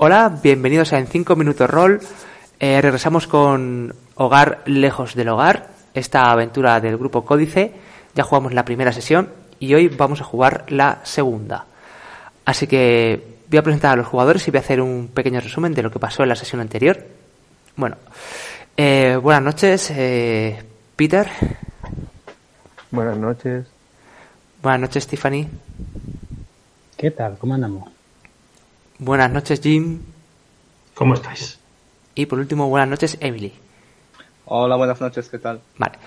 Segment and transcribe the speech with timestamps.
[0.00, 2.00] Hola, bienvenidos a En 5 Minutos Roll.
[2.60, 7.72] Eh, regresamos con Hogar Lejos del Hogar, esta aventura del grupo Códice.
[8.14, 9.28] Ya jugamos la primera sesión
[9.58, 11.66] y hoy vamos a jugar la segunda.
[12.44, 15.74] Así que voy a presentar a los jugadores y voy a hacer un pequeño resumen
[15.74, 17.04] de lo que pasó en la sesión anterior.
[17.74, 17.96] Bueno,
[18.76, 20.62] eh, buenas noches, eh,
[20.94, 21.26] Peter.
[22.92, 23.66] Buenas noches.
[24.62, 25.48] Buenas noches, Tiffany.
[26.96, 27.36] ¿Qué tal?
[27.36, 27.97] ¿Cómo andamos?
[28.98, 30.00] Buenas noches, Jim.
[30.94, 31.58] ¿Cómo estáis?
[32.16, 33.52] Y por último, buenas noches, Emily.
[34.46, 35.60] Hola, buenas noches, ¿qué tal?
[35.76, 35.98] Vale.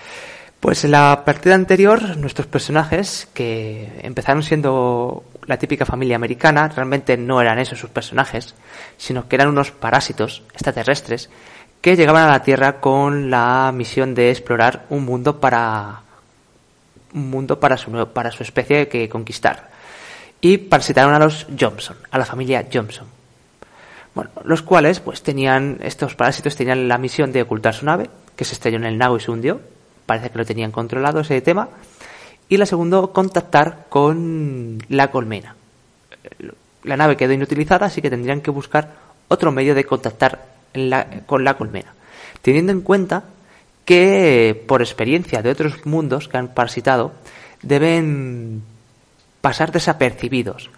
[0.60, 7.16] Pues en la partida anterior, nuestros personajes, que empezaron siendo la típica familia americana, realmente
[7.16, 8.54] no eran esos sus personajes,
[8.98, 11.30] sino que eran unos parásitos extraterrestres
[11.80, 16.02] que llegaban a la Tierra con la misión de explorar un mundo para
[17.14, 19.71] un mundo para su para su especie que conquistar
[20.42, 23.06] y parasitaron a los Johnson, a la familia Johnson.
[24.14, 28.44] Bueno, los cuales, pues tenían, estos parásitos tenían la misión de ocultar su nave, que
[28.44, 29.60] se estrelló en el lago y se hundió.
[30.04, 31.68] Parece que lo tenían controlado ese tema.
[32.48, 35.54] Y la segunda, contactar con la colmena.
[36.82, 38.96] La nave quedó inutilizada, así que tendrían que buscar
[39.28, 40.44] otro medio de contactar
[41.26, 41.94] con la colmena.
[42.42, 43.22] Teniendo en cuenta
[43.84, 47.12] que, por experiencia de otros mundos que han parasitado,
[47.62, 48.62] deben
[49.42, 50.70] pasar desapercibidos,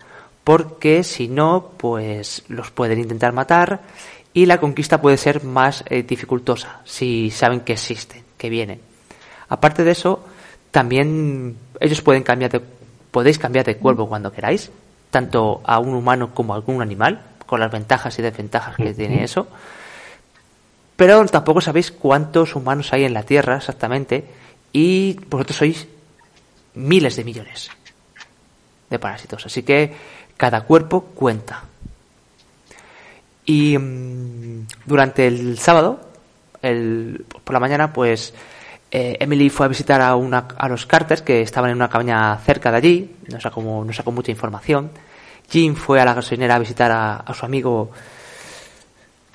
[0.43, 3.83] porque si no, pues los pueden intentar matar
[4.33, 8.81] y la conquista puede ser más eh, dificultosa si saben que existen, que vienen.
[9.49, 10.25] Aparte de eso,
[10.73, 12.61] también ellos pueden cambiar de,
[13.11, 14.73] podéis cambiar de cuerpo cuando queráis,
[15.11, 19.23] tanto a un humano como a algún animal, con las ventajas y desventajas que tiene
[19.23, 19.47] eso.
[20.97, 24.25] Pero tampoco sabéis cuántos humanos hay en la Tierra exactamente
[24.73, 25.87] y vosotros sois
[26.75, 27.71] miles de millones
[28.91, 29.47] de parásitos.
[29.47, 29.95] Así que
[30.37, 31.65] cada cuerpo cuenta.
[33.45, 36.01] Y mm, durante el sábado,
[36.63, 38.35] el, por la mañana, pues
[38.91, 42.37] eh, Emily fue a visitar a, una, a los Carters que estaban en una cabaña
[42.39, 44.91] cerca de allí, no sacó, no sacó mucha información.
[45.51, 47.91] Jim fue a la gasolinera a visitar a, su amigo,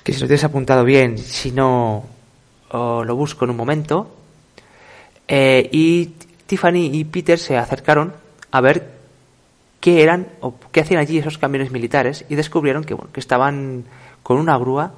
[0.02, 2.04] que si lo tienes apuntado bien, si no,
[2.72, 4.16] lo busco en un momento.
[5.28, 6.06] Eh, y
[6.46, 8.12] Tiffany y Peter se acercaron
[8.50, 8.99] a ver
[9.80, 13.84] qué eran o qué hacían allí esos camiones militares y descubrieron que, bueno, que estaban
[14.22, 14.92] con una grúa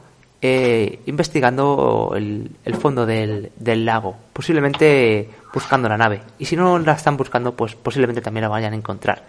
[0.45, 3.53] eh, investigando el, fondo del,
[3.85, 6.23] lago, posiblemente buscando la nave.
[6.39, 9.25] Y si no la están buscando, pues posiblemente también la vayan a encontrar.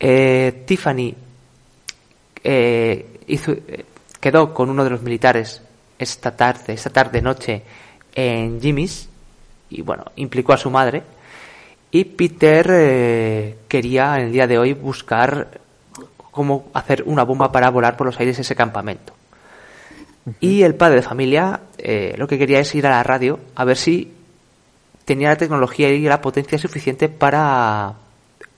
[0.00, 1.14] Eh, Tiffany
[2.42, 3.54] eh, hizo,
[4.18, 5.62] quedó con uno de los militares
[5.96, 7.62] esta tarde, esta tarde noche
[8.14, 9.08] en Jimmy's
[9.70, 11.02] y bueno, implicó a su madre
[11.94, 15.46] y Peter eh, quería en el día de hoy buscar
[16.32, 19.12] cómo hacer una bomba para volar por los aires ese campamento.
[20.40, 23.64] Y el padre de familia eh, lo que quería es ir a la radio a
[23.64, 24.12] ver si
[25.04, 27.94] tenía la tecnología y la potencia suficiente para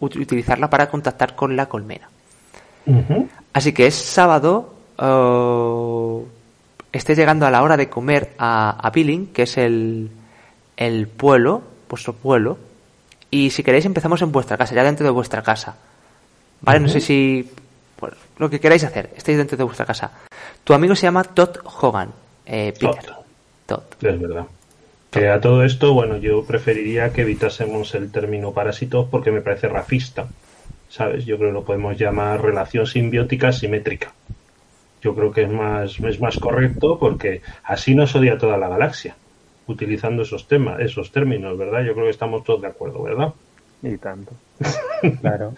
[0.00, 2.08] utilizarla para contactar con la colmena.
[3.52, 6.24] Así que es sábado, uh,
[6.90, 10.10] esté llegando a la hora de comer a, a Billing, que es el,
[10.78, 12.56] el pueblo, vuestro pueblo,
[13.36, 15.76] y si queréis empezamos en vuestra casa, ya dentro de vuestra casa.
[16.62, 16.80] ¿Vale?
[16.80, 17.46] No sé si...
[17.96, 20.10] Pues, lo que queráis hacer, estáis dentro de vuestra casa.
[20.64, 22.10] Tu amigo se llama Todd Hogan,
[22.46, 23.12] eh, Peter.
[23.66, 23.82] Todd.
[24.00, 24.46] Es verdad.
[25.10, 29.68] Que a todo esto, bueno, yo preferiría que evitásemos el término parásitos porque me parece
[29.68, 30.26] racista.
[30.88, 31.26] ¿Sabes?
[31.26, 34.12] Yo creo que lo podemos llamar relación simbiótica simétrica.
[35.02, 39.14] Yo creo que es más, es más correcto porque así nos odia toda la galaxia
[39.66, 41.82] utilizando esos temas, esos términos, ¿verdad?
[41.82, 43.32] Yo creo que estamos todos de acuerdo, ¿verdad?
[43.82, 44.32] Y tanto.
[45.20, 45.54] claro.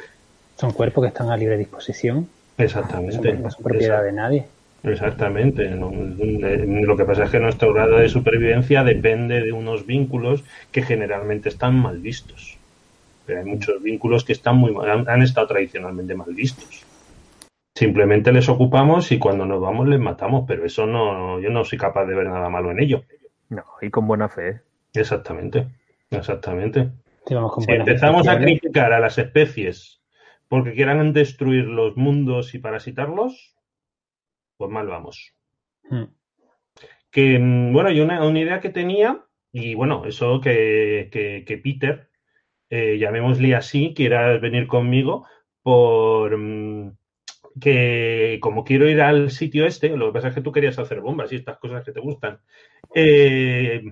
[0.56, 2.28] Son cuerpos que están a libre disposición.
[2.56, 3.34] Exactamente.
[3.34, 4.46] No son propiedad de nadie.
[4.82, 5.68] Exactamente.
[5.70, 11.48] Lo que pasa es que nuestro grado de supervivencia depende de unos vínculos que generalmente
[11.48, 12.56] están mal vistos.
[13.26, 16.84] Pero hay muchos vínculos que están muy han, han estado tradicionalmente mal vistos.
[17.76, 21.78] Simplemente les ocupamos y cuando nos vamos les matamos, pero eso no, yo no soy
[21.78, 23.04] capaz de ver nada malo en ello.
[23.48, 24.60] No, y con buena fe.
[24.94, 25.68] Exactamente,
[26.10, 26.90] exactamente.
[27.26, 29.98] si empezamos a criticar a las especies
[30.48, 33.54] porque quieran destruir los mundos y parasitarlos,
[34.56, 35.34] Pues mal vamos.
[35.84, 36.06] Hmm.
[37.10, 41.58] Que, mm, bueno, yo una, una idea que tenía, y bueno, eso que, que, que
[41.58, 42.10] Peter,
[42.70, 45.26] eh, llamémosle así, quiera venir conmigo
[45.62, 46.96] por mm,
[47.60, 51.00] que como quiero ir al sitio este, lo que pasa es que tú querías hacer
[51.00, 52.40] bombas y estas cosas que te gustan.
[52.94, 53.82] Eh,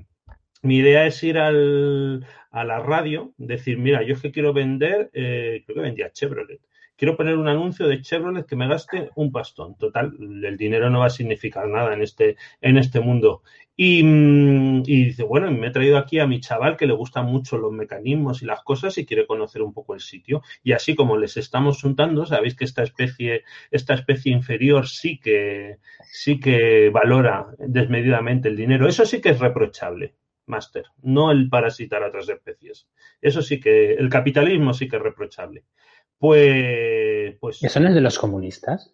[0.62, 5.10] mi idea es ir al, a la radio, decir, mira, yo es que quiero vender,
[5.14, 6.60] eh, creo que vendía Chevrolet.
[6.96, 9.76] Quiero poner un anuncio de Chevrolet que me gaste un pastón.
[9.76, 13.42] Total, el dinero no va a significar nada en este, en este mundo.
[13.76, 17.26] Y, mm, y dice, bueno, me he traído aquí a mi chaval que le gustan
[17.26, 20.42] mucho los mecanismos y las cosas y quiere conocer un poco el sitio.
[20.62, 25.78] Y así como les estamos juntando, sabéis que esta especie, esta especie inferior sí que,
[26.10, 28.88] sí que valora desmedidamente el dinero.
[28.88, 30.14] Eso sí que es reprochable,
[30.46, 32.88] Master, no el parasitar a otras especies.
[33.20, 35.64] Eso sí que, el capitalismo sí que es reprochable.
[36.18, 38.92] Pues, pues ¿Eso no es de los comunistas?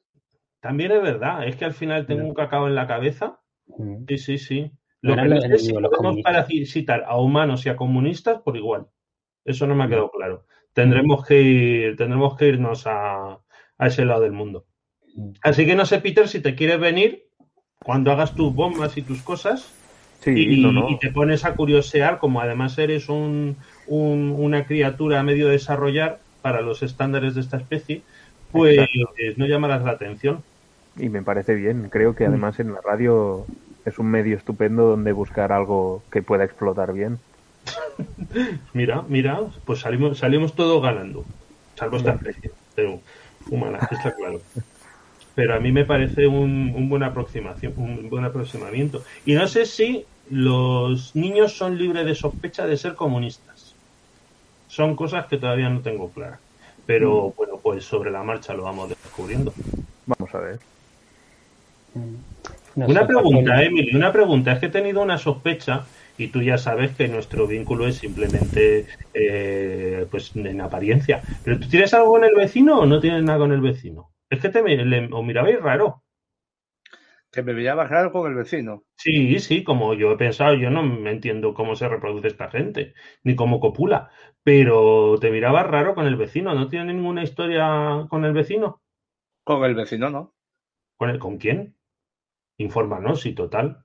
[0.60, 2.28] también es verdad, es que al final tengo No.
[2.28, 3.38] un cacao en la cabeza
[3.78, 4.04] Mm.
[4.08, 4.70] Sí, sí, sí.
[5.02, 8.88] Lo que no los sé si podemos parasitar a humanos y a comunistas por igual.
[9.44, 10.46] Eso no me ha quedado claro.
[10.72, 13.38] Tendremos que ir, tendremos que irnos a,
[13.78, 14.66] a ese lado del mundo.
[15.14, 15.30] Mm.
[15.42, 17.28] Así que no sé, Peter, si te quieres venir
[17.84, 19.72] cuando hagas tus bombas y tus cosas
[20.20, 20.90] Sí, y, no, no.
[20.90, 26.18] y te pones a curiosear, como además eres un, un- una criatura a medio desarrollar
[26.42, 28.02] para los estándares de esta especie,
[28.50, 29.14] pues Exacto.
[29.36, 30.42] no llamarás la atención.
[30.96, 31.88] Y me parece bien.
[31.90, 33.46] Creo que además en la radio
[33.84, 37.18] es un medio estupendo donde buscar algo que pueda explotar bien.
[38.72, 41.24] Mira, mira, pues salimos, salimos todos ganando,
[41.76, 43.00] salvo esta especie, pero
[43.50, 44.40] humana, está claro.
[45.34, 49.04] Pero a mí me parece un, un buen aproximación, un buen aproximamiento.
[49.24, 53.51] Y no sé si los niños son libres de sospecha de ser comunistas.
[54.76, 56.40] Son cosas que todavía no tengo claras.
[56.86, 59.58] Pero bueno, pues sobre la marcha lo vamos descubriendo.
[60.06, 60.60] Vamos a ver.
[61.94, 62.16] Mm.
[62.74, 64.52] No Una pregunta, Emily, una pregunta.
[64.52, 68.86] Es que he tenido una sospecha y tú ya sabes que nuestro vínculo es simplemente
[69.12, 71.24] eh, pues en apariencia.
[71.42, 74.14] ¿Pero tú tienes algo con el vecino o no tienes nada con el vecino?
[74.30, 76.02] Es que te le- os mirabais raro.
[77.32, 78.84] Que me veía raro con el vecino.
[78.96, 82.94] Sí, sí, como yo he pensado, yo no me entiendo cómo se reproduce esta gente,
[83.24, 84.10] ni cómo copula,
[84.44, 86.54] pero te mirabas raro con el vecino.
[86.54, 88.82] ¿No tiene ninguna historia con el vecino?
[89.44, 90.34] Con el vecino, ¿no?
[90.96, 91.76] ¿Con, el, ¿con quién?
[92.58, 93.84] Infórmanos, sí, total.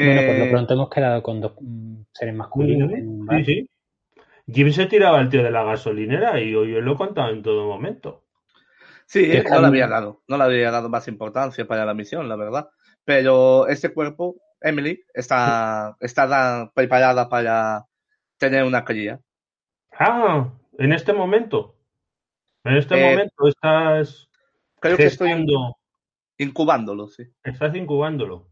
[0.00, 2.90] Bueno, por lo Eh, pronto hemos quedado con dos mm, seres masculinos.
[3.28, 3.70] Sí, sí.
[4.48, 7.42] Jim se tiraba al tío de la gasolinera y yo, yo lo he contado en
[7.42, 8.24] todo momento.
[9.06, 12.28] Sí, Que no le había dado, no le había dado más importancia para la misión,
[12.28, 12.68] la verdad.
[13.04, 17.86] Pero este cuerpo, Emily, está, está da- preparada para
[18.38, 19.20] tener una cría.
[19.98, 21.76] Ah, en este momento.
[22.64, 24.28] En este Eh, momento estás
[24.80, 25.32] Creo que estoy
[26.38, 27.24] incubándolo, sí.
[27.44, 28.48] estás incubándolo.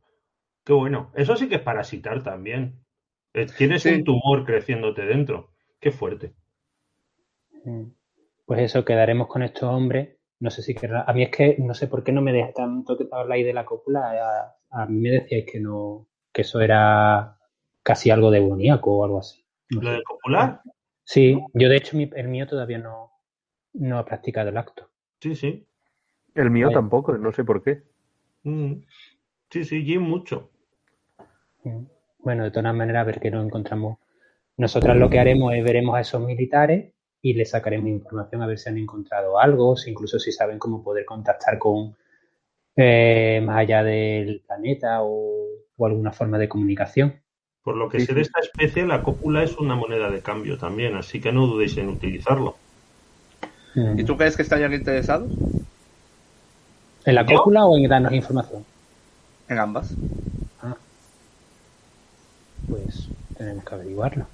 [0.64, 1.10] Qué bueno.
[1.14, 2.80] Eso sí que es parasitar también.
[3.34, 3.90] Eh, Tienes Sí.
[3.92, 5.50] un tumor creciéndote dentro.
[5.80, 6.34] Qué fuerte.
[7.64, 7.84] Mm.
[8.46, 10.16] Pues eso, quedaremos con estos hombres.
[10.40, 11.02] No sé si querrá.
[11.06, 13.52] A mí es que no sé por qué no me deja tanto que habláis de
[13.54, 14.54] la cópula.
[14.70, 17.38] A, a mí me decíais que no, que eso era
[17.82, 19.43] casi algo demoníaco o algo así.
[19.80, 20.62] Lo copular.
[21.04, 23.10] Sí, yo de hecho mi- el mío todavía no,
[23.74, 24.90] no ha practicado el acto.
[25.20, 25.66] Sí, sí.
[26.34, 27.82] El mío tampoco, no sé por qué.
[28.42, 28.74] Mm.
[29.50, 30.50] Sí, sí, Jim mucho.
[32.18, 33.98] Bueno, de todas maneras, a ver qué nos encontramos.
[34.56, 38.58] Nosotras lo que haremos es veremos a esos militares y les sacaremos información a ver
[38.58, 41.96] si han encontrado algo, si incluso si saben cómo poder contactar con
[42.76, 45.44] eh, más allá del planeta o,
[45.76, 47.22] o alguna forma de comunicación.
[47.64, 50.58] Por lo que Sí, sé de esta especie, la cópula es una moneda de cambio
[50.58, 52.56] también, así que no dudéis en utilizarlo.
[53.74, 53.98] Mm.
[53.98, 55.32] ¿Y tú crees que estarían interesados?
[57.06, 58.64] ¿En la cópula o en darnos información?
[59.48, 59.94] En ambas.
[60.62, 60.76] Ah.
[62.68, 64.26] Pues tenemos que averiguarlo.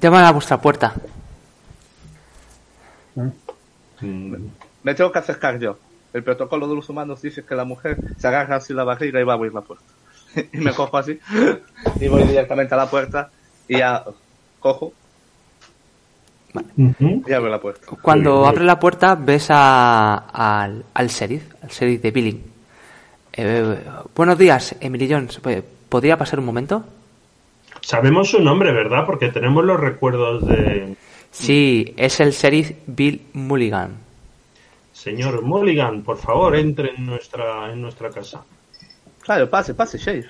[0.00, 0.94] Llaman a vuestra puerta.
[3.14, 3.28] Mm.
[4.00, 4.50] Mm.
[4.82, 5.78] Me tengo que acercar yo.
[6.18, 9.24] El protocolo de los humanos dice que la mujer se agarra así la barriga y
[9.24, 9.84] va a abrir la puerta.
[10.52, 11.18] y me cojo así
[12.00, 13.30] y voy directamente a la puerta
[13.68, 14.04] y ya
[14.58, 14.92] cojo
[16.76, 17.22] Ujú.
[17.24, 17.86] y abro la puerta.
[18.02, 22.42] Cuando abres la puerta ves a, al, al sheriff, al sheriff de Billing.
[23.34, 23.78] Eh,
[24.16, 25.40] buenos días, Emily Jones.
[25.46, 26.84] Eh, ¿Podría pasar un momento?
[27.80, 29.06] Sabemos su nombre, ¿verdad?
[29.06, 30.96] Porque tenemos los recuerdos de
[31.30, 34.07] Sí, es el sheriff Bill Mulligan.
[35.10, 36.02] Señor Mulligan.
[36.02, 38.42] Por favor, entre en nuestra en nuestra casa.
[39.22, 40.26] Claro, pase, pase, Sheriff.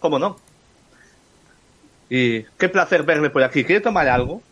[0.00, 0.36] ¿Cómo no?
[2.10, 3.64] Y qué placer verle por aquí.
[3.64, 4.42] ¿Quiere tomar algo?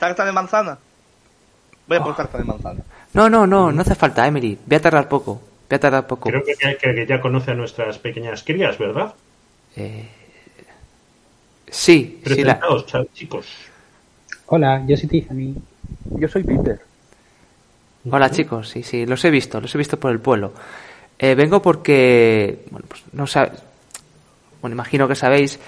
[0.00, 0.78] ¿Tarta de manzana?
[1.86, 2.80] Voy a por tarta de manzana.
[3.12, 4.58] No, no, no, no hace falta, Emily.
[4.66, 5.34] Voy a tardar poco.
[5.68, 6.28] Voy a tardar poco.
[6.30, 9.14] Creo que, que- que ya conoce a nuestras pequeñas crías, ¿verdad?
[9.76, 10.08] Eh,
[11.70, 12.60] Sí, sí, la-
[13.12, 13.46] chicos.
[14.46, 15.54] Hola, yo soy Tiffany.
[16.20, 16.80] Yo soy Peter.
[18.10, 20.52] Hola chicos, sí, sí, los he visto, los he visto por el pueblo.
[21.18, 23.52] Eh, vengo porque, bueno, pues no sab-
[24.60, 25.58] bueno, imagino que sabéis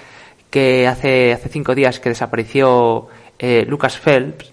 [0.51, 3.07] que hace, hace cinco días que desapareció
[3.39, 4.51] eh, Lucas Phelps.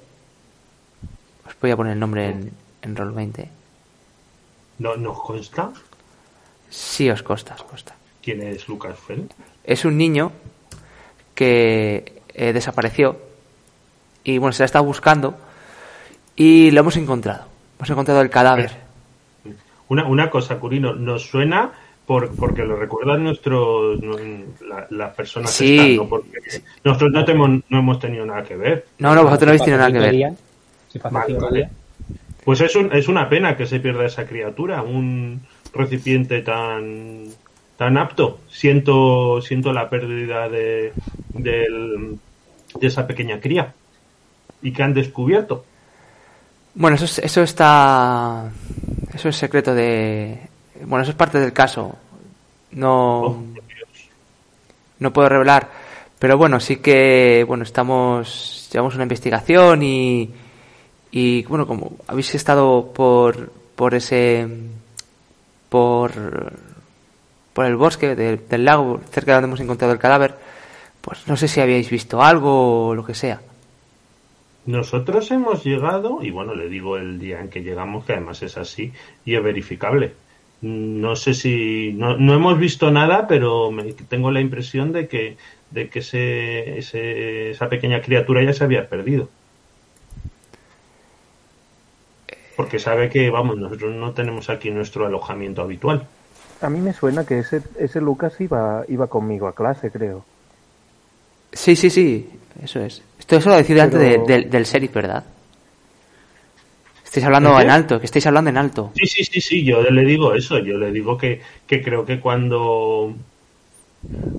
[1.47, 3.49] Os voy a poner el nombre en, en Roll20.
[4.79, 5.71] ¿No, ¿Nos consta
[6.71, 7.95] Sí, os consta, os consta.
[8.23, 9.29] quién es Lucas Fell?
[9.63, 10.33] Es un niño
[11.35, 13.17] que eh, desapareció
[14.25, 15.37] y bueno, se la ha estado buscando
[16.35, 17.47] y lo hemos encontrado.
[17.85, 18.71] Hemos encontrado el cadáver.
[19.89, 21.71] Una, una cosa, Curino, nos suena
[22.07, 24.01] por, porque lo recuerdan nuestros
[24.67, 25.79] la- las personas Sí.
[25.79, 26.09] estas, ¿no?
[26.09, 26.39] porque
[26.83, 28.87] nosotros no, tenemos, no hemos tenido nada que ver.
[28.99, 30.33] No, no, vosotros no habéis tenido nada que ver.
[31.11, 31.69] Vale, vale.
[32.45, 35.41] Pues es, un- es una pena que se pierda esa criatura, un
[35.75, 37.25] recipiente tan
[37.77, 38.39] tan apto.
[38.49, 40.93] Siento siento la pérdida de,
[41.31, 42.19] del-
[42.81, 43.75] de esa pequeña cría.
[44.63, 45.65] ¿Y que han descubierto?
[46.75, 48.51] Bueno, eso, es- eso está.
[49.15, 50.39] Eso es secreto de.
[50.87, 51.97] Bueno, eso es parte del caso.
[52.73, 53.45] No.
[54.99, 55.71] No puedo revelar.
[56.19, 57.45] Pero bueno, sí que.
[57.47, 58.69] Bueno, estamos.
[58.73, 60.31] Llevamos una investigación y.
[61.13, 63.53] Y bueno, como habéis estado por.
[63.77, 64.47] Por ese.
[65.69, 66.53] Por.
[67.53, 70.35] Por el bosque de- del lago, cerca de donde hemos encontrado el cadáver.
[71.01, 73.41] Pues no sé si habíais visto algo o lo que sea.
[74.67, 78.57] Nosotros hemos llegado, y bueno, le digo el día en que llegamos, que además es
[78.57, 78.93] así
[79.25, 80.13] y es verificable.
[80.63, 81.93] No sé si.
[81.93, 85.37] No, no hemos visto nada, pero me- tengo la impresión de que,
[85.71, 89.29] de que ese, ese- esa pequeña criatura ya se había perdido.
[92.57, 96.07] Porque sabe que, vamos, nosotros no tenemos aquí nuestro alojamiento habitual.
[96.61, 100.25] A mí me suena que ese, ese Lucas iba, iba conmigo a clase, creo.
[101.53, 102.31] Sí, sí, sí,
[102.63, 103.03] eso es.
[103.19, 105.25] Esto eso lo decide antes de- Pero- del, del sheriff, ¿verdad?
[107.05, 108.91] Estáis hablando en alto, que estáis hablando en alto.
[108.97, 112.19] Sí, sí, sí, sí, yo le digo eso, yo le digo que, que creo que
[112.19, 113.15] cuando,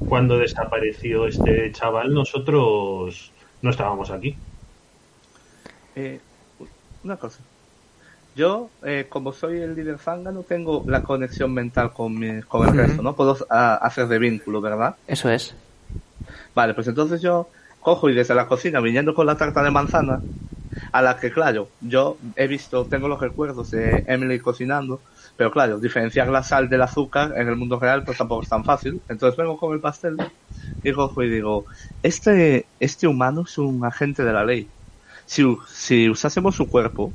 [0.10, 3.32] cuando desapareció este chaval nosotros
[3.62, 4.36] no estábamos aquí.
[5.96, 6.20] Eh,
[7.06, 7.40] una cosa.
[8.36, 12.68] Yo, eh, como soy el líder zanga, no tengo la conexión mental con, mi- con
[12.68, 13.16] el resto, ¿no?
[13.16, 14.98] Puedo ah, hacer de vínculo, ¿verdad?
[15.08, 15.56] Eso es.
[16.54, 17.48] Vale, pues entonces yo
[17.86, 20.20] cojo y desde la cocina, viniendo con la tarta de manzana,
[20.92, 25.00] a la que, claro, yo he visto, tengo los recuerdos de Emily cocinando,
[25.38, 28.64] pero claro, diferenciar la sal del azúcar en el mundo real pues tampoco es tan
[28.66, 29.00] fácil.
[29.08, 30.18] Entonces vengo con el pastel
[30.84, 31.66] y cojo y digo,
[32.02, 34.68] este, este humano es un agente de la ley.
[35.28, 37.14] Si, si usásemos su cuerpo,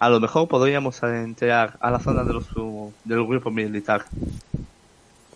[0.00, 2.48] a lo mejor podríamos entrar a la zona de los,
[3.04, 4.06] del grupo militar.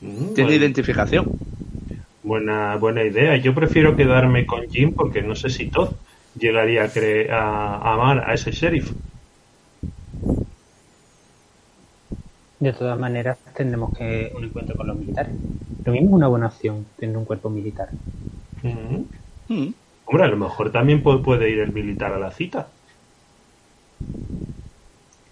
[0.00, 1.26] Mm, Tiene bueno, identificación.
[2.28, 3.36] Buena, buena idea.
[3.36, 5.90] Yo prefiero quedarme con Jim porque no sé si Todd
[6.34, 8.94] llegaría a, cre- a, a amar a ese sheriff.
[12.60, 15.34] De todas maneras, tendremos que un encuentro con los militares.
[15.82, 17.96] Lo mismo es una buena opción tener un cuerpo militar.
[18.62, 19.10] Mm.
[19.48, 19.74] Mm.
[20.04, 22.76] Hombre, a lo mejor también pu- puede ir el militar a la cita.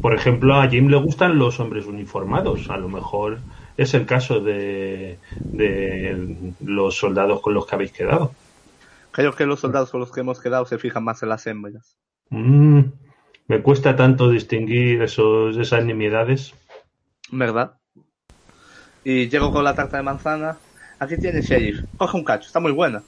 [0.01, 2.71] Por ejemplo, a Jim le gustan los hombres uniformados.
[2.71, 3.45] A lo mejor
[3.77, 8.33] es el caso de, de los soldados con los que habéis quedado.
[9.13, 11.97] Creo que los soldados con los que hemos quedado se fijan más en las hembras.
[12.31, 12.81] Mm,
[13.49, 16.55] me cuesta tanto distinguir esos, esas nimiedades.
[17.31, 17.75] ¿Verdad?
[19.05, 20.59] Y llego con la tarta de manzana.
[20.99, 21.81] Aquí tiene sheriff.
[21.97, 23.03] Coge un cacho, está muy buena.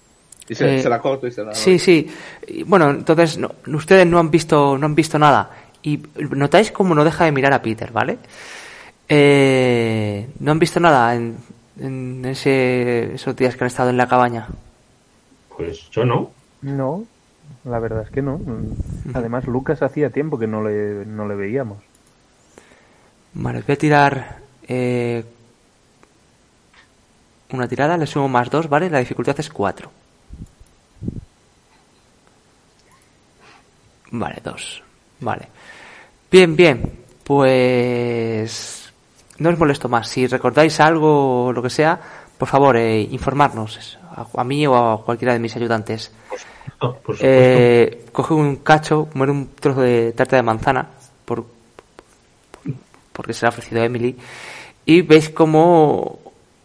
[0.49, 2.09] Y se, Eh, se la corto y se la Sí, sí.
[2.47, 5.51] Y, bueno, entonces no- ustedes no han visto no han visto nada
[5.83, 8.19] y notáis cómo no deja de mirar a Peter, ¿vale?
[9.09, 11.37] Eh, no han visto nada en,
[11.81, 14.49] en ese, esos días que han estado en la cabaña.
[15.57, 16.31] Pues yo no.
[16.63, 17.05] No,
[17.65, 18.41] la verdad es que no.
[19.15, 21.79] Además, Lucas hacía tiempo que no le, no le veíamos.
[23.35, 25.25] Vale, voy a tirar eh,
[27.51, 28.91] una tirada, le sumo más dos, ¿vale?
[28.91, 29.91] La dificultad es cuatro.
[34.11, 34.83] Vale, dos.
[35.21, 35.49] Vale.
[36.31, 36.93] Bien, bien.
[37.25, 38.78] Pues
[39.39, 40.09] no os molesto más.
[40.09, 41.99] Si recordáis algo o lo que sea,
[42.39, 46.13] por favor, eh, informarnos a, a mí o a cualquiera de mis ayudantes.
[46.81, 47.25] No, por supuesto.
[47.27, 50.87] Eh, coge un cacho, muere un trozo de tarta de manzana
[51.25, 51.45] por,
[53.13, 54.17] porque se le ha ofrecido a Emily
[54.85, 56.19] y veis como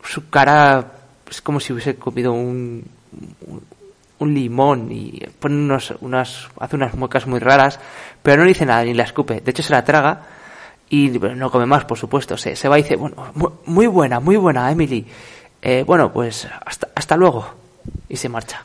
[0.03, 0.91] su cara
[1.29, 2.83] es como si hubiese comido un,
[3.47, 3.63] un-
[4.19, 7.79] un limón y pone unos, unas, hace unas muecas muy raras,
[8.21, 9.41] pero no le dice nada ni la escupe.
[9.41, 10.21] De hecho, se la traga
[10.93, 12.37] y no come más, por supuesto.
[12.37, 13.15] Se, se va y dice, bueno,
[13.65, 15.03] muy buena, muy buena, Emily.
[15.59, 17.47] Eh, bueno, pues hasta, hasta luego.
[18.07, 18.63] Y se marcha.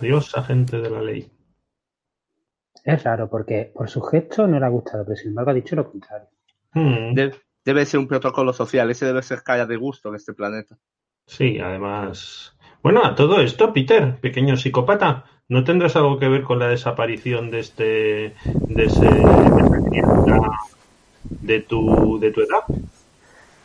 [0.00, 1.30] Adiós, agente de la ley.
[2.82, 5.76] Es raro porque por su gesto no le ha gustado, pero sin embargo ha dicho
[5.76, 6.28] lo contrario.
[6.72, 7.14] Hmm.
[7.64, 10.78] debe ser un protocolo social, ese debe ser calla de gusto en este planeta.
[11.26, 12.56] Sí, además.
[12.82, 17.50] Bueno, a todo esto, Peter, pequeño psicópata, ¿no tendrás algo que ver con la desaparición
[17.50, 18.34] de este.
[18.44, 19.04] de ese.
[19.04, 20.40] de
[21.68, 22.18] tu.
[22.18, 22.64] de tu edad?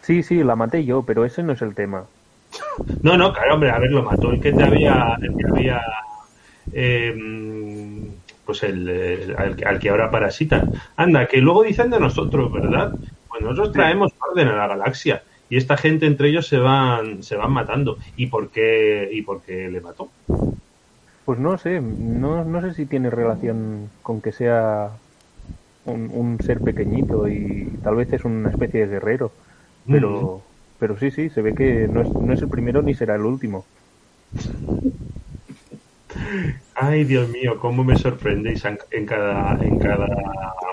[0.02, 2.06] Sí, sí, la maté yo, pero ese no es el tema.
[3.04, 5.18] No, no, claro, hombre, a ver, lo mató el que te había.
[5.22, 5.82] el que había.
[6.74, 7.16] Eh,
[8.46, 10.68] pues el, al, que ahora parasita.
[10.96, 12.94] Anda, que luego dicen de nosotros, ¿verdad?
[13.30, 17.36] Pues nosotros traemos orden a la galaxia y esta gente entre ellos se van se
[17.36, 17.98] van matando.
[18.18, 20.10] ¿Y por qué, y por qué le mató?
[21.26, 24.92] Pues no sé, no, no sé si tiene relación con que sea
[25.86, 29.32] un, un, ser pequeñito y tal vez es una especie de guerrero.
[29.88, 30.42] Pero,
[30.80, 33.26] pero sí, sí, se ve que no es, no es el primero ni será el
[33.26, 33.66] último.
[36.76, 40.08] Ay, Dios mío, cómo me sorprendéis en cada, en cada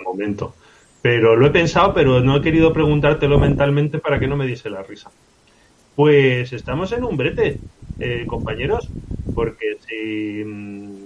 [0.04, 0.54] momento.
[1.02, 4.68] Pero lo he pensado, pero no he querido preguntártelo mentalmente para que no me diese
[4.68, 5.10] la risa.
[5.94, 7.60] Pues estamos en un brete,
[8.00, 8.90] eh, compañeros,
[9.34, 10.97] porque si, mm,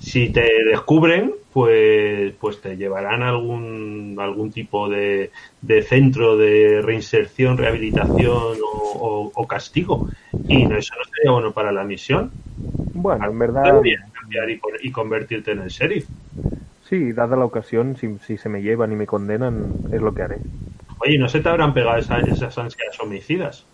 [0.00, 5.30] si te descubren, pues, pues te llevarán a algún, algún tipo de,
[5.60, 10.08] de centro de reinserción, rehabilitación o, o, castigo.
[10.48, 12.30] Y no, eso no sería bueno para la misión.
[12.94, 13.82] Bueno, en verdad.
[14.12, 16.06] cambiar y, y convertirte en el sheriff.
[16.88, 20.22] Sí, dada la ocasión, si, si, se me llevan y me condenan, es lo que
[20.22, 20.38] haré.
[20.98, 23.64] Oye, ¿no se te habrán pegado esas, esas ansias homicidas?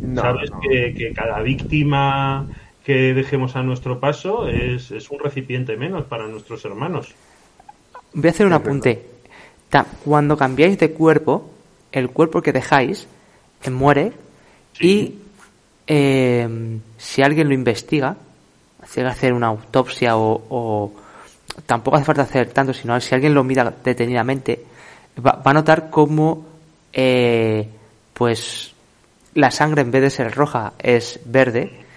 [0.00, 0.60] No, Sabes no.
[0.60, 2.46] Que, que, cada víctima
[2.90, 7.14] que dejemos a nuestro paso es, es, un recipiente menos para nuestros hermanos.
[8.12, 9.06] Voy a hacer un apunte.
[10.04, 11.48] Cuando cambiáis de cuerpo,
[11.92, 13.06] el cuerpo que dejáis
[13.62, 14.12] eh, muere
[14.72, 14.86] sí.
[14.88, 15.18] y
[15.86, 16.48] eh,
[16.98, 18.16] si alguien lo investiga,
[18.82, 20.92] hacer hacer una autopsia o, o,
[21.66, 24.64] tampoco hace falta hacer tanto, sino si alguien lo mira detenidamente,
[25.24, 26.44] va, va a notar cómo
[26.92, 27.68] eh,
[28.14, 28.74] pues
[29.34, 31.88] la sangre en vez de ser roja es verde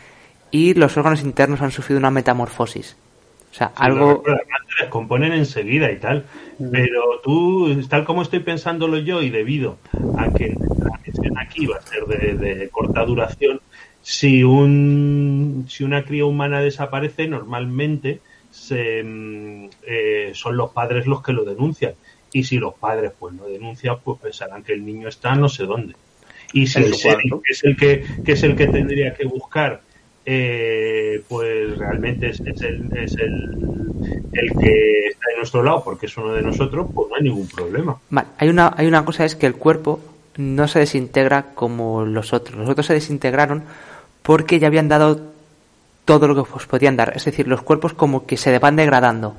[0.53, 2.95] y los órganos internos han sufrido una metamorfosis.
[3.51, 4.23] O sea, sí, algo...
[4.23, 6.25] Se descomponen enseguida y tal.
[6.71, 9.79] Pero tú, tal como estoy pensándolo yo y debido
[10.15, 13.61] a que la misión aquí va a ser de, de corta duración,
[14.03, 19.03] si, un, si una cría humana desaparece, normalmente se,
[19.87, 21.93] eh, son los padres los que lo denuncian.
[22.31, 25.63] Y si los padres pues lo denuncian, pues pensarán que el niño está no sé
[25.63, 25.95] dónde.
[26.53, 29.81] Y si el, sheriff, que es el que, que es el que tendría que buscar
[30.25, 36.05] eh, pues realmente es, es, el, es el, el, que está de nuestro lado porque
[36.05, 37.97] es uno de nosotros, pues no hay ningún problema.
[38.09, 39.99] Vale, hay una, hay una cosa es que el cuerpo
[40.37, 42.57] no se desintegra como los otros.
[42.57, 43.63] Los otros se desintegraron
[44.21, 45.33] porque ya habían dado
[46.05, 47.13] todo lo que os podían dar.
[47.15, 49.35] Es decir, los cuerpos como que se van degradando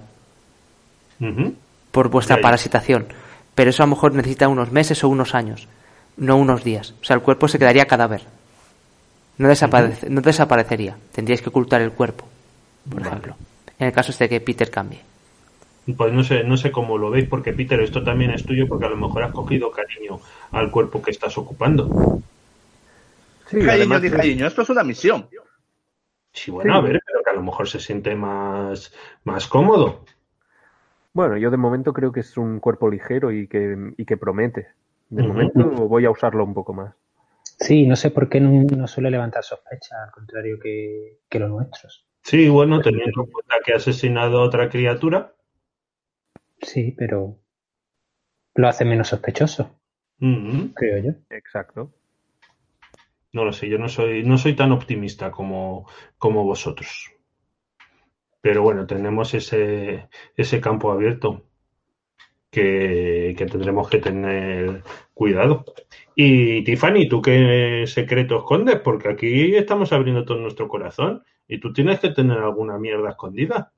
[1.20, 1.54] uh -huh.
[1.90, 3.06] por vuestra parasitación.
[3.54, 5.68] Pero eso a lo mejor necesita unos meses o unos años,
[6.16, 6.94] no unos días.
[7.00, 8.22] O sea, el cuerpo se quedaría cadáver.
[9.38, 10.96] No, desaparece, no desaparecería.
[11.12, 12.26] Tendríais que ocultar el cuerpo,
[12.88, 13.08] por vale.
[13.08, 13.36] ejemplo.
[13.78, 15.00] En el caso de que Peter cambie.
[15.96, 18.86] Pues no sé, no sé cómo lo veis, porque Peter, esto también es tuyo, porque
[18.86, 20.18] a lo mejor has cogido cariño
[20.52, 22.22] al cuerpo que estás ocupando.
[23.46, 25.26] Sí, cariño, además, de cariño, esto es una misión.
[26.32, 26.78] Sí, bueno, sí.
[26.78, 28.92] a ver, pero que a lo mejor se siente más,
[29.24, 30.04] más cómodo.
[31.12, 34.68] Bueno, yo de momento creo que es un cuerpo ligero y que, y que promete.
[35.10, 35.28] De uh -huh.
[35.28, 36.94] momento voy a usarlo un poco más.
[37.58, 41.50] Sí, no sé por qué no, no suele levantar sospecha, al contrario que, que los
[41.50, 42.06] nuestros.
[42.22, 45.34] Sí, bueno, teniendo en cuenta que ha asesinado a otra criatura.
[46.60, 47.38] Sí, pero
[48.54, 49.78] lo hace menos sospechoso,
[50.20, 50.72] uh -huh.
[50.74, 51.12] creo yo.
[51.30, 51.94] Exacto.
[53.32, 55.88] No lo sé, yo no soy, no soy tan optimista como,
[56.18, 57.10] como vosotros.
[58.40, 61.46] Pero bueno, tenemos ese, ese campo abierto
[62.54, 65.64] que, que tendremos que tener cuidado.
[66.14, 68.80] Y Tiffany, ¿tú qué secreto escondes?
[68.80, 73.72] Porque aquí estamos abriendo todo nuestro corazón y tú tienes que tener alguna mierda escondida.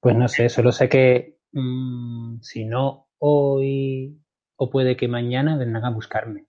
[0.00, 4.18] Pues no sé, solo sé que mmm, si no hoy
[4.56, 6.46] o puede que mañana vengan a buscarme.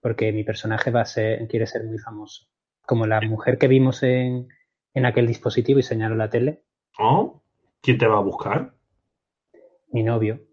[0.00, 2.46] Porque mi personaje va a ser, quiere ser muy famoso.
[2.82, 4.48] Como la mujer que vimos en,
[4.94, 6.62] en aquel dispositivo y señaló la tele.
[6.98, 7.42] ¿Oh?
[7.80, 8.74] ¿Quién te va a buscar?
[9.90, 10.45] Mi novio.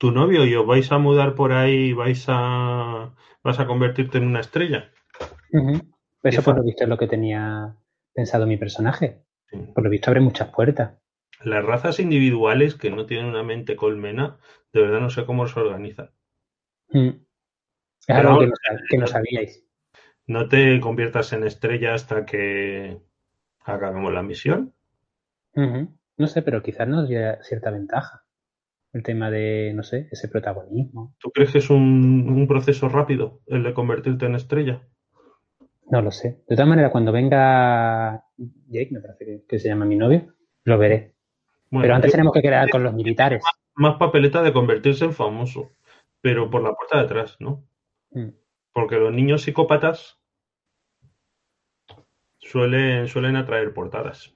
[0.00, 4.18] ¿Tu novio y os vais a mudar por ahí y vais a, vas a convertirte
[4.18, 4.90] en una estrella?
[5.52, 5.80] Uh -huh.
[6.22, 7.76] Eso por lo visto es lo que tenía
[8.14, 9.22] pensado mi personaje.
[9.74, 10.94] Por lo visto abre muchas puertas.
[11.44, 14.38] Las razas individuales que no tienen una mente colmena,
[14.72, 16.10] de verdad no sé cómo se organizan.
[16.92, 17.08] Mm.
[17.08, 19.64] Es Pero algo que no, sab- que no sabíais.
[20.26, 23.00] No te conviertas en estrella hasta que
[23.64, 24.74] acabemos la misión.
[26.16, 28.19] No sé, pero quizás nos dé cierta ventaja.
[28.92, 31.14] El tema de, no sé, ese protagonismo.
[31.20, 34.82] ¿Tú crees que es un, un proceso rápido el de convertirte en estrella?
[35.88, 36.42] No lo sé.
[36.48, 38.24] De todas maneras, cuando venga
[38.68, 41.14] Jake, me parece que, que se llama mi novio, lo veré.
[41.70, 43.42] Bueno, Pero antes yo- tenemos que quedar con los militares.
[43.74, 45.70] más papeleta de convertirse en famoso,
[46.20, 47.64] pero por la puerta de atrás, ¿no?
[48.10, 48.30] Mm.
[48.72, 50.18] Porque los niños psicópatas
[52.38, 54.34] suelen, suelen atraer portadas.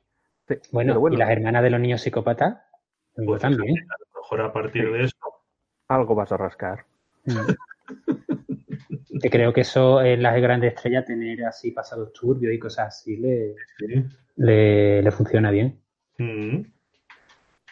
[0.48, 2.58] Sí, Bueno, bueno, y las hermanas de los niños psicópatas,
[3.16, 3.86] yo Pues también.
[4.40, 5.16] A lo mejor a partir de eso.
[5.88, 6.84] algo vas a rascar.
[7.24, 9.18] Mm.
[9.20, 13.16] Que creo que eso en las grandes estrellas, tener así pasados turbios y cosas así,
[13.16, 14.04] le, sí.
[14.36, 15.78] le, le funciona bien.
[16.18, 16.62] Mm.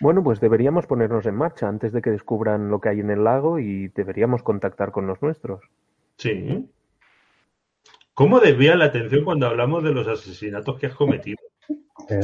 [0.01, 3.25] Bueno, pues deberíamos ponernos en marcha antes de que descubran lo que hay en el
[3.25, 5.62] lago y deberíamos contactar con los nuestros.
[6.16, 6.68] Sí.
[8.14, 11.38] ¿Cómo desvía la atención cuando hablamos de los asesinatos que has cometido?
[12.09, 12.14] Sí,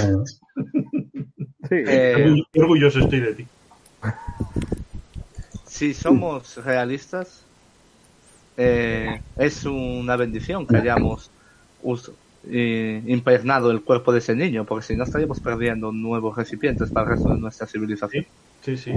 [1.71, 3.47] Eh, Qué orgulloso estoy de ti.
[5.67, 7.47] Si somos realistas,
[8.57, 11.31] eh, es una bendición que hayamos
[12.51, 17.05] eh, impregnado el cuerpo de ese niño, porque si no estaríamos perdiendo nuevos recipientes para
[17.05, 18.25] el resto de nuestra civilización.
[18.63, 18.93] Sí, sí.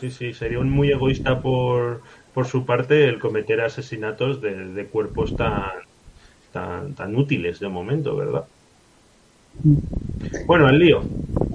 [0.00, 4.90] Sí, sí, sería un muy egoísta por, por su parte el cometer asesinatos de, de
[4.90, 5.70] cuerpos tan,
[6.52, 8.44] tan, tan útiles de momento, ¿verdad?
[10.46, 11.04] Bueno, al lío.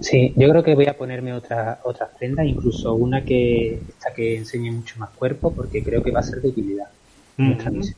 [0.02, 4.38] Sí, yo creo que voy a ponerme otra, otras prendas, incluso una que, esta que
[4.38, 6.88] enseñe mucho más cuerpo, porque creo que va a ser de utilidad.
[7.38, 7.98] en nuestra misión.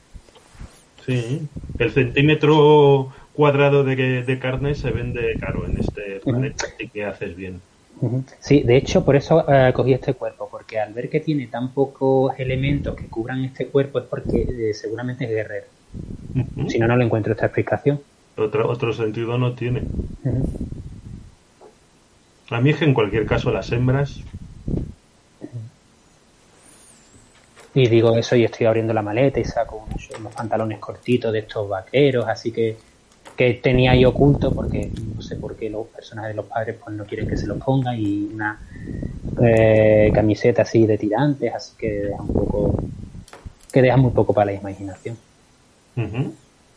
[1.05, 1.47] Sí,
[1.79, 7.35] el centímetro cuadrado de, de carne se vende caro en este planeta, así que haces
[7.35, 7.59] bien.
[8.39, 11.73] Sí, de hecho, por eso eh, cogí este cuerpo, porque al ver que tiene tan
[11.73, 15.65] pocos elementos que cubran este cuerpo es porque eh, seguramente es guerrero.
[16.67, 17.99] Si no, no le encuentro esta explicación.
[18.37, 19.81] Otro, otro sentido no tiene.
[22.51, 24.21] A mí es que en cualquier caso las hembras
[27.73, 31.39] Y digo eso y estoy abriendo la maleta y saco unos, unos pantalones cortitos de
[31.39, 32.75] estos vaqueros, así que,
[33.37, 36.95] que tenía ahí oculto porque no sé por qué los personajes de los padres pues
[36.95, 38.59] no quieren que se los ponga y una
[39.41, 42.75] eh, camiseta así de tirantes, así que deja un poco
[43.71, 45.17] que deja muy poco para la imaginación.
[45.95, 46.33] Ujú.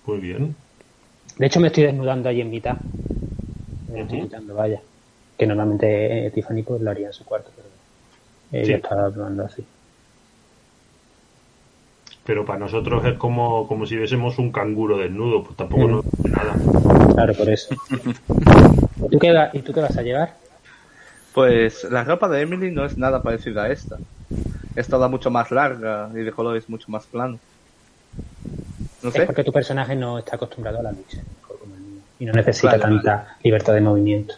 [0.06, 0.54] Muy bien.
[1.38, 2.76] De hecho me estoy desnudando ahí en mitad.
[3.92, 4.80] Me estoy quitando, vaya.
[5.36, 7.68] Que normalmente eh, Tiffany pues lo haría en su cuarto, pero
[8.52, 8.72] ella Sí.
[8.76, 9.68] estaba probando así.
[12.24, 15.90] Pero para nosotros es como, como si viésemos un canguro desnudo, pues tampoco Mm.
[15.92, 16.58] nos dice nada.
[17.14, 17.74] Claro, por eso.
[19.02, 20.38] ¿Y tú qué, va- ¿Y tú qué vas a llevar?
[21.32, 24.00] Pues la ropa de Emily no es nada parecida a esta.
[24.76, 27.40] Es toda mucho más larga y de colores mucho más planos.
[29.02, 31.82] No Es sé, porque tu personaje no está acostumbrado a la lucha, mejor como el
[31.82, 34.34] mío, y no necesita tanta libertad de movimiento.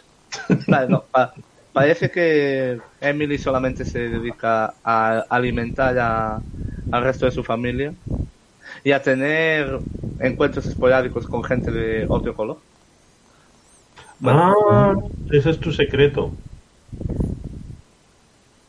[0.67, 1.33] Vale, no, pa-
[1.71, 6.45] parece que Emily solamente se dedica a alimentar a-
[6.89, 7.95] al resto de su familia
[8.83, 9.81] y a tener
[10.19, 12.65] encuentros esporádicos con gente de otro color.
[14.19, 14.93] Bueno, Ah,
[15.31, 16.39] ese es tu secreto.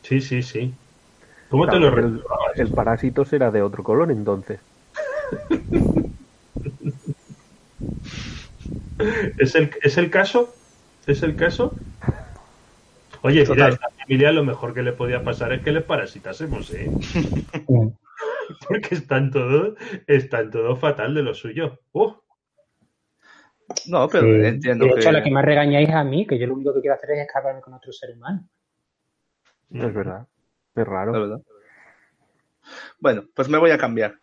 [0.03, 0.77] Sí, sí, sí.
[1.49, 2.23] ¿Cómo te lo el,
[2.57, 4.61] el parásito será de otro color entonces.
[9.37, 10.58] ¿Es el, ¿Es el caso?
[11.09, 11.73] ¿Es el caso?
[13.23, 16.71] Oye, mira, a esta familia lo mejor que le podía pasar es que les parasitásemos,
[16.71, 16.87] ¿eh?
[18.67, 19.73] Porque están todos,
[20.05, 21.79] están todos fatal de lo suyo.
[21.93, 22.13] ¡Uh!
[23.87, 24.47] no, pero Sí.
[24.47, 25.11] entiendo de hecho, que...
[25.11, 27.61] la que más regañáis a mí, que yo lo único que quiero hacer es escaparme
[27.61, 28.47] con otro ser humano.
[29.71, 30.27] Es verdad.
[30.75, 31.11] Es raro.
[31.11, 31.41] la verdad.
[32.99, 34.13] Bueno, pues me voy a cambiar.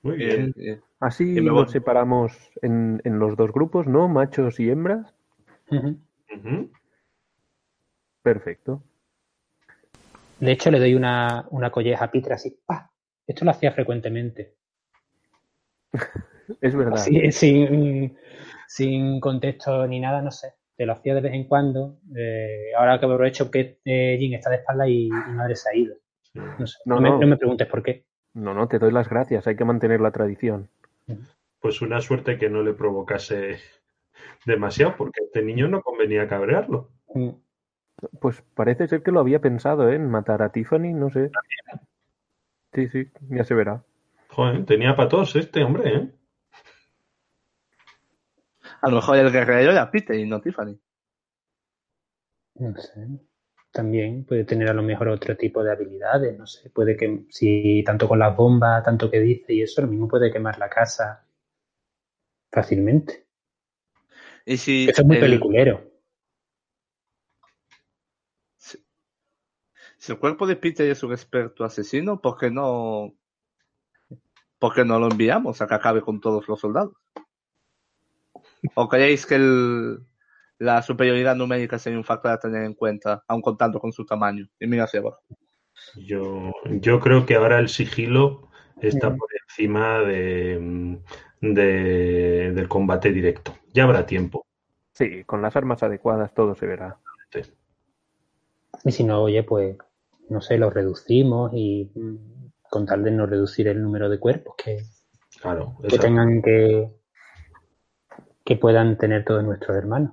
[0.00, 0.54] Muy bien.
[0.56, 4.08] Eh, eh, Así nos separamos en, en los dos grupos, ¿no?
[4.08, 5.15] Machos y hembras.
[5.70, 5.98] Ujú.
[6.34, 6.70] Ujú.
[8.22, 8.82] Perfecto.
[10.40, 12.58] De hecho, le doy una, una colleja a Peter así.
[12.66, 12.90] ¡pah!
[13.26, 14.54] Esto lo hacía frecuentemente.
[16.60, 16.94] Es verdad.
[16.94, 18.16] Así, sin,
[18.68, 20.54] sin contexto ni nada, no sé.
[20.76, 21.98] Te lo hacía de vez en cuando.
[22.16, 25.76] eh, ahora que aprovecho que eh, Jin está de espalda y, y madre se ha
[25.76, 25.96] ido.
[26.34, 26.78] No, sé.
[26.84, 27.18] No, No, me, no.
[27.20, 28.04] no me preguntes por qué.
[28.34, 29.46] No, no, te doy las gracias.
[29.46, 30.68] Hay que mantener la tradición.
[31.60, 33.58] Pues una suerte que no le provocase
[34.44, 36.90] demasiado, porque a este niño no convenía cabrearlo.
[37.14, 37.30] Mm.
[38.20, 39.96] Pues parece ser que lo había pensado, ¿eh?
[39.96, 41.30] En matar a Tiffany, no sé.
[42.74, 43.82] Sí, sí, ya se verá.
[44.28, 46.10] Joder, tenía para todos este hombre, ¿eh?
[48.82, 50.78] A lo mejor el guerrero era Peter y no Tiffany.
[52.56, 53.06] No sé.
[53.72, 56.70] También puede tener a lo mejor otro tipo de habilidades, no sé.
[56.70, 60.30] Puede que, si tanto con las bombas, tanto que dice y eso, lo mismo puede
[60.30, 61.26] quemar la casa
[62.50, 63.25] fácilmente.
[64.46, 65.90] Y si Eso es muy el- peliculero.
[69.98, 73.14] Si el cuerpo de Peter es un experto asesino, ¿por qué no,
[74.58, 76.94] por qué no lo enviamos a que acabe con todos los soldados?
[78.74, 79.98] ¿O creéis que el-
[80.58, 84.48] la superioridad numérica sería un factor a tener en cuenta, aun contando con su tamaño?
[84.60, 85.22] Y mira hacia abajo.
[85.96, 88.48] Yo, yo creo que ahora el sigilo
[88.80, 89.16] está Mm.
[89.18, 90.98] por encima de,
[91.40, 93.54] de- del combate directo.
[93.76, 94.46] Ya habrá tiempo.
[94.94, 96.96] Sí, con las armas adecuadas todo se verá.
[98.84, 99.76] Y si no, oye, pues,
[100.30, 101.92] no sé, lo reducimos y
[102.70, 104.78] con tal de no reducir el número de cuerpos que,
[105.42, 106.90] Claro, que tengan que
[108.46, 110.12] que puedan tener todos nuestros hermanos.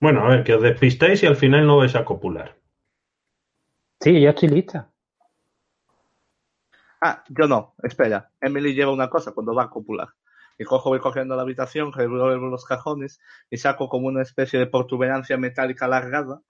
[0.00, 2.56] Bueno, a ver, que os despistáis y al final no vais a copular.
[4.00, 4.90] Sí, yo estoy lista.
[7.08, 8.32] Ah, yo no, espera.
[8.40, 10.08] Emily lleva una cosa cuando va a copular.
[10.58, 14.66] Y cojo, voy cogiendo la habitación, revuelvo los cajones y saco como una especie de
[14.66, 16.40] protuberancia metálica alargada.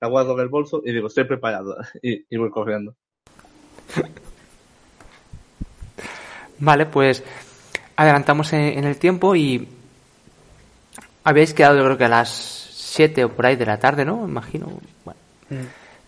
[0.00, 1.76] La guardo en el bolso y digo, estoy preparado.
[2.02, 2.96] Y, y voy corriendo.
[6.58, 7.22] Vale, pues
[7.96, 9.68] adelantamos en, en el tiempo y
[11.22, 14.26] habéis quedado yo creo que a las 7 o por ahí de la tarde, ¿no?
[14.26, 14.80] Imagino.
[15.04, 15.20] Bueno,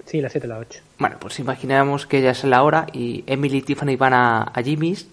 [0.07, 0.81] Sí, las 7 las 8.
[0.99, 4.63] bueno, pues imaginamos que ya es la hora y Emily y Tiffany van a, a
[4.63, 5.07] Jimmy's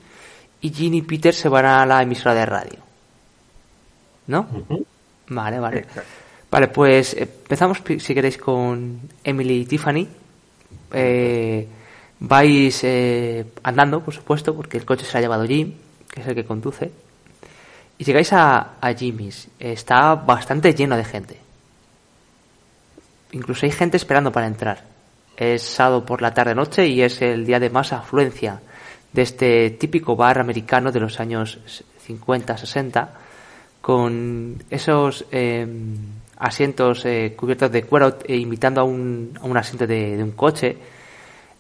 [0.62, 2.80] y Ginny y Peter se van a la emisora de radio.
[4.28, 4.48] ¿No?
[5.30, 5.86] Vale, vale.
[6.52, 10.08] Vale, pues empezamos pi- si queréis con Emily y Tiffany.
[10.94, 11.68] Eh,
[12.20, 15.74] vais eh, andando, por supuesto, porque el coche se lo ha llevado Jim,
[16.10, 16.92] que es el que conduce.
[17.98, 19.48] Y llegáis a, a Jimmy's.
[19.60, 21.38] Está bastante lleno de gente.
[23.32, 24.84] Incluso hay gente esperando para entrar.
[25.38, 28.62] Es sábado por la tarde-noche y es el día de más afluencia
[29.14, 31.60] de este típico bar americano de los años
[32.08, 33.08] 50-60
[33.82, 35.68] con esos eh,
[36.38, 40.78] asientos eh, cubiertos de cuero eh, imitando a un, a un asiento de, un coche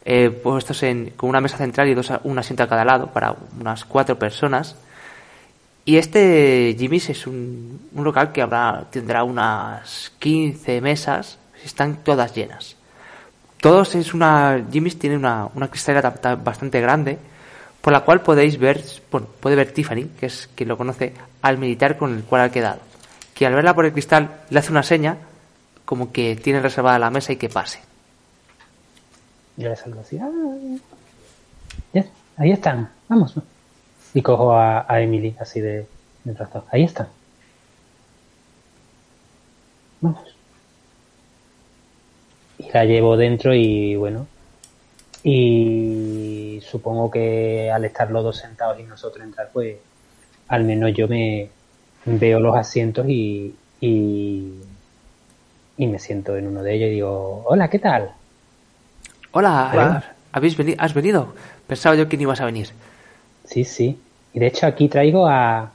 [0.03, 0.83] eh, puestos
[1.15, 4.75] con una mesa central y dos, un asiento a cada lado para unas cuatro personas
[5.85, 12.33] y este Jimmy's es un, un local que habrá tendrá unas 15 mesas están todas
[12.35, 12.75] llenas
[13.59, 17.17] todos es una Jimmy's tiene una, una cristalera ta- ta- bastante grande
[17.81, 21.57] por la cual podéis ver bueno puede ver Tiffany que es quien lo conoce al
[21.57, 22.79] militar con el cual ha quedado
[23.33, 25.17] que al verla por el cristal le hace una seña
[25.85, 27.79] como que tiene reservada la mesa y que pase
[29.57, 30.17] Yo le salgo así.
[30.17, 30.29] "Ah,
[31.93, 32.05] ya,
[32.37, 33.35] ahí están, vamos.
[34.13, 35.85] Y cojo a, Emily así de,
[36.23, 36.35] de.
[36.71, 37.07] Ahí están.
[40.01, 40.35] Vamos.
[42.67, 44.27] Y la llevo dentro y bueno.
[45.23, 49.77] Y supongo que al estar los dos sentados y nosotros entrar, pues
[50.47, 51.49] al menos yo me
[52.05, 54.53] veo los asientos y, y,
[55.77, 58.11] y me siento en uno de ellos y digo, hola, ¿qué tal?
[59.33, 60.15] hola, Hola.
[60.33, 61.33] habéis venido has venido
[61.65, 62.67] pensaba yo que no ibas a venir
[63.45, 63.97] Sí, sí.
[64.33, 65.71] Y de hecho aquí traigo a,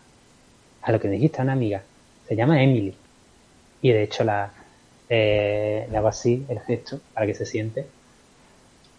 [0.82, 1.82] a lo que me dijiste, a una amiga.
[2.26, 2.94] Se llama Emily.
[3.82, 4.50] Y de hecho la,
[5.08, 7.86] eh, le hago así el gesto para que se siente.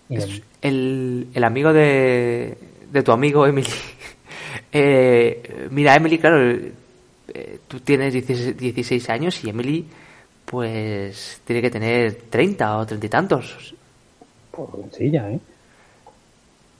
[0.10, 2.58] Y le- el, el amigo de,
[2.92, 3.68] de tu amigo Emily.
[4.72, 6.42] eh, mira, Emily, claro,
[7.34, 9.86] eh, tú tienes 16, 16 años y Emily,
[10.46, 13.74] pues, tiene que tener 30 o 30 y tantos
[14.52, 15.40] pues, sí, ya, ¿eh?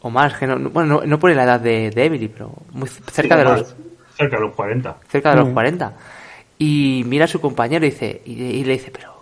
[0.02, 0.36] o más.
[0.38, 3.36] Que no, no- bueno, no, no pone la edad de, de Emily, pero muy cerca
[3.36, 3.76] Sí, de más, los
[4.18, 4.98] Cerca de los 40.
[5.10, 5.54] cerca de los Mm.
[5.54, 5.94] 40.
[6.58, 9.16] Y mira a su compañero y dice y, y le dice, pero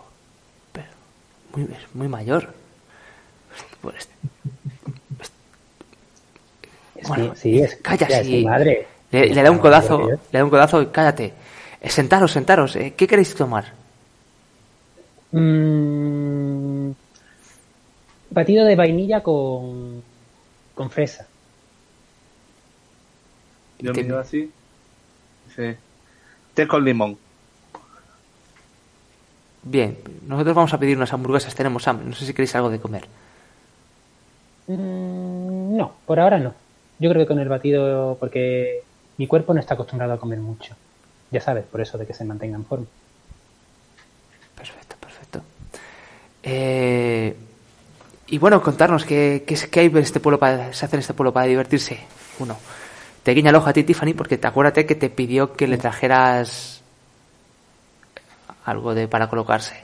[1.56, 2.54] muy, es muy mayor.
[3.82, 4.08] Pues,
[6.96, 8.44] Es Bueno, sí, es, calla, sí.
[8.46, 8.88] madre.
[9.12, 11.34] Le, le da un codazo, le da un codazo y cállate.
[11.82, 12.76] Eh, sentaros, sentaros.
[12.76, 13.74] eh, ¿Qué queréis tomar?
[15.32, 16.91] Mm,
[18.32, 20.02] batido de vainilla con,
[20.74, 21.28] con fresa.
[23.80, 24.52] Yo Te- miro así.
[25.56, 25.76] Sí.
[26.54, 27.18] Té con limón.
[29.67, 29.97] Bien,
[30.28, 32.06] nosotros vamos a pedir unas hamburguesas, tenemos hambre.
[32.08, 33.06] No sé si queréis algo de comer.
[34.67, 36.54] Mm, no, por ahora no.
[36.99, 38.84] Yo creo que con el batido, porque
[39.17, 40.75] mi cuerpo no está acostumbrado a comer mucho.
[41.32, 42.86] Ya sabes, por eso de que se mantenga en forma.
[44.56, 45.41] Perfecto, perfecto.
[46.43, 47.36] Eh,
[48.28, 50.99] y bueno, contarnos qué, qué, es- qué hay en este pueblo para, se hace en
[51.01, 51.99] este pueblo para divertirse.
[52.39, 52.58] Uno.
[53.23, 55.78] te guiña el ojo a ti, Tiffany, porque te acuérdate que te pidió que le
[55.80, 56.75] trajeras
[58.65, 59.75] algo de para colocarse.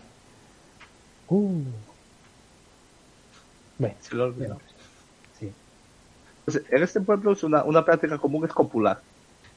[1.30, 1.62] Uh.
[3.78, 4.60] Bueno, Se lo olvidó.
[5.40, 5.52] sí.
[6.46, 9.00] Pues, en este pueblo es una, una práctica común es copular.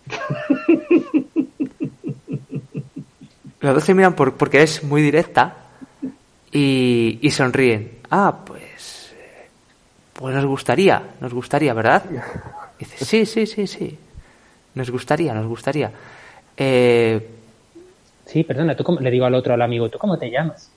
[3.61, 5.57] Los dos se miran por, porque es muy directa
[6.53, 7.99] y, y sonríen.
[8.11, 9.15] Ah, pues.
[10.13, 12.05] Pues nos gustaría, nos gustaría, ¿verdad?
[12.79, 13.99] Dice, sí, sí, sí, sí.
[14.75, 15.91] Nos gustaría, nos gustaría.
[16.57, 17.31] Eh,
[18.27, 20.71] Sí, perdona, tú cómo- le digo al otro, al amigo, ¿tú cómo te llamas?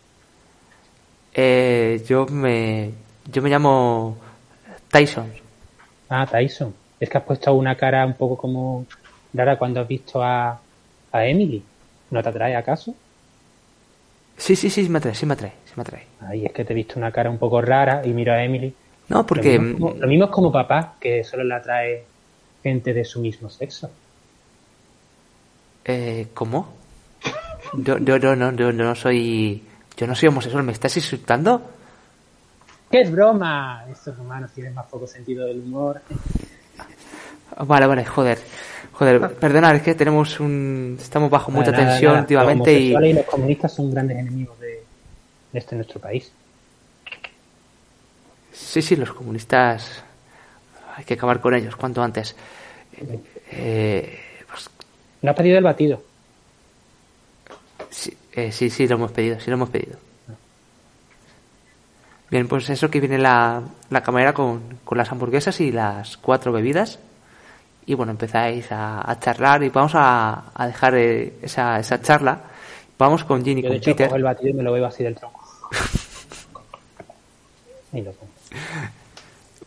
[1.40, 2.92] eh, yo me.
[3.32, 4.18] Yo me llamo
[4.90, 5.32] Tyson.
[6.10, 6.74] Ah, Tyson.
[7.00, 8.86] Es que has puesto una cara un poco como
[9.34, 10.60] rara cuando has visto a,
[11.12, 11.62] a Emily.
[12.10, 12.96] ¿No te atrae acaso?
[14.38, 16.04] Sí, sí, sí, me atrae, sí me atrae, sí me atrae.
[16.22, 18.74] Ay, es que te he visto una cara un poco rara y miro a Emily.
[19.10, 19.56] No, porque.
[19.58, 22.04] Lo mismo, es como- lo mismo es como papá, que solo le atrae
[22.64, 23.92] gente de su mismo sexo.
[25.86, 26.70] Eh, ¿Cómo?
[27.74, 29.64] Yo, yo, yo no, yo no soy.
[29.96, 31.62] Yo no soy homosexual, ¿me estás insultando?
[32.92, 33.84] ¡Qué es broma!
[33.92, 36.02] Estos humanos tienen más poco sentido del humor.
[37.66, 38.40] Vale, vale, joder.
[38.94, 40.98] Joder, perdonad, es que tenemos un.
[41.00, 42.22] Estamos bajo mucha Nada, tensión nada.
[42.22, 42.84] últimamente los y.
[42.94, 44.68] homosexuales y los comunistas son grandes enemigos de,
[45.52, 46.32] de este nuestro país.
[48.52, 50.04] Sí, sí, los comunistas.
[50.96, 52.36] Hay que acabar con ellos cuanto antes.
[53.52, 54.70] Eh, pues,
[55.22, 56.02] ¿No has pedido el batido?
[58.38, 59.98] Sí, eh, sí, sí, lo hemos pedido, sí lo hemos pedido.
[62.30, 66.52] Bien, pues eso que viene la, la camarera con, con las hamburguesas y las cuatro
[66.52, 67.00] bebidas.
[67.86, 72.42] Y bueno, empezáis a, a charlar y vamos a, a dejar eh, esa, esa charla.
[72.98, 74.08] Vamos con Ginny, Yo, con de hecho, Peter.
[74.08, 75.40] cojo el batido y me lo bebo así del tronco.
[77.94, 78.32] y lo pongo.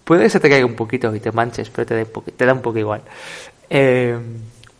[0.04, 2.32] Puede que se te caiga un poquito y te manches, pero te, da un poqui-
[2.36, 3.00] te da un poco igual.
[3.70, 4.18] Eh,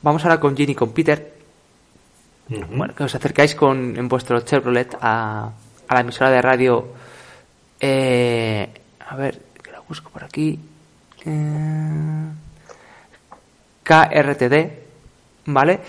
[0.03, 1.40] vamos ahora con Ginny con Peter.
[2.51, 5.53] Bueno, que os acercáis con, en vuestro Chevrolet a,
[5.87, 6.89] a la emisora de radio.
[7.79, 8.69] eh,
[9.09, 10.59] a ver, que la busco por aquí.
[11.25, 12.27] Eh,
[13.85, 14.57] KRTD,
[15.47, 15.81] ¿vale?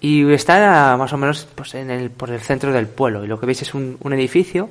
[0.00, 3.24] Y está más o menos pues, en el, por el centro del pueblo.
[3.24, 4.70] Y lo que veis es un, un edificio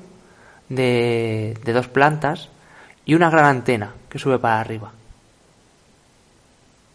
[0.69, 2.49] de, de dos plantas
[3.05, 4.91] y una gran antena que sube para arriba.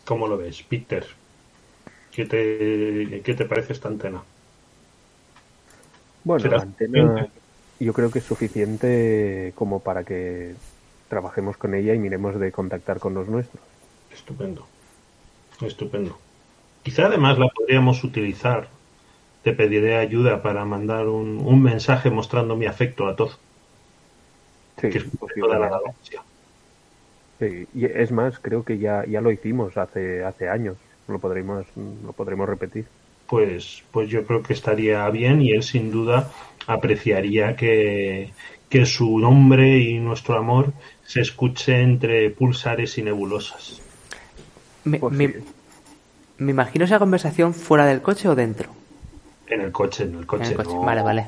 [0.04, 1.06] ¿Cómo lo ves, Peter?
[2.12, 4.22] ¿Qué te, qué te parece esta antena?
[6.24, 7.28] Bueno, ¿Será la antena
[7.80, 10.54] yo creo que es suficiente como para que
[11.08, 13.62] trabajemos con ella y miremos de contactar con los nuestros.
[14.12, 14.66] Estupendo.
[15.60, 16.18] Estupendo.
[16.82, 18.68] Quizá además la podríamos utilizar.
[19.42, 23.38] Te pediré ayuda para mandar un, un mensaje mostrando mi afecto a todos.
[24.80, 25.06] Sí, que es
[25.38, 26.22] toda la galaxia.
[27.38, 30.76] Sí, y es más, creo que ya, ya lo hicimos hace, hace años.
[31.06, 31.64] Lo podremos,
[32.04, 32.86] lo podremos repetir.
[33.28, 36.30] Pues, pues yo creo que estaría bien y él sin duda
[36.66, 38.30] apreciaría que,
[38.70, 40.72] que su nombre y nuestro amor
[41.04, 43.82] se escuche entre pulsares y nebulosas.
[44.84, 45.34] Me, Pues me- sí.
[46.38, 48.70] me imagino esa conversación fuera del coche o dentro.
[49.46, 50.44] En el coche, en el coche.
[50.44, 50.74] En el coche.
[50.74, 51.26] no- Vale, vale.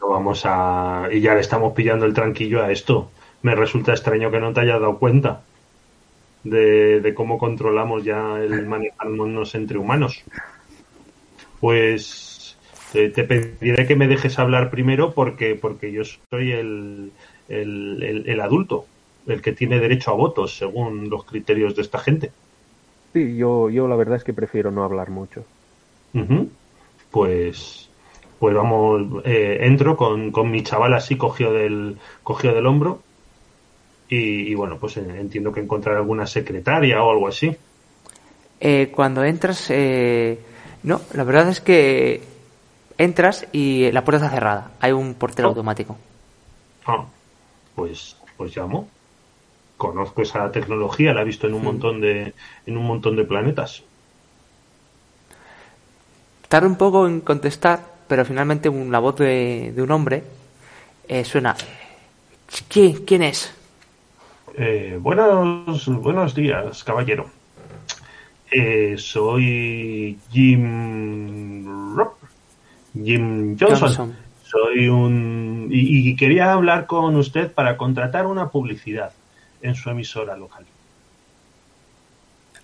[0.00, 1.08] No vamos a.
[1.12, 3.10] Y ya le estamos pillando el tranquillo a esto.
[3.42, 5.42] Me resulta extraño que no te hayas dado cuenta
[6.44, 10.22] de, de cómo controlamos ya el manejarnos entre humanos.
[11.60, 12.58] Pues
[12.92, 17.12] te pediré que me dejes hablar primero porque, porque yo soy el,
[17.48, 18.86] el, el- el adulto,
[19.26, 22.32] el que tiene derecho a votos según los criterios de esta gente.
[23.12, 25.44] Sí, yo, yo la verdad es que prefiero no hablar mucho.
[27.10, 27.88] Pues,
[28.38, 33.02] pues vamos, eh, entro con, con mi chaval así cogido del, cogido del hombro
[34.08, 37.56] y, y bueno, pues eh, entiendo que encontrar alguna secretaria o algo así.
[38.60, 40.38] Eh, cuando entras, eh,
[40.82, 42.22] no, la verdad es que
[42.98, 44.70] entras y la puerta está cerrada.
[44.80, 45.50] Hay un portero Oh.
[45.50, 45.96] automático.
[46.86, 47.04] Ah,
[47.74, 48.88] pues, pues llamo.
[49.76, 52.34] Conozco esa tecnología, la he visto en un montón de,
[52.66, 53.82] en un montón de planetas.
[56.48, 60.24] Tarda un poco en contestar, pero finalmente un- la voz de, de un hombre
[61.08, 61.56] eh, suena.
[62.68, 63.52] ¿Quién, ¿Quién es?
[64.56, 67.30] Eh, buenos, buenos días, caballero.
[68.50, 72.16] Eh, soy Jim Rock,
[72.94, 73.78] Jim Johnson.
[73.80, 74.16] Johnson.
[74.42, 79.12] Soy un y, y quería hablar con usted para contratar una publicidad
[79.62, 80.64] en su emisora local.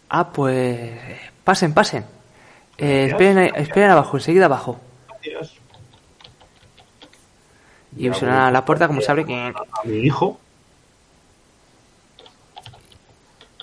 [0.08, 0.90] Ah, pues.
[1.44, 2.04] Pasen, pasen.
[2.78, 4.80] Eh, esperen, esperen abajo, enseguida abajo.
[5.08, 5.54] Gracias.
[7.96, 9.24] Y suena la puerta, como se abre.
[9.30, 10.40] A mi hijo.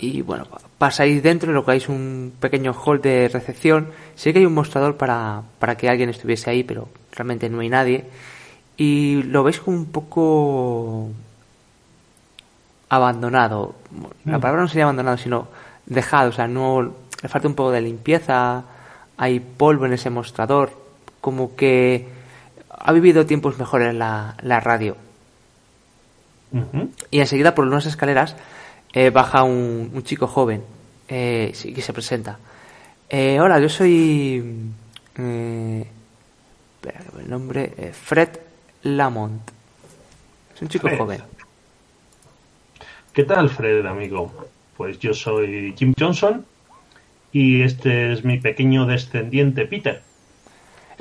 [0.05, 0.45] Y bueno,
[0.77, 3.87] pasáis dentro y lo que hay es un pequeño hall de recepción.
[4.15, 7.69] Sí que hay un mostrador para, para que alguien estuviese ahí, pero realmente no hay
[7.69, 8.03] nadie.
[8.75, 11.09] Y lo veis como un poco
[12.89, 13.75] abandonado.
[14.25, 14.41] La Mm.
[14.41, 15.47] palabra no sería abandonado, sino
[15.85, 16.29] dejado.
[16.29, 16.81] O sea, no
[17.21, 18.63] le falta un poco de limpieza.
[19.17, 20.71] Hay polvo en ese mostrador.
[21.21, 22.07] Como que
[22.69, 24.97] ha vivido tiempos mejores la, la radio.
[27.09, 28.35] Y enseguida por unas escaleras
[28.93, 30.63] eh, baja un, un chico joven
[31.07, 32.39] eh, que se presenta.
[33.09, 34.43] Eh, hola, yo soy...
[35.17, 35.85] eh,
[36.75, 37.91] espera, que el nombre...
[37.93, 38.29] Fred
[38.83, 39.41] Lamont.
[40.55, 40.97] Es un chico Fred.
[40.97, 41.21] joven.
[43.13, 44.33] ¿Qué tal, Fred, amigo?
[44.75, 46.45] Pues yo soy Jim Johnson
[47.31, 50.01] y este es mi pequeño descendiente Peter.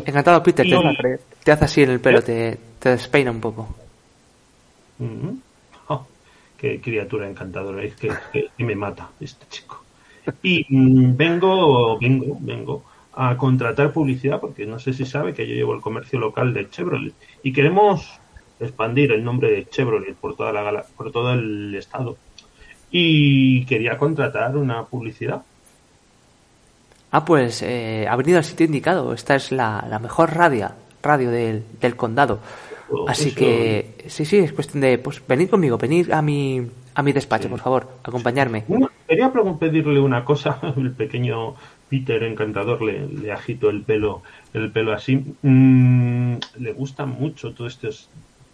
[0.05, 0.67] Encantado, Peter.
[0.67, 3.75] Y- Te, te hace así en el pelo, te, te despeina un poco.
[6.63, 9.85] Qué criatura encantadora, es que, que- que me mata este chico.
[10.43, 12.85] Y mm, vengo, vengo, vengo
[13.15, 16.71] a contratar publicidad porque no sé si sabe que yo llevo el comercio local de
[16.71, 18.19] Chevrolet y queremos
[18.61, 22.17] expandir el nombre de Chevrolet por toda la gala- por todo el estado.
[22.91, 25.43] Y quería contratar una publicidad.
[27.11, 29.13] Ah, pues eh, ha venido al sitio indicado.
[29.13, 30.71] Esta es la, la mejor radio,
[31.03, 32.39] radio del, del condado.
[32.95, 36.67] Oh, Así eso- que, sí, sí, es cuestión de, pues, venid conmigo, venid a mi,
[36.95, 37.49] a mi despacho, Sí.
[37.49, 38.65] por favor, acompañarme.
[38.69, 40.59] Una- quería pedirle una cosa.
[40.77, 41.55] El pequeño
[41.89, 44.23] Peter encantador le, le agito el pelo,
[44.55, 45.35] el pelo así.
[45.43, 48.09] Mm, le gustan mucho todas estas,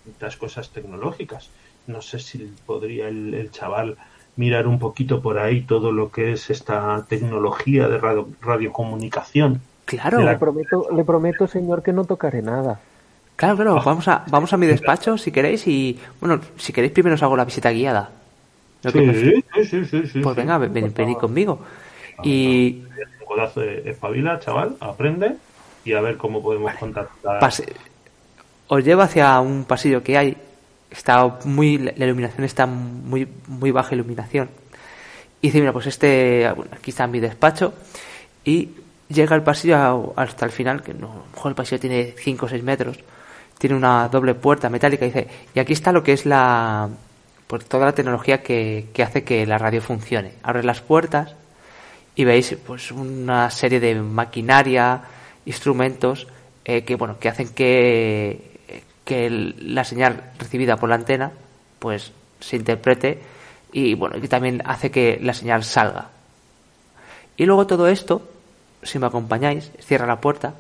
[0.09, 1.51] estas cosas tecnológicas.
[1.87, 3.97] No sé si podría el, el chaval
[4.37, 9.61] mirar un poquito por ahí todo lo que es esta tecnología de radio- radiocomunicación.
[9.85, 12.81] Claro, De Le prometo, le prometo, señor, que no tocaré nada.
[13.39, 17.15] Claro, claro, vamos a, vamos a mi despacho si queréis y, bueno, si queréis primero
[17.15, 18.11] os hago la visita guiada.
[18.83, 18.91] Sí,
[19.65, 21.61] sí, sí, sí, Pues venga, ven, ven- venid conmigo.
[22.23, 22.83] Y
[23.21, 25.37] Un codazo de espabila, chaval, aprende
[25.85, 27.41] y a ver cómo podemos contactar.
[28.69, 30.37] os llevo hacia un pasillo que hay.
[30.91, 34.49] Está muy, la iluminación está muy, muy baja iluminación.
[35.41, 37.75] Y dice, mira, pues este, bueno, aquí está mi despacho.
[38.45, 38.71] Y
[39.09, 42.47] llega el pasillo hasta el final, que no, a lo mejor el pasillo tiene 5
[42.47, 42.99] o 6 metros.
[43.59, 45.05] Tiene una doble puerta metálica.
[45.05, 46.89] Y dice, y aquí está lo que es la,
[47.47, 50.35] pues toda la tecnología que, que hace que la radio funcione.
[50.43, 51.35] Abre las puertas
[52.15, 55.03] y veis pues una serie de maquinaria,
[55.47, 56.27] instrumentos
[56.65, 58.59] eh, que bueno que hacen que
[59.05, 61.33] que la señal recibida por la antena
[61.79, 63.23] pues se interprete
[63.73, 66.11] y bueno y también hace que la señal salga.
[67.37, 68.29] Y luego todo esto,
[68.83, 70.55] si me acompañáis, cierra la puerta,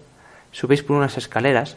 [0.52, 1.76] subéis por unas escaleras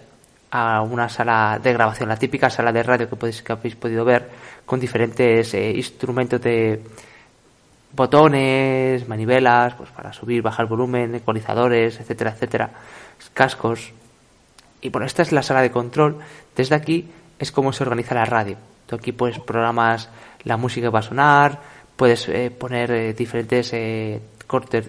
[0.51, 4.03] a una sala de grabación, la típica sala de radio que podéis que habéis podido
[4.03, 4.29] ver
[4.65, 6.83] con diferentes eh, instrumentos de
[7.93, 12.69] botones, manivelas, pues para subir, bajar volumen, ecualizadores, etcétera, etcétera,
[13.33, 13.93] cascos.
[14.81, 16.19] Y bueno, esta es la sala de control.
[16.55, 18.57] Desde aquí es como se organiza la radio.
[18.87, 20.09] Tú aquí pues programas
[20.43, 21.59] la música que va a sonar,
[21.95, 23.73] puedes eh, poner eh, diferentes
[24.47, 24.85] cortes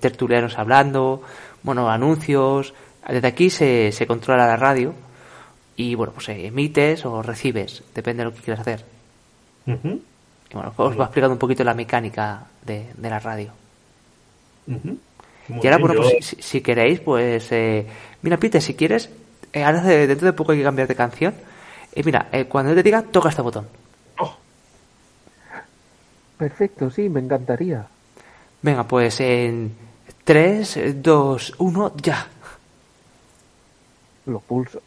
[0.00, 1.22] tertulianos hablando,
[1.62, 2.74] bueno, anuncios.
[3.06, 5.03] Desde aquí se controla la radio
[5.76, 8.84] y bueno, pues eh, emites o recibes, depende de lo que quieras hacer.
[10.50, 13.52] Y bueno, os va explicando un poquito la mecánica de, de la radio.
[15.62, 17.50] y ahora, bueno, pues si, si queréis, pues...
[17.52, 17.86] eh,
[18.22, 19.10] mira, Peter, si quieres,
[19.52, 21.34] eh, ahora de- dentro de poco hay que cambiar de canción.
[21.92, 23.66] Eh, mira, eh, cuando yo te diga, toca este botón.
[24.18, 24.34] Oh,
[26.38, 27.86] Perfecto, sí, me encantaría.
[28.62, 29.74] Venga, pues en
[30.24, 32.26] 3, 2, 1, ya.
[34.26, 34.80] Lo pulso.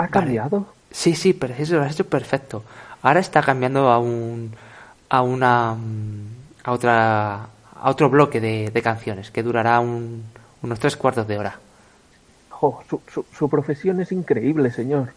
[0.00, 0.12] ¿Ha Vale.
[0.12, 0.66] cambiado?
[0.90, 2.64] Sí, sí, pero eso lo has hecho perfecto.
[3.02, 4.52] Ahora está cambiando a un...
[5.08, 5.74] a una...
[5.74, 6.26] mm,
[6.64, 7.34] a otra...
[7.44, 10.24] a otro bloque de, de canciones que durará un-
[10.62, 11.58] unos tres cuartos de hora.
[12.50, 15.12] Jo, su, su, su profesión es increíble, señor.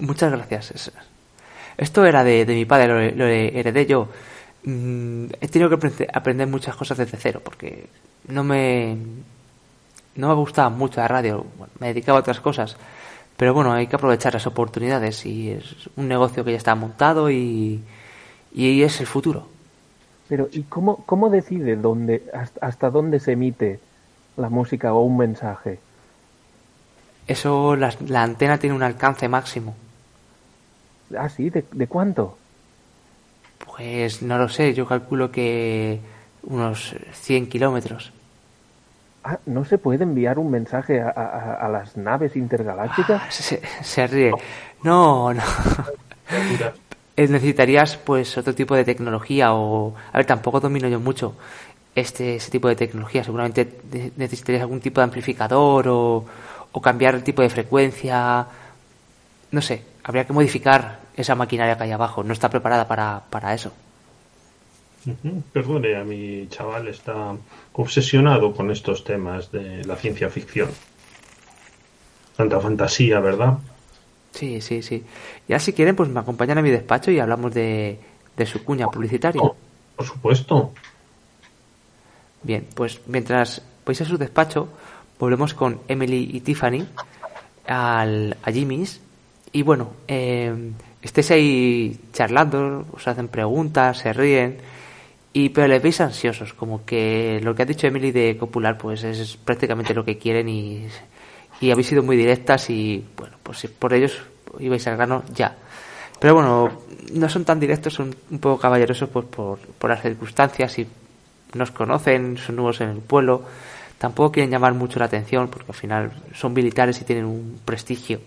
[0.00, 0.70] Muchas gracias.
[0.70, 0.92] Es-
[1.76, 4.08] Esto era de, de mi padre, lo, lo heredé yo.
[4.64, 7.88] Mm, He tenido que aprende- aprender muchas cosas desde cero porque
[8.28, 8.96] no me
[10.14, 11.44] no me gustaba mucho la radio.
[11.58, 12.76] Bueno, me dedicaba a otras cosas,
[13.36, 17.30] pero bueno, hay que aprovechar las oportunidades y es un negocio que ya está montado
[17.30, 17.82] y
[18.54, 19.48] y es el futuro.
[20.26, 22.28] Pero, ¿y cómo, cómo decide dónde,
[22.60, 23.80] hasta, dónde se emite
[24.36, 25.84] la música o un mensaje?
[27.26, 29.74] Eso las- la antena tiene un alcance máximo.
[31.16, 32.42] Ah, sí, ¿de, de cuánto?
[33.64, 36.00] Pues no lo sé, yo calculo que
[36.42, 38.12] unos 100 kilómetros.
[39.24, 43.22] Ah, ¿no se puede enviar un mensaje a, a- las naves intergalácticas?
[43.22, 44.32] Ah, se, se ríe.
[44.82, 45.42] No, no.
[47.16, 51.34] eh, necesitarías pues otro tipo de tecnología o a ver tampoco domino yo mucho
[51.94, 53.80] este ese tipo de tecnología seguramente
[54.16, 56.24] necesitarías algún tipo de amplificador o,
[56.72, 58.46] o cambiar el tipo de frecuencia
[59.50, 63.52] no sé habría que modificar esa maquinaria que hay abajo no está preparada para, para
[63.54, 63.72] eso.
[65.52, 67.36] Perdone, a mi chaval está
[67.72, 70.70] obsesionado con estos temas de la ciencia ficción.
[72.36, 73.58] Tanta fantasía, ¿verdad?
[74.32, 75.04] sí sí sí
[75.46, 77.98] ya si quieren pues me acompañan a mi despacho y hablamos de,
[78.34, 79.54] de su cuña publicitaria Oh,
[79.96, 80.72] por supuesto.
[82.42, 84.68] Bien, pues mientras vais a su despacho,
[85.18, 86.86] volvemos con Emily y Tiffany
[87.66, 89.00] al, a Jimmy's.
[89.52, 90.72] Y bueno, eh,
[91.02, 94.58] estéis ahí charlando, os hacen preguntas, se ríen,
[95.32, 99.02] y pero les veis ansiosos, como que lo que ha dicho Emily de copular, pues
[99.04, 100.86] es prácticamente lo que quieren y,
[101.60, 104.20] y habéis sido muy directas y bueno, pues por ellos
[104.58, 105.56] ibais al grano ya.
[106.18, 106.70] Pero bueno,
[107.14, 110.86] no son tan directos, son un poco caballerosos pues, por, por las circunstancias y
[111.54, 113.42] nos conocen, son nuevos en el pueblo,
[113.98, 118.20] tampoco quieren llamar mucho la atención porque al final son militares y tienen un prestigio.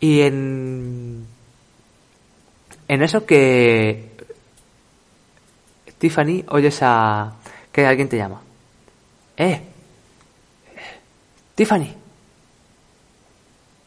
[0.00, 1.26] Y en,
[2.88, 4.13] en eso que
[5.98, 7.32] Tiffany oyes a
[7.72, 8.40] que alguien te llama.
[9.36, 9.60] ¡Eh!
[11.54, 11.94] Tiffany.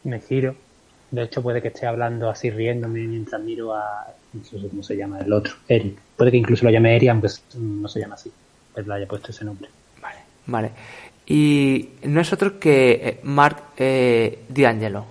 [0.04, 0.54] Me giro.
[1.10, 4.06] De hecho, puede que esté hablando así riéndome mientras miro a.
[4.32, 5.98] No sé cómo se llama el otro, Eric.
[6.16, 8.30] Puede que incluso lo llame Eric, aunque no se llama así.
[8.74, 9.68] Pero le haya puesto ese nombre.
[10.02, 10.70] Vale, vale.
[11.26, 15.06] Y no es otro que eh, Mark eh, D'Angelo.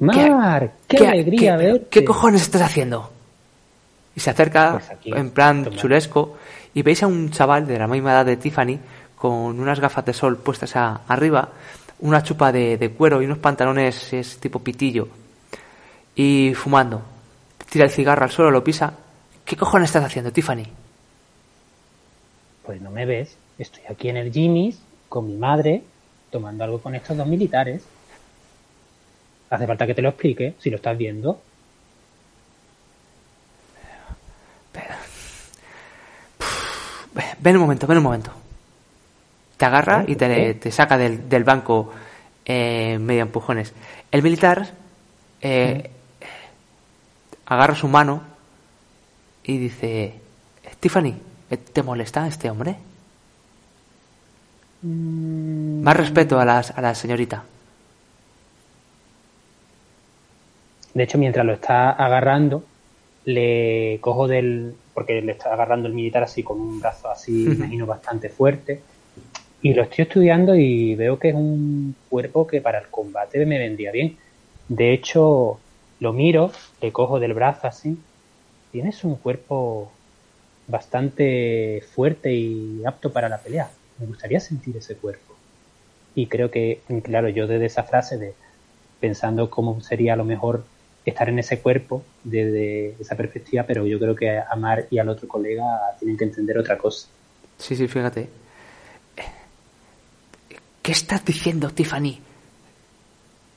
[0.00, 0.72] ¡Mar!
[0.88, 1.86] ¡Qué, alegría qué- verte!
[1.88, 3.10] ¿Qué cojones estás haciendo?
[4.16, 5.76] Y se acerca Pues aquí, en plan toma.
[5.76, 6.36] chulesco
[6.74, 8.78] y veis a un chaval de la misma edad de Tiffany
[9.16, 11.48] con unas gafas de sol puestas a- arriba,
[12.00, 15.08] una chupa de, de cuero y unos pantalones es tipo pitillo
[16.14, 17.02] y fumando.
[17.70, 18.92] Tira el cigarro al suelo, lo pisa.
[19.44, 20.64] ¿Qué cojones estás haciendo, Tiffany?
[22.64, 23.36] Pues no me ves.
[23.58, 25.82] Estoy aquí en el Jimmy's con mi madre
[26.30, 27.82] tomando algo con estos dos militares.
[29.50, 31.40] Hace falta que te lo explique, si lo estás viendo.
[37.38, 38.32] Ven un momento, ven un momento.
[39.56, 41.92] Te agarra y te, te saca del, del banco
[42.44, 43.72] eh, medio empujones.
[44.10, 44.68] El militar
[45.40, 45.90] eh,
[47.46, 48.22] agarra su mano
[49.44, 50.14] y dice,
[50.80, 51.14] Tiffany,
[51.72, 52.76] ¿te molesta este hombre?
[54.82, 57.44] Más respeto a la, a la señorita.
[60.94, 62.64] De hecho, mientras lo está agarrando,
[63.24, 64.74] le cojo del.
[64.92, 68.80] porque le está agarrando el militar así con un brazo así, imagino, bastante fuerte.
[69.62, 73.58] Y lo estoy estudiando y veo que es un cuerpo que para el combate me
[73.58, 74.16] vendría bien.
[74.68, 75.58] De hecho,
[76.00, 76.52] lo miro,
[76.82, 77.98] le cojo del brazo así.
[78.72, 79.90] Tienes un cuerpo
[80.66, 83.70] bastante fuerte y apto para la pelea.
[83.98, 85.34] Me gustaría sentir ese cuerpo.
[86.14, 88.34] Y creo que, claro, yo desde esa frase de
[89.00, 90.64] pensando cómo sería a lo mejor
[91.10, 95.08] estar en ese cuerpo desde esa perspectiva, pero yo creo que a Mar y al
[95.08, 95.64] otro colega
[95.98, 97.08] tienen que entender otra cosa.
[97.58, 98.28] Sí, sí, fíjate.
[100.82, 102.20] ¿Qué estás diciendo, Tiffany?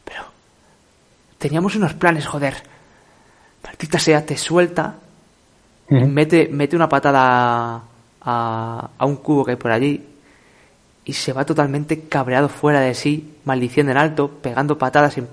[0.05, 0.23] Pero...
[1.37, 2.55] Teníamos unos planes, joder.
[3.63, 4.95] Maldita sea, te suelta.
[5.89, 7.81] Mete, mete una patada
[8.21, 10.05] a, a un cubo que hay por allí.
[11.05, 15.27] Y se va totalmente cabreado fuera de sí, maldiciendo en alto, pegando patadas en-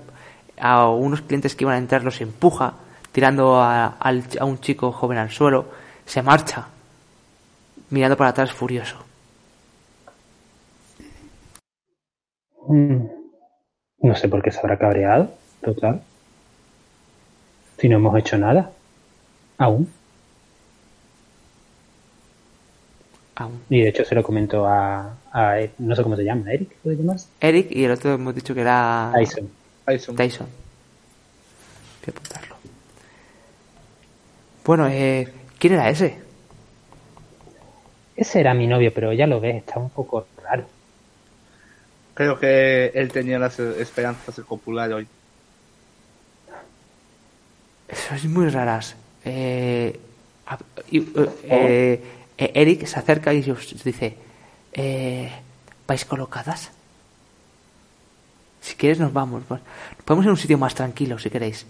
[0.59, 2.73] a unos clientes que iban a entrar, los empuja,
[3.11, 5.65] tirando a, a un chico joven al suelo.
[6.05, 6.67] Se marcha,
[7.89, 8.97] mirando para atrás furioso.
[12.67, 13.05] Mm,
[14.01, 16.01] No sé por qué se habrá cabreado, total.
[17.77, 18.71] Si no hemos hecho nada.
[19.57, 19.89] Aún.
[23.35, 23.61] Aún.
[23.69, 26.97] Y de hecho se lo comento a, a no sé cómo se llama, Eric, ¿puede
[26.97, 27.27] llamarse?
[27.41, 29.49] Eric y el otro hemos dicho que era Tyson.
[29.85, 30.15] Tyson.
[30.15, 30.47] Tyson.
[30.47, 32.55] Voy a apuntarlo.
[34.65, 36.17] Bueno, eh, ¿quién era ese?
[38.15, 40.65] Ese era mi novio, pero ya lo ves, está un poco raro.
[42.13, 45.07] Creo que él tenía las esperanzas de copular hoy.
[47.93, 48.95] Sois muy raras.
[49.25, 49.99] Eh,
[50.91, 51.05] eh,
[51.43, 52.03] eh,
[52.37, 54.15] eh, Eric se acerca y os dice,
[54.73, 55.31] eh,
[55.85, 56.71] ¿vais colocadas?
[58.65, 59.43] Si quieres nos vamos.
[59.47, 59.61] pues.
[59.95, 61.67] Nos podemos ir a un sitio más tranquilo, si queréis.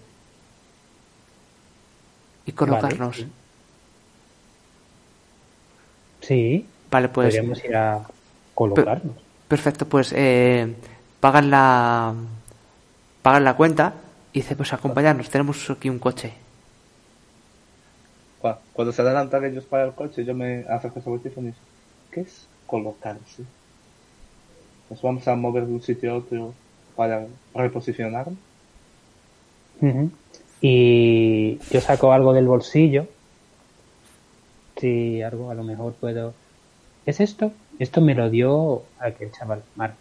[2.46, 3.18] Y colocarnos.
[3.18, 3.30] Vale.
[6.22, 7.28] Sí, Vale, pues...
[7.36, 8.02] podríamos ir a
[8.54, 9.16] colocarnos.
[9.48, 10.74] Perfecto, pues eh,
[11.20, 12.14] pagan la
[13.22, 13.93] pagan la cuenta
[14.34, 16.34] Y dice, pues acompañarnos, tenemos aquí un coche.
[18.41, 21.52] Cua- Cuando se adelantan ellos para el coche, yo me acerco a ese teléfono y
[21.52, 21.64] digo,
[22.12, 23.43] ¿qué es colocarse?
[24.89, 26.54] Nos vamos a mover de un sitio a otro
[26.96, 28.28] para reposicionar.
[30.62, 33.08] Y yo saco algo del bolsillo.
[34.78, 36.34] Sí, algo a lo mejor puedo.
[37.06, 37.52] ¿Es esto?
[37.80, 39.96] Esto me lo dio aquel chaval, Mark.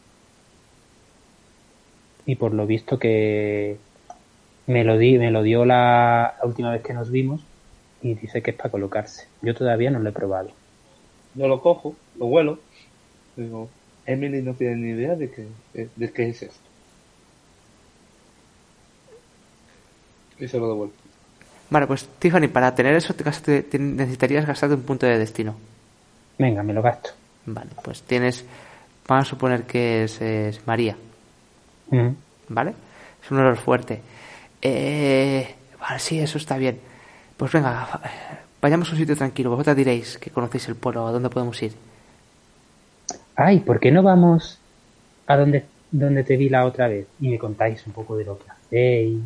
[2.27, 3.77] Y por lo visto que
[4.67, 7.43] me lo di, me lo dio la, la última vez que nos vimos
[8.03, 9.27] y dice que es para colocarse.
[9.43, 10.51] Yo todavía no lo he probado.
[11.35, 12.59] Yo lo cojo, lo huelo,
[13.37, 13.69] digo,
[14.07, 15.49] Emily no tiene ni idea de qué,
[15.97, 16.64] de qué es esto.
[20.39, 20.95] Y se lo devuelvo.
[21.71, 25.55] Vale, pues Tiffany, para tener eso te gastaste- te- necesitarías gastarte un punto de destino.
[26.39, 27.11] Venga, me lo gasto.
[27.47, 28.45] Vale, pues tienes,
[29.09, 30.97] vamos a suponer que es, es María.
[32.49, 32.75] ¿vale?
[33.25, 34.01] Es un error fuerte.
[34.61, 36.79] Eh, vale, sí, eso está bien.
[37.37, 38.01] Pues venga,
[38.61, 39.51] vayamos a un sitio tranquilo.
[39.51, 41.73] Vosotras diréis que conocéis el pueblo, a dónde podemos ir.
[43.37, 44.59] Ay, ¿por qué no vamos
[45.27, 47.07] a donde, donde te vi la otra vez?
[47.21, 49.23] Y me contáis un poco de lo que hacéis.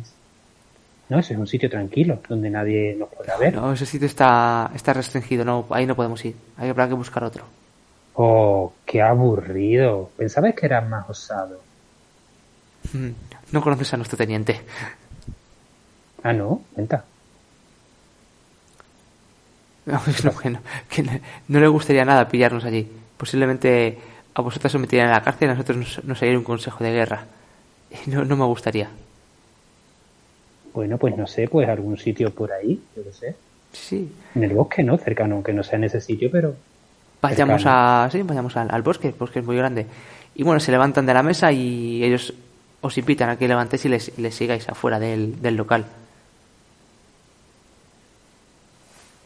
[1.09, 3.55] No, ese es un sitio tranquilo, donde nadie nos podrá ver.
[3.55, 6.35] No, ese sitio está, está restringido, no, ahí no podemos ir.
[6.57, 7.45] Ahí habrá que buscar otro.
[8.13, 10.11] Oh, qué aburrido.
[10.17, 11.59] Pensabas que eras más osado.
[12.93, 13.09] Mm,
[13.51, 14.61] No conoces a nuestro teniente.
[16.23, 17.03] Ah, no, cuenta.
[19.85, 19.99] No,
[20.43, 21.11] bueno, que no,
[21.47, 22.87] no le gustaría nada pillarnos allí.
[23.17, 23.97] Posiblemente
[24.35, 26.83] a vosotras os meterían en la cárcel y a nosotros nos, nos haría un consejo
[26.83, 27.25] de guerra.
[28.05, 28.89] Y no, no me gustaría.
[30.73, 33.35] Bueno, pues no sé, pues algún sitio por ahí, yo qué sé.
[33.71, 34.97] Sí, En el bosque, ¿no?
[34.97, 36.55] Cercano, aunque no sea en ese sitio, pero...
[37.21, 38.03] vayamos cercano.
[38.05, 39.85] a, sí, vayamos al, al bosque, el bosque es muy grande.
[40.35, 42.33] Y bueno, se levantan de la mesa y ellos
[42.81, 45.85] os invitan a que levantéis y les, les sigáis afuera del, del local.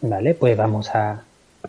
[0.02, 1.24] Vale, pues vamos a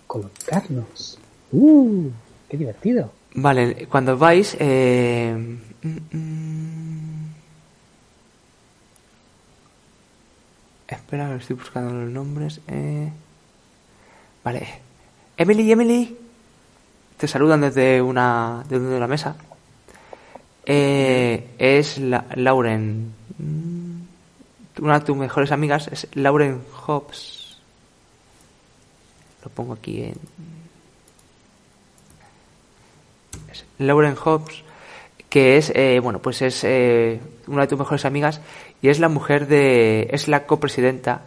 [0.06, 1.18] colocarnos.
[1.52, 2.08] ¡Uh!
[2.48, 3.12] ¡Qué divertido!
[3.34, 5.34] Vale, cuando vais, eh,
[5.82, 7.23] mm, mm.
[10.88, 12.60] Espera, estoy buscando los nombres.
[12.68, 13.10] eh.
[14.42, 14.80] Vale,
[15.36, 16.16] Emily, Emily,
[17.16, 19.36] te saludan desde una, desde una mesa.
[20.66, 24.02] Eh, es la, Lauren, Mm,
[24.80, 27.58] una de tus mejores amigas es Lauren Hobbs.
[29.42, 30.18] Lo pongo aquí en,
[33.78, 34.62] Lauren Hobbs,
[35.28, 38.40] que es, eh, bueno, pues es eh, una de tus mejores amigas
[38.82, 41.22] y es la mujer de, es la copresidenta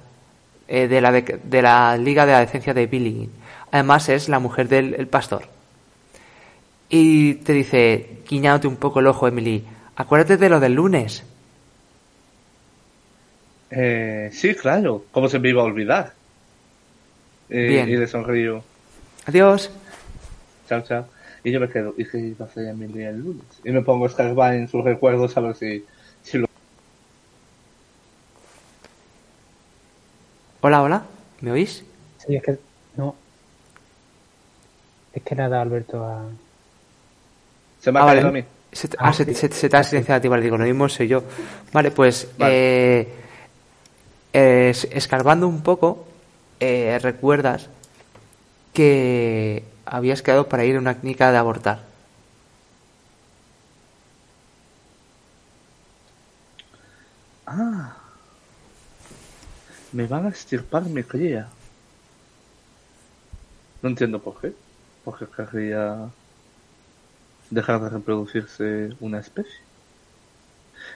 [0.67, 3.31] eh, de, la de, de la Liga de la Decencia de Billing.
[3.71, 5.43] Además es la mujer del el pastor.
[6.89, 9.63] Y te dice, guiñándote un poco el ojo, Emily,
[9.95, 11.23] acuérdate de lo del lunes.
[13.69, 16.13] Eh, sí, claro, ¿cómo se me iba a olvidar?
[17.49, 17.89] Eh, Bien.
[17.89, 18.63] Y le sonrío,
[19.25, 19.69] Adiós.
[20.69, 21.05] chao, chao.
[21.43, 23.45] Y yo me quedo, ¿y qué iba a hacer Emily el lunes?
[23.63, 25.83] Y me pongo a escarbar en sus recuerdos a ver si,
[26.23, 26.47] si lo...
[30.61, 31.03] Hola, hola,
[31.41, 31.83] ¿me oís?
[32.25, 32.57] Sí, es que...
[32.95, 33.15] No.
[35.13, 36.25] Es que dado Alberto a...
[37.81, 38.39] Se me ha Ah, caído vale.
[38.39, 38.47] a mí.
[38.71, 40.57] Se, te- ah, se, te- se, te- se te ha silenciado a ti, vale, digo,
[40.57, 41.23] lo mismo soy yo.
[41.73, 42.53] Vale, pues Vale.
[42.53, 43.07] eh,
[44.33, 46.05] eh, es- escarbando un poco,
[46.59, 47.69] eh, recuerdas
[48.73, 51.79] que habías quedado para ir a una clínica de abortar.
[57.47, 57.96] Ah.
[59.93, 61.47] Me van a extirpar mi cría.
[63.81, 64.53] No entiendo por qué.
[65.03, 66.09] Porque querría
[67.49, 69.59] dejar de reproducirse una especie.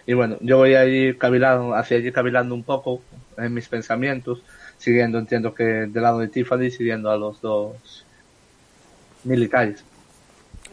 [0.05, 3.01] Y bueno, yo voy a ir cavilando, hacia allí cavilando un poco
[3.37, 4.41] en mis pensamientos,
[4.77, 8.05] siguiendo, entiendo que del lado de Tiffany, siguiendo a los dos
[9.23, 9.83] militares.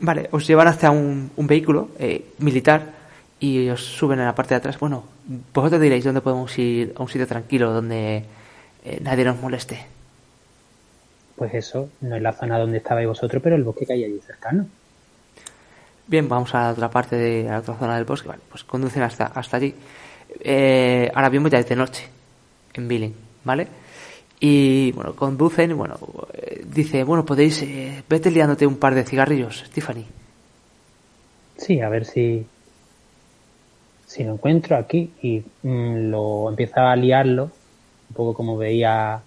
[0.01, 2.98] Vale, os llevan hasta un, un vehículo eh, militar
[3.41, 4.79] y os suben en la parte de atrás.
[4.79, 5.05] Bueno,
[5.55, 8.25] vosotros diréis dónde podemos ir a un sitio tranquilo donde
[8.85, 9.87] eh, nadie nos moleste.
[11.37, 14.21] Pues eso, no es la zona donde estabais vosotros, pero el bosque que hay allí
[14.27, 14.67] cercano.
[16.07, 18.29] Bien, vamos a la otra parte de a la otra zona del bosque.
[18.29, 19.75] Vale, pues conducen hasta, hasta allí.
[20.41, 22.09] Eh, ahora mismo ya es de noche
[22.75, 23.15] en Billing,
[23.45, 23.69] ¿vale?
[24.41, 25.97] Y bueno, conducen y bueno,
[26.33, 27.65] eh, dice, bueno, podéis,
[28.09, 30.07] vete liándote un par de cigarrillos, Tiffany.
[31.57, 32.47] Sí, a ver si
[34.09, 37.51] si lo encuentro aquí y mm, lo empieza a liarlo,
[38.09, 39.21] un poco como veía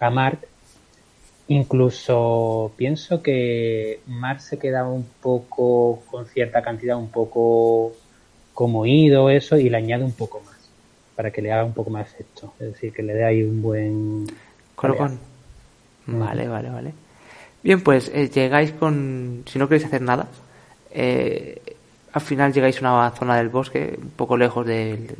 [0.00, 0.40] a Mark.
[1.46, 7.92] Incluso pienso que Mark se queda un poco con cierta cantidad, un poco
[8.52, 10.58] como ido eso y le añade un poco más
[11.14, 12.52] para que le haga un poco más efecto.
[12.58, 14.26] Es decir, que le dé ahí un buen...
[14.74, 15.20] Colocón.
[16.06, 16.92] Vale, vale, vale.
[17.62, 19.44] Bien, pues eh, llegáis con...
[19.46, 20.28] Si no queréis hacer nada,
[20.90, 21.69] eh,
[22.12, 25.16] al final llegáis a una zona del bosque, un poco lejos de,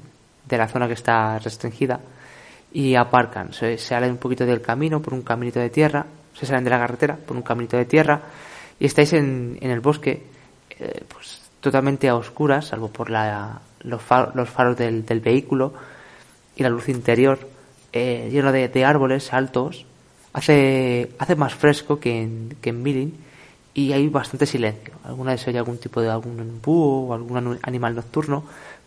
[0.48, 2.00] la zona que está restringida,
[2.72, 3.52] y aparcan.
[3.52, 6.78] Se, salen un poquito del camino por un caminito de tierra, se salen de la
[6.78, 8.20] carretera por un caminito de tierra,
[8.78, 10.22] y estáis en, el bosque,
[10.78, 15.74] eh, pues totalmente a oscuras, salvo por los, faros, del, vehículo
[16.56, 17.38] y la luz interior,
[17.92, 19.86] eh, lleno de, árboles altos.
[20.32, 23.29] Hace, hace más fresco que en, que en Milling
[23.74, 24.94] y hay bastante silencio.
[25.04, 28.44] Alguna vez hay algún tipo de algún búho o algún animal nocturno,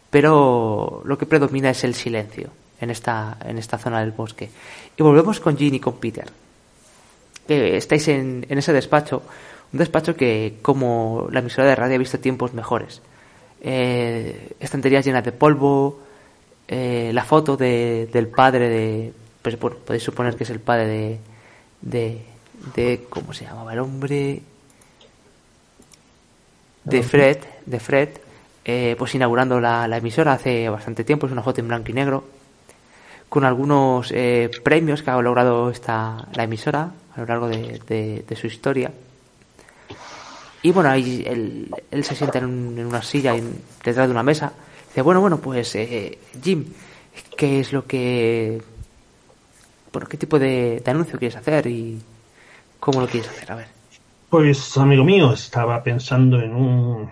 [0.10, 4.50] pero lo que predomina es el silencio en esta, en esta zona del bosque.
[4.98, 6.30] Y volvemos con Jean y con Peter.
[7.48, 9.24] Eh, estáis en, en ese despacho,
[9.72, 13.02] un despacho que, como la emisora de radio, ha visto tiempos mejores.
[13.62, 16.00] Eh, estanterías llenas de polvo,
[16.68, 19.14] eh, la foto de, del padre de.
[19.42, 21.20] Pues bueno, podéis suponer que es el padre de.
[21.82, 22.22] de.
[22.76, 24.42] de ¿Cómo se llamaba el hombre?
[26.84, 28.10] De Fred, de Fred,
[28.66, 31.94] eh, pues inaugurando la, la emisora hace bastante tiempo, es una foto en blanco y
[31.94, 32.24] negro,
[33.30, 38.24] con algunos eh, premios que ha logrado esta, la emisora a lo largo de, de-
[38.28, 38.92] de su historia.
[40.62, 44.12] Y bueno, ahí él, él se sienta en, un- en una silla en- detrás de
[44.12, 44.54] una mesa.
[44.88, 46.66] Dice, bueno, bueno, pues eh, Jim,
[47.38, 48.62] ¿qué es lo que...
[49.92, 52.02] Bueno, ¿qué tipo de, de anuncio quieres hacer y
[52.80, 53.52] cómo lo quieres hacer?
[53.52, 53.68] A ver.
[54.34, 57.10] Pues, amigo mío, estaba pensando en un,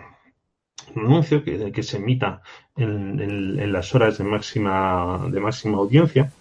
[0.95, 2.41] un anuncio que, que se emita
[2.75, 6.31] en, en- en las horas de máxima, de máxima audiencia,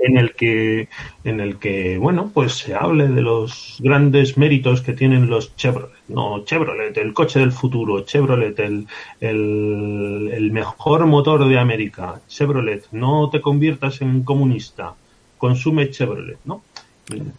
[0.00, 0.88] en el que,
[1.24, 5.96] en el que, bueno, pues se hable de los grandes méritos que tienen los Chevrolet.
[6.08, 8.86] No, Chevrolet, el coche del futuro, Chevrolet, el,
[9.20, 14.94] el, el mejor motor de América, Chevrolet, no te conviertas en comunista,
[15.38, 16.62] consume Chevrolet, ¿no?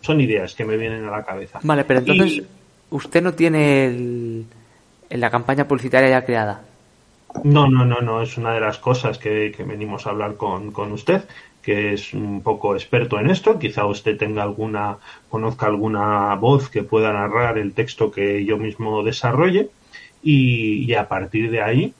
[0.02, 1.60] Son ideas que me vienen a la cabeza.
[1.64, 2.46] Vale, pero entonces Y-
[2.92, 4.46] usted no tiene el,
[5.10, 6.62] la campaña publicitaria ya creada.
[7.44, 10.72] No, no, no, no, es una de las cosas que, que venimos a hablar con,
[10.72, 11.24] con usted,
[11.62, 13.58] que es un poco experto en esto.
[13.58, 14.98] Quizá usted tenga alguna,
[15.30, 19.70] conozca alguna voz que pueda narrar el texto que yo mismo desarrolle
[20.22, 21.94] y, y a partir de ahí,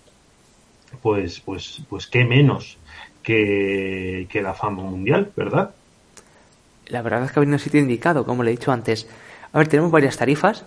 [1.02, 2.78] pues, pues, pues qué menos
[3.24, 5.72] que, que la fama mundial, ¿verdad?
[6.92, 9.08] La verdad es que ha venido a un sitio indicado, como le he dicho antes.
[9.54, 10.64] A ver, tenemos varias tarifas.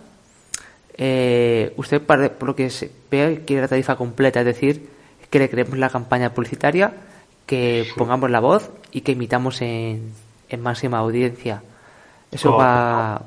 [0.96, 4.88] Eh, usted, para- por lo que se ve, quiere la tarifa completa, es decir,
[5.30, 6.92] que le creemos la campaña publicitaria,
[7.46, 10.12] que pongamos la voz y que imitamos en,
[10.48, 11.62] en máxima audiencia.
[12.30, 13.22] Eso va.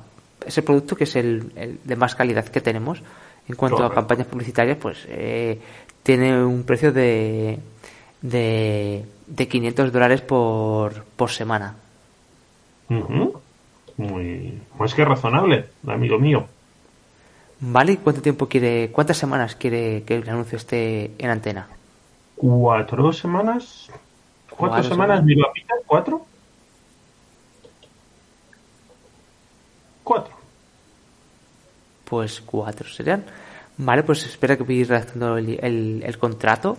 [0.45, 3.01] Ese producto que es el, el de más calidad que tenemos
[3.49, 5.59] en cuanto a campañas publicitarias, pues eh,
[6.03, 7.59] tiene un precio de,
[8.21, 11.75] de, de 500 dólares por, por semana.
[12.89, 16.45] Muy, más que razonable, amigo mío.
[17.59, 17.93] ¿Vale?
[17.93, 21.67] ¿Y cuánto tiempo quiere, cuántas semanas quiere que el anuncio esté en antena?
[22.35, 23.87] ¿Cuatro semanas?
[24.49, 25.19] ¿Cuatro Cuatro semanas?
[25.19, 25.23] semanas.
[25.25, 25.77] ¿Miro a Peter?
[25.87, 26.25] ¿Cuatro?
[30.03, 30.33] Cuatro.
[32.05, 33.25] Pues cuatro serían.
[33.77, 36.77] Vale, pues espera que voy a ir redactando el, el- el contrato.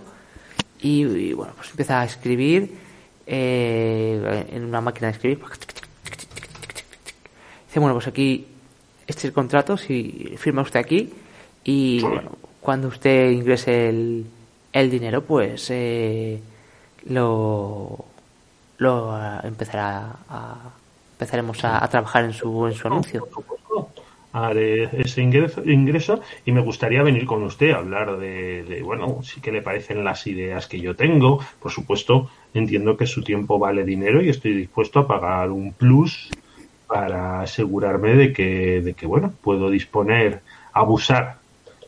[0.81, 2.79] Y, y, bueno, pues empieza a escribir
[3.27, 5.41] eh, en una máquina de escribir.
[7.69, 8.47] Dice, bueno, pues aquí,
[9.07, 11.13] este es el contrato, si firma usted aquí.
[11.65, 14.27] Y bueno, cuando usted ingrese el,
[14.73, 16.41] el dinero, pues eh,
[17.11, 18.05] lo,
[18.79, 20.57] lo ah, empezará a,
[21.13, 23.21] empezaremos a, a trabajar en su, en su anuncio.
[23.27, 23.91] Por supuesto.
[24.31, 29.23] Haré ese ingreso, ingreso y me gustaría venir con usted a hablar de, de, bueno,
[29.23, 31.41] sí que le parecen las ideas que yo tengo.
[31.61, 36.31] Por supuesto, entiendo que su tiempo vale dinero y estoy dispuesto a pagar un plus
[36.89, 40.41] para asegurarme de que, de que bueno, puedo disponer,
[40.73, 41.37] abusar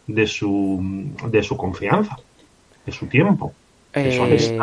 [0.06, 0.80] de su,
[1.26, 2.16] de su confianza,
[2.86, 3.52] de su tiempo.
[3.94, 4.58] de su Eh.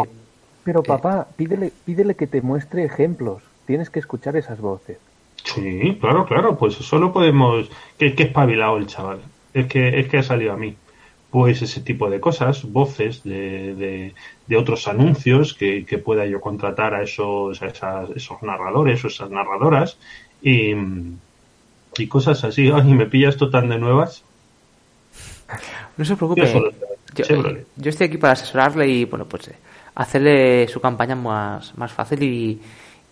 [0.64, 3.42] Pero papá, pídele, pídele que te muestre ejemplos.
[3.66, 4.98] Tienes que escuchar esas voces.
[5.44, 7.70] Sí, claro, claro, pues solo podemos.
[7.98, 9.20] Que, que espabilado el chaval.
[9.54, 10.76] Es que, es que ha salido a mí.
[11.32, 14.14] Pues ese tipo de cosas, voces de, de,
[14.48, 19.08] de otros anuncios que, que pueda yo contratar a esos, a esas- esos narradores o
[19.08, 19.98] esas narradoras
[20.42, 20.74] y,
[21.98, 22.70] y cosas así.
[22.74, 24.24] Ay, me pillas esto tan de nuevas.
[25.98, 26.52] No se Yo preocupe.
[26.52, 26.78] solo sé
[27.16, 27.66] Yo, Chevrolet.
[27.76, 29.56] yo estoy aquí para asesorarle y, bueno, pues eh,
[29.96, 32.62] hacerle su campaña más, más fácil y,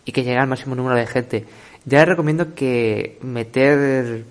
[0.05, 1.45] y que llegue al máximo número de gente.
[1.86, 4.23] Ya le recomiendo que meter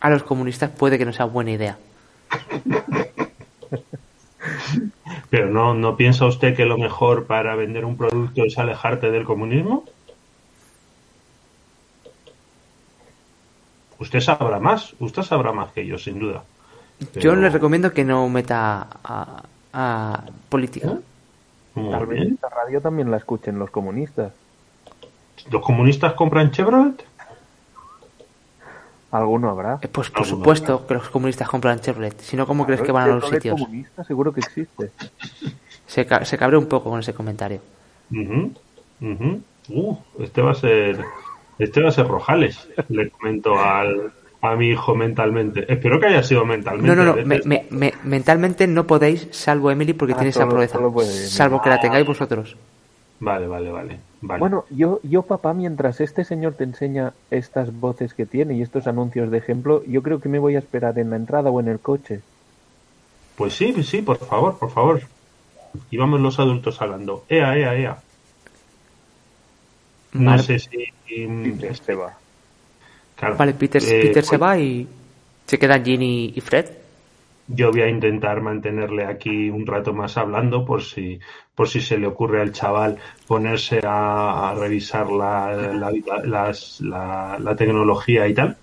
[0.00, 1.78] a los comunistas puede que no sea buena idea.
[5.28, 9.24] Pero no, ¿no piensa usted que lo mejor para vender un producto es alejarte del
[9.24, 9.84] comunismo?
[14.00, 16.42] Usted sabrá más, usted sabrá más que yo, sin duda.
[17.14, 19.42] Yo le recomiendo que no meta a,
[19.72, 20.94] a política.
[21.74, 24.32] Muy Tal vez esta radio también la escuchen los comunistas.
[25.50, 27.04] ¿Los comunistas compran Chevrolet?
[29.12, 29.78] Alguno habrá.
[29.82, 32.20] Eh, Pues por supuesto que los comunistas compran Chevrolet.
[32.20, 33.60] Si no, ¿cómo crees que van a los sitios?
[33.60, 34.90] comunista seguro que existe.
[35.86, 37.60] Se, ca- se cabrea un poco con ese comentario.
[38.12, 38.52] Ujú.
[39.68, 41.00] Uh, este va a ser
[41.60, 45.70] este va a ser Rojales, le comento al, a mi hijo mentalmente.
[45.72, 46.88] Espero que haya sido mentalmente.
[46.88, 47.24] No, no, no.
[47.26, 50.78] me- me- me- mentalmente no podéis, salvo Emily, porque Ah, tiene esa proeza.
[51.28, 52.56] Salvo que la tengáis vosotros.
[53.22, 54.00] Vale, vale, vale.
[54.22, 54.40] vale.
[54.40, 58.86] Bueno, yo, yo papá, mientras este señor te enseña estas voces que tiene y estos
[58.86, 61.68] anuncios de ejemplo, yo creo que me voy a esperar en la entrada o en
[61.68, 62.20] el coche.
[63.36, 65.02] Pues sí, sí, por favor, por favor.
[65.90, 67.24] Y vamos los adultos hablando.
[67.28, 67.98] Ea, ea, ea.
[70.14, 70.42] No Vale.
[70.42, 70.68] sé si...
[71.08, 71.26] Y
[71.84, 72.16] se va.
[73.16, 74.86] claro, Vale, Peter, eh, Peter se pues va y
[75.46, 76.66] se quedan Ginny y Fred.
[77.48, 81.18] Yo voy a intentar mantenerle aquí un rato más hablando por si,
[81.56, 85.90] por si se le ocurre al chaval ponerse a, a revisar la, la,
[86.24, 88.56] las- la- la tecnología y tal.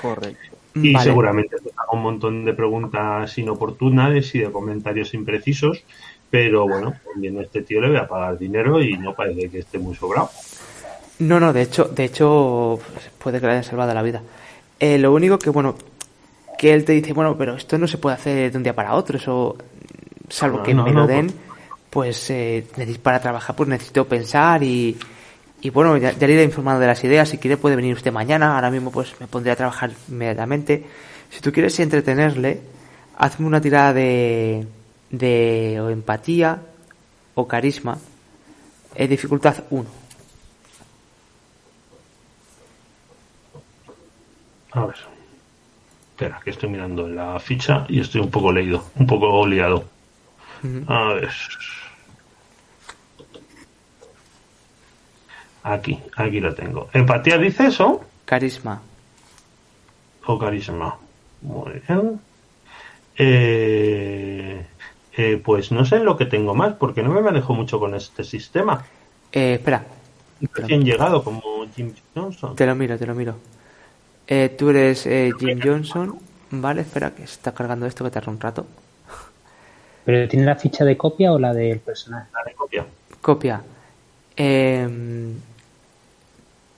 [0.00, 0.56] Correcto.
[0.74, 1.04] Y Vale.
[1.04, 5.84] seguramente haga un montón de preguntas inoportunas y de comentarios imprecisos.
[6.30, 9.58] Pero bueno, también a este tío le voy a pagar dinero y no parece que
[9.58, 10.30] esté muy sobrado.
[11.18, 12.80] No, no, de hecho, de hecho,
[13.18, 14.22] puede que le haya salvado la vida.
[14.80, 15.76] Eh, lo único que, bueno,
[16.58, 18.94] que él te dice, bueno, pero esto no se puede hacer de un día para
[18.94, 19.56] otro, eso,
[20.28, 21.32] salvo No, que no, me lo den,
[21.90, 22.66] pues eh,
[23.02, 24.96] para trabajar pues necesito pensar y,
[25.60, 28.12] y bueno, ya, ya le iré informando de las ideas, si quiere puede venir usted
[28.12, 30.84] mañana, ahora mismo pues me pondré a trabajar inmediatamente.
[31.30, 32.60] Si tú quieres entretenerle,
[33.16, 34.66] hazme una tirada de,
[35.10, 36.60] de o empatía
[37.34, 37.98] o carisma,
[38.94, 40.01] eh, dificultad 1.
[44.72, 44.96] A ver.
[46.12, 49.84] Espera, que estoy mirando la ficha y estoy un poco leído, un poco liado.
[50.86, 51.30] A ver.
[55.64, 56.88] Aquí, aquí lo tengo.
[56.92, 58.04] ¿Empatía dice eso?
[58.24, 58.80] Carisma.
[60.26, 60.96] O carisma.
[61.42, 62.20] Muy bien.
[63.16, 64.66] Eh,
[65.16, 68.24] eh, pues no sé lo que tengo más, porque no me manejo mucho con este
[68.24, 68.84] sistema.
[69.30, 69.84] Eh, espera,
[70.54, 71.42] Recién llegado, como
[71.74, 72.56] Jim Johnson.
[72.56, 73.36] te lo miro, te lo miro.
[74.34, 76.18] Eh, tú eres eh, Jim Johnson.
[76.52, 78.66] Vale, espera, que se está cargando esto que tarda un rato.
[80.06, 82.30] ¿Pero tiene la ficha de copia o la del personaje?
[82.32, 82.86] Dale, copia.
[83.20, 83.62] Copia.
[84.34, 84.88] Eh,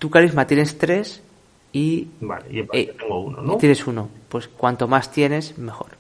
[0.01, 1.23] tu carisma tienes tres
[1.73, 3.57] y, Vale, y Eh, tengo uno, y ¿no?
[3.57, 4.09] tienes uno.
[4.29, 5.91] Pues cuanto más tienes, mejor.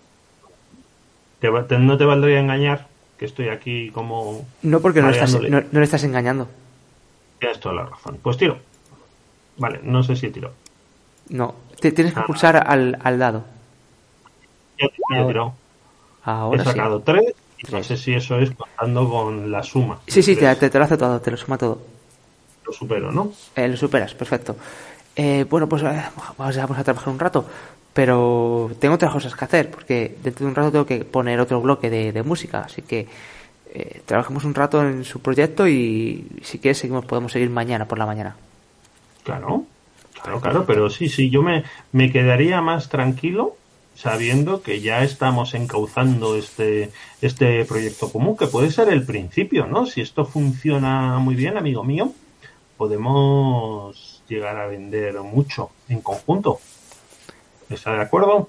[1.38, 2.88] ¿Te va- te- ¿No te valdría engañar?
[3.16, 4.44] Que estoy aquí como...
[4.62, 5.66] No porque no, estás, mareándole.
[5.66, 6.48] no, no le estás engañando.
[7.38, 8.18] Tienes toda la razón.
[8.22, 8.58] Pues tiro.
[9.58, 10.52] Vale, no sé si tiro.
[11.28, 12.26] No, te tienes que Ah.
[12.26, 13.44] pulsar al, al dado.
[14.78, 14.88] He
[15.26, 15.54] tirado.
[16.24, 16.70] Ahora he sí.
[16.70, 20.00] sacado tres y no sé si eso es contando con la suma.
[20.06, 20.58] Sí, sí, te, Tres.
[20.58, 21.80] te, te lo hace todo, te lo suma todo.
[22.66, 23.32] Lo supero, ¿no?
[23.54, 24.56] Eh, lo superas, perfecto.
[25.16, 26.02] Eh, bueno, pues eh,
[26.38, 27.44] vamos, a- vamos a trabajar un rato,
[27.92, 31.60] pero tengo otras cosas que hacer, porque dentro de un rato tengo que poner otro
[31.60, 33.06] bloque de, de música, así que
[33.72, 37.98] eh, trabajemos un rato en su proyecto y si quieres seguimos, podemos seguir mañana por
[37.98, 38.34] la mañana.
[39.22, 39.64] Claro,
[40.24, 43.56] claro, claro, pero sí, sí, yo me, me quedaría más tranquilo
[43.94, 49.86] sabiendo que ya estamos encauzando este, este proyecto común, que puede ser el principio, ¿no?
[49.86, 52.12] Si esto funciona muy bien, amigo mío,
[52.76, 56.58] podemos llegar a vender mucho en conjunto.
[57.70, 58.48] ¿Está de acuerdo?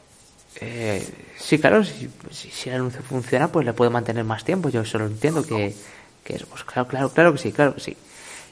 [0.62, 1.06] Eh,
[1.38, 5.06] sí, claro, si, si, el anuncio funciona, pues le puede mantener más tiempo, yo solo
[5.06, 5.76] entiendo que,
[6.24, 7.98] que es, pues claro, claro, claro que sí, claro que sí.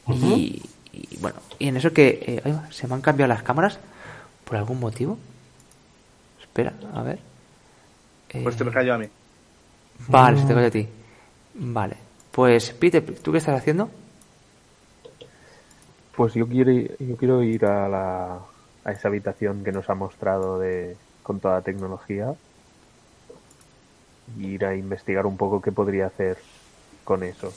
[0.09, 0.61] y,
[0.93, 3.79] y, bueno, y en eso que eh, se me han cambiado las cámaras
[4.45, 5.17] por algún motivo.
[6.41, 7.19] Espera, a ver.
[8.41, 9.07] Pues te me Eh, cayó a mí.
[10.07, 10.87] Vale, se te cayó a ti.
[11.55, 11.97] Vale.
[12.31, 13.89] Pues, Peter, ¿tú qué estás haciendo?
[16.15, 18.35] Pues yo quiero, yo quiero ir a, la,
[18.83, 22.35] a esa habitación que nos ha mostrado de, con toda la tecnología
[24.37, 26.37] y ir a investigar un poco qué podría hacer
[27.03, 27.53] con eso.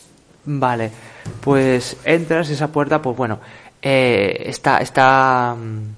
[0.47, 0.91] Vale.
[1.41, 3.41] Pues entras esa puerta, pues bueno,
[3.83, 5.95] eh, está, está, mm,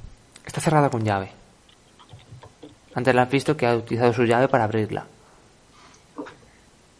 [0.47, 1.31] está cerrada con llave.
[2.95, 5.07] Antes la has visto que ha utilizado su llave para abrirla.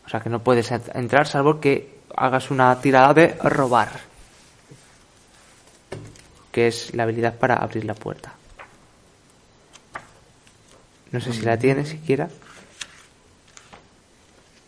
[0.07, 3.89] O sea que no puedes ent- entrar salvo que hagas una tirada de robar.
[6.53, 8.33] Que es la habilidad para abrir la puerta.
[11.13, 12.29] No sé si la tienes siquiera.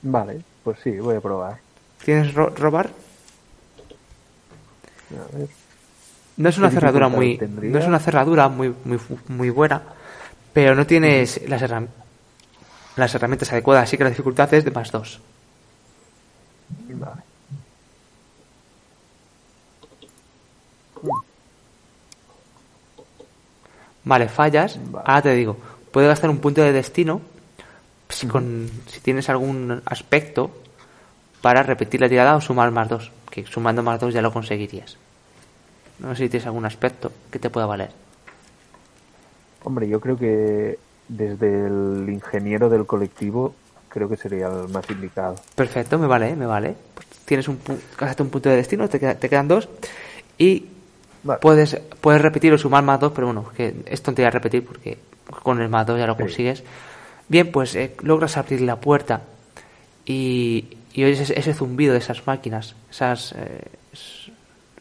[0.02, 1.58] Vale, Pues sí, voy a probar.
[2.04, 2.90] ¿Tienes ro- robar?
[5.10, 5.48] A ver.
[6.36, 7.70] No es una ¿Qué cerradura muy, tendría?
[7.70, 8.98] no es una cerradura muy, muy,
[9.28, 9.82] muy buena,
[10.52, 11.88] pero no tienes las, herram-
[12.96, 15.20] las herramientas adecuadas, así que la dificultad es de más dos.
[16.88, 17.22] Vale.
[24.04, 24.78] Vale, fallas.
[24.90, 25.04] Vale.
[25.06, 25.56] Ahora te digo,
[25.92, 27.20] puedes gastar un punto de destino
[28.08, 30.50] si, con, si tienes algún aspecto
[31.40, 33.10] para repetir la tirada o sumar más dos.
[33.30, 34.96] Que sumando más dos ya lo conseguirías.
[36.00, 37.90] No sé si tienes algún aspecto que te pueda valer.
[39.62, 40.78] Hombre, yo creo que
[41.08, 43.54] desde el ingeniero del colectivo
[43.88, 45.36] creo que sería el más indicado.
[45.54, 46.74] Perfecto, me vale, me vale.
[46.94, 49.68] Pues tienes un, pu- un punto de destino, te, queda- te quedan dos.
[50.38, 50.66] Y
[51.22, 51.40] Vale.
[51.40, 54.98] puedes, puedes repetir o sumar más dos, pero bueno, que es tontería repetir porque
[55.42, 56.22] con el más dos ya lo Sí.
[56.22, 56.64] consigues.
[57.28, 59.22] Bien, pues eh, logras abrir la puerta
[60.06, 63.32] y, y oyes ese, ese zumbido de esas máquinas, esas...
[63.36, 63.62] eh,
[63.92, 64.30] es-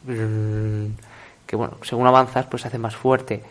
[0.06, 0.86] mm,
[1.46, 3.42] que bueno, según avanzas pues se hace más fuerte.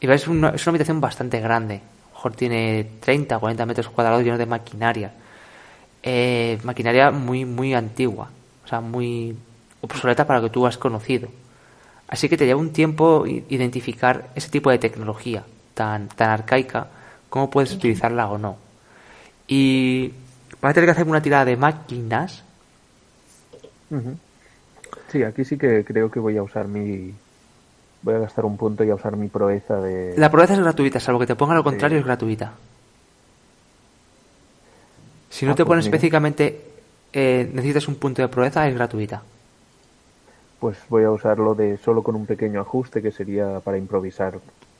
[0.00, 1.76] Y ves, una, es una habitación bastante grande.
[1.76, 1.80] A
[2.10, 5.12] lo mejor tiene 30 o 40 metros cuadrados llenos de maquinaria.
[6.02, 8.30] Eh, maquinaria muy, muy antigua.
[8.64, 9.36] O sea, muy
[9.80, 11.28] obsoleta para lo que tú has conocido.
[12.08, 15.44] Así que te lleva un tiempo identificar ese tipo de tecnología
[15.74, 16.88] tan, tan arcaica,
[17.28, 18.56] cómo puedes utilizarla o no.
[19.48, 20.12] Y
[20.66, 22.42] vas a tener que hacer una tirada de máquinas.
[25.10, 27.14] Sí, aquí sí que creo que voy a usar mi...
[28.02, 30.14] Voy a gastar un punto y a usar mi proeza de...
[30.16, 32.00] La proeza es gratuita, salvo que te ponga lo contrario, Sí.
[32.00, 32.52] es gratuita.
[35.30, 35.86] Si no Ah, te pues mira.
[35.86, 36.60] específicamente
[37.12, 39.22] eh, necesitas un punto de proeza, es gratuita.
[40.60, 44.38] Pues voy a usarlo de solo con un pequeño ajuste que sería para improvisar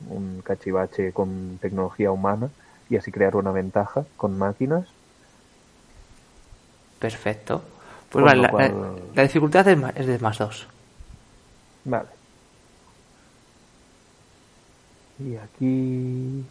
[0.09, 2.49] un cachivache con tecnología humana
[2.89, 4.87] y así crear una ventaja con máquinas.
[6.99, 7.61] Perfecto.
[8.09, 10.67] Pues vale, lo la, la- cual- la dificultad es, es de más dos.
[11.85, 12.07] Vale.
[15.19, 16.45] Y aquí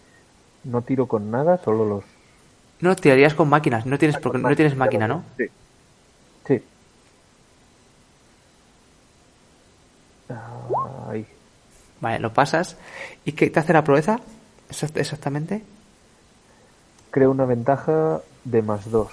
[0.64, 2.04] no tiro con nada, solo los...
[2.80, 5.24] No, tirarías con máquinas, no tienes, porque no tienes máquina, ¿no?
[5.36, 5.44] Sí.
[6.46, 6.62] Sí.
[10.28, 11.26] Ah, Ahí.
[12.00, 12.76] Vale, lo pasas.
[13.24, 14.20] ¿Y qué te hace la proeza?
[14.68, 15.62] Exact- Exactamente.
[17.10, 19.08] Creo una ventaja de más dos.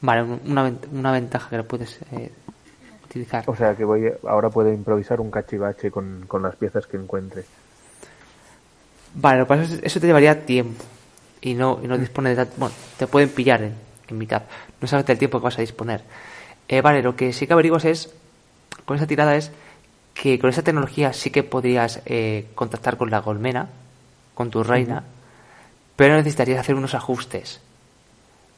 [0.00, 2.30] Vale, un- una, una ventaja que lo puedes eh,
[3.04, 3.44] utilizar.
[3.46, 7.44] O sea que voy ahora puedo improvisar un cachivache con, con las piezas que encuentre.
[9.14, 10.84] Vale, lo que pasa es que eso te llevaría tiempo.
[11.40, 12.46] Y no, y no dispone de.
[12.56, 13.74] Bueno, te pueden pillar en,
[14.08, 14.42] en mitad.
[14.80, 16.02] No sabes del tiempo que vas a disponer.
[16.68, 18.12] Eh, vale, lo que sí que averiguas es.
[18.84, 19.50] Con esa tirada es
[20.14, 23.68] que con esa tecnología sí que podrías eh, contactar con la colmena,
[24.34, 25.04] con tu reina,
[25.96, 27.60] pero necesitarías hacer unos ajustes.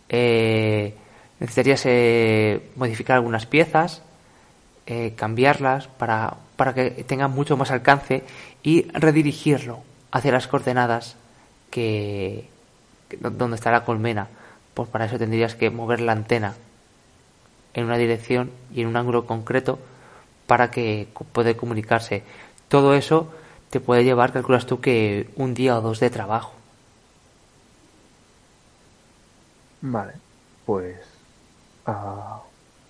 [0.09, 0.95] Eh,
[1.41, 4.03] necesitarías eh, modificar algunas piezas,
[4.87, 8.25] eh, cambiarlas para, para que tengan mucho más alcance
[8.63, 9.81] y redirigirlo
[10.11, 11.17] hacia las coordenadas
[11.71, 12.49] que,
[13.21, 14.29] donde está la colmena.
[14.75, 16.55] Pues para eso tendrías que mover la antena
[17.75, 19.79] en una dirección y en un ángulo concreto
[20.47, 22.23] para que pueda comunicarse.
[22.69, 23.33] Todo eso
[23.71, 26.55] te puede llevar, calculas tú, que un día o dos de trabajo.
[29.81, 30.15] Vale,
[30.65, 31.18] pues
[31.89, 32.41] ah,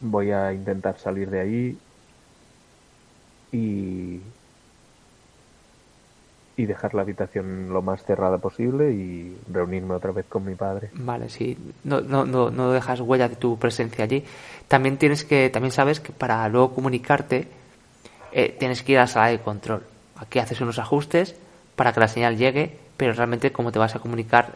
[0.00, 1.78] voy a intentar salir de ahí
[3.52, 4.20] y
[6.56, 10.90] y dejar la habitación lo más cerrada posible y reunirme otra vez con mi padre.
[10.92, 14.24] Vale, sí, no, no, no, no dejas huella de tu presencia allí.
[14.66, 17.46] También tienes que, también sabes que para luego comunicarte
[18.32, 19.84] eh, tienes que ir a la sala de control.
[20.16, 21.36] Aquí haces unos ajustes
[21.76, 24.54] para que la señal llegue, pero realmente como te vas a comunicar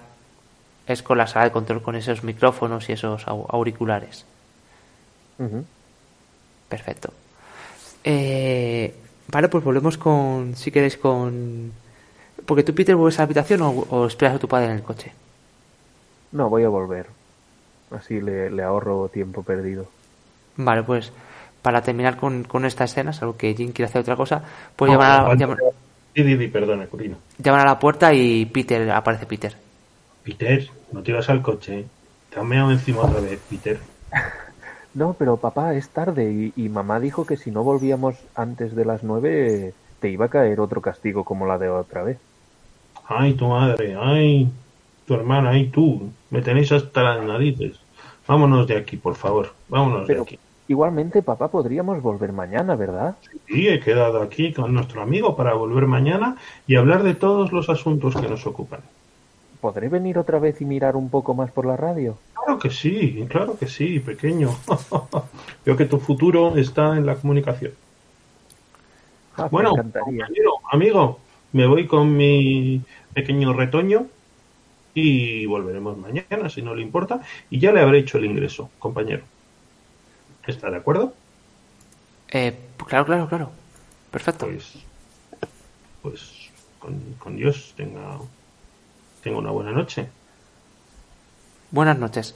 [0.89, 3.47] es con la sala de control con esos micrófonos y esos au-
[6.69, 7.13] Perfecto.
[8.05, 8.95] Eh,
[9.29, 11.73] vale, pues volvemos con, si queréis, con...
[12.47, 14.83] Porque tú, Peter, vuelves a la habitación o, o esperas a tu padre en el
[14.83, 15.13] coche.
[16.33, 17.07] No, voy a volver.
[17.91, 19.87] Así le, le ahorro tiempo perdido.
[20.57, 21.13] Vale, pues
[21.61, 24.43] para terminar con, con esta escena, salvo que Jim quiere hacer otra cosa,
[24.75, 25.41] pues No, llaman, a, aguanta.
[25.45, 25.59] llaman,
[26.15, 27.17] Di, di, di, perdona, Curino.
[27.39, 29.55] llaman a la puerta y Peter, aparece Peter.
[30.25, 31.81] Peter, no te ibas al coche.
[31.81, 31.87] ¿eh?
[32.31, 33.79] Te han meado encima otra vez, Peter.
[34.95, 38.85] No, pero papá, es tarde y, y mamá dijo que si no volvíamos antes de
[38.85, 42.19] las nueve te iba a caer otro castigo como la de otra vez.
[43.05, 44.53] Ay, tu madre, ay,
[45.05, 46.13] tu hermana, ay, tú.
[46.31, 47.85] Me tenéis hasta las narices.
[48.27, 49.55] Vámonos de aquí, por favor.
[49.69, 50.39] Vámonos Pero de aquí.
[50.69, 53.19] igualmente, papá, podríamos volver mañana, ¿verdad?
[53.47, 56.37] Y he quedado aquí con nuestro amigo para volver mañana
[56.67, 58.81] y hablar de todos los asuntos que nos ocupan.
[59.63, 62.19] ¿Podré venir otra vez y mirar un poco más por la radio?
[62.35, 64.51] Claro que sí, claro que sí, pequeño.
[65.65, 67.73] Veo que tu futuro está en la comunicación.
[69.37, 71.21] Ah, Bueno, compañero, amigo,
[71.53, 72.83] me voy con mi
[73.15, 74.09] pequeño retoño
[74.95, 79.23] y volveremos mañana, si no le importa, y ya le habré hecho el ingreso, compañero.
[80.47, 81.15] ¿Está de acuerdo?
[82.33, 82.57] Eh,
[82.89, 83.51] claro, claro, claro.
[84.11, 84.47] Perfecto.
[84.47, 84.75] Pues,
[86.03, 88.19] pues con, con Dios, tenga,
[89.23, 90.09] tenga una buena noche.
[91.71, 92.35] Buenas noches.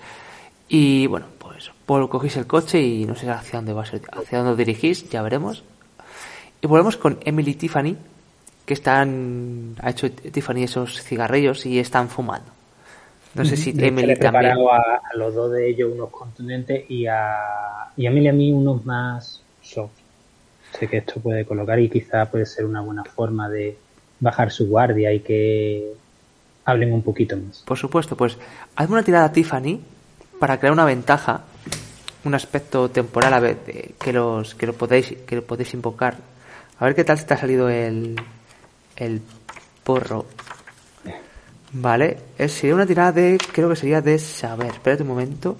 [0.68, 4.02] Y bueno, pues Paul cogéis el coche y no sé hacia dónde va a ser,
[4.12, 5.62] hacia dónde os dirigís, ya veremos.
[6.60, 7.96] Y volvemos con Emily y Tiffany,
[8.64, 12.50] que están, ha hecho Tiffany esos cigarrillos y están fumando.
[13.34, 14.54] No sé si De Emily le he también.
[14.54, 14.78] preparado a,
[15.12, 17.36] a los dos de ellos unos contundentes y a,
[17.96, 19.92] y a Emily a mí unos más soft.
[20.72, 23.76] Sé que esto puede colocar y quizá puede ser una buena forma de
[24.20, 25.92] bajar su guardia y que
[26.66, 27.62] hablen un poquito más.
[27.64, 28.36] Por supuesto, pues
[28.74, 29.80] hazme una tirada Tiffany
[30.38, 31.42] para crear una ventaja,
[32.24, 36.18] un aspecto temporal a ver, eh, que los que lo podéis que lo podéis invocar.
[36.78, 38.20] A ver qué tal te ha salido el
[38.96, 39.22] el
[39.82, 40.26] porro.
[41.72, 44.72] Vale, es sería una tirada de creo que sería de saber.
[44.72, 45.56] Espérate un momento.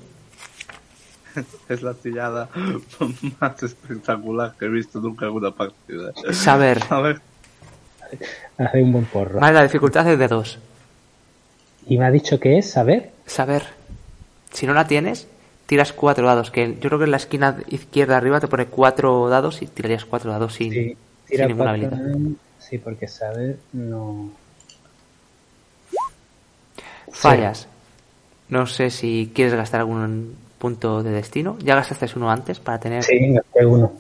[1.69, 2.49] Es la tirada
[3.41, 6.11] más espectacular que he visto nunca en una partida.
[6.33, 6.81] Saber.
[6.89, 7.21] A ver,
[8.57, 9.39] Hace un buen porro.
[9.39, 10.59] Vale, la dificultad es de dos.
[11.87, 13.13] Y me ha dicho que es saber.
[13.27, 13.63] Saber.
[14.53, 15.29] Si no la tienes,
[15.67, 16.51] tiras cuatro dados.
[16.51, 20.05] Que yo creo que en la esquina izquierda arriba te pone cuatro dados y tirarías
[20.05, 20.97] cuatro dados sin, Sí,
[21.29, 22.31] sin ninguna cuatro- habilidad.
[22.59, 24.31] Sí, porque saber no.
[27.13, 27.69] Fallas.
[28.49, 31.57] No sé si quieres gastar algún punto de destino.
[31.61, 33.03] Ya gastaste uno antes para tener.
[33.03, 33.93] Sí, gasté uno.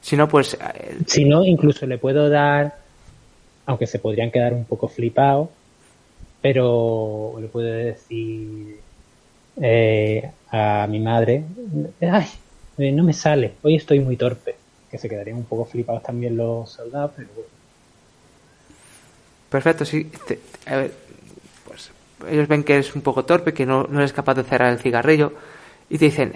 [0.00, 0.54] Si no, pues.
[0.54, 2.76] eh, Si no, incluso le puedo dar,
[3.66, 5.48] aunque se podrían quedar un poco flipados,
[6.42, 8.78] pero le puedo decir
[9.60, 11.44] eh, a mi madre,
[12.02, 12.26] ay,
[12.78, 14.56] eh, no me sale, hoy estoy muy torpe,
[14.90, 17.48] que se quedarían un poco flipados también los soldados, pero bueno.
[19.50, 20.04] Perfecto, sí.
[20.26, 20.92] Te- a ver,
[21.66, 21.90] pues
[22.28, 24.78] ellos ven que eres un poco torpe, que no, no eres capaz de cerrar el
[24.80, 25.32] cigarrillo
[25.88, 26.32] y te dicen: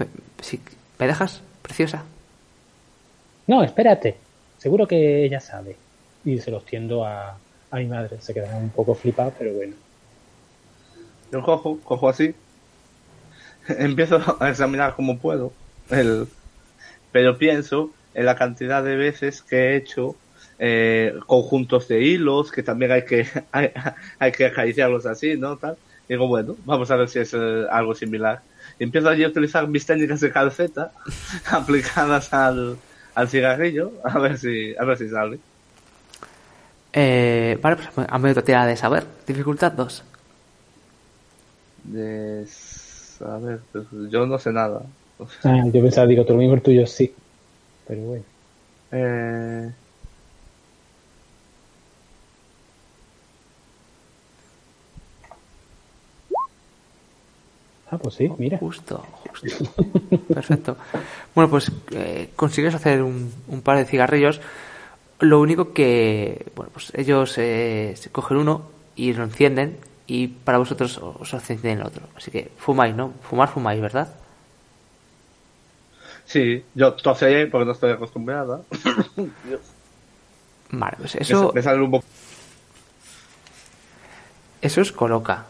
[0.00, 0.06] "Eh,
[0.42, 0.60] si-
[0.98, 2.04] ¿Me dejas, preciosa?
[3.46, 4.16] No, espérate,
[4.58, 5.76] seguro que ella sabe.
[6.24, 7.38] Y se los tiendo a,
[7.70, 9.74] a mi madre, se quedarán un poco flipados, pero bueno.
[11.30, 12.34] yo cojo, cojo así.
[13.68, 15.52] Empiezo a examinar como puedo.
[15.90, 16.28] El,
[17.12, 20.16] pero pienso en la cantidad de veces que he hecho
[20.58, 23.70] eh, conjuntos de hilos, que también hay que, hay,
[24.18, 25.56] hay que acariciarlos así, ¿no?
[25.56, 25.76] Tal.
[26.08, 28.40] Digo, bueno, vamos a ver si es eh, algo similar.
[28.78, 30.92] Y empiezo allí a utilizar mis técnicas de calceta
[31.50, 32.78] aplicadas al,
[33.14, 35.38] al cigarrillo, a ver si, a ver si sale.
[37.00, 39.06] Eh, vale, pues hazme otra tirada de saber.
[39.24, 40.02] Dificultad 2.
[41.84, 42.44] De,
[43.24, 44.82] a ver, pues, yo no sé nada.
[45.44, 47.14] Ah, yo pensaba, digo, tú lo mismo el tuyo sí.
[47.86, 48.24] Pero bueno.
[48.90, 49.70] Eh,
[57.90, 58.58] Ah, pues sí, mira.
[58.58, 59.64] Justo, justo.
[60.34, 60.76] Perfecto.
[61.34, 64.40] Bueno, pues eh, consigues hacer un, un par de cigarrillos.
[65.20, 68.62] Lo único que, bueno, pues ellos eh, se cogen uno
[68.94, 72.06] y lo encienden y para vosotros os encienden el otro.
[72.16, 73.12] Así que fumáis, ¿no?
[73.22, 74.14] Fumar, fumáis, ¿verdad?
[76.28, 78.60] sí, yo tosé porque no estoy acostumbrada.
[80.70, 82.04] Vale, pues eso, me sale un poco.
[84.60, 85.46] eso os coloca,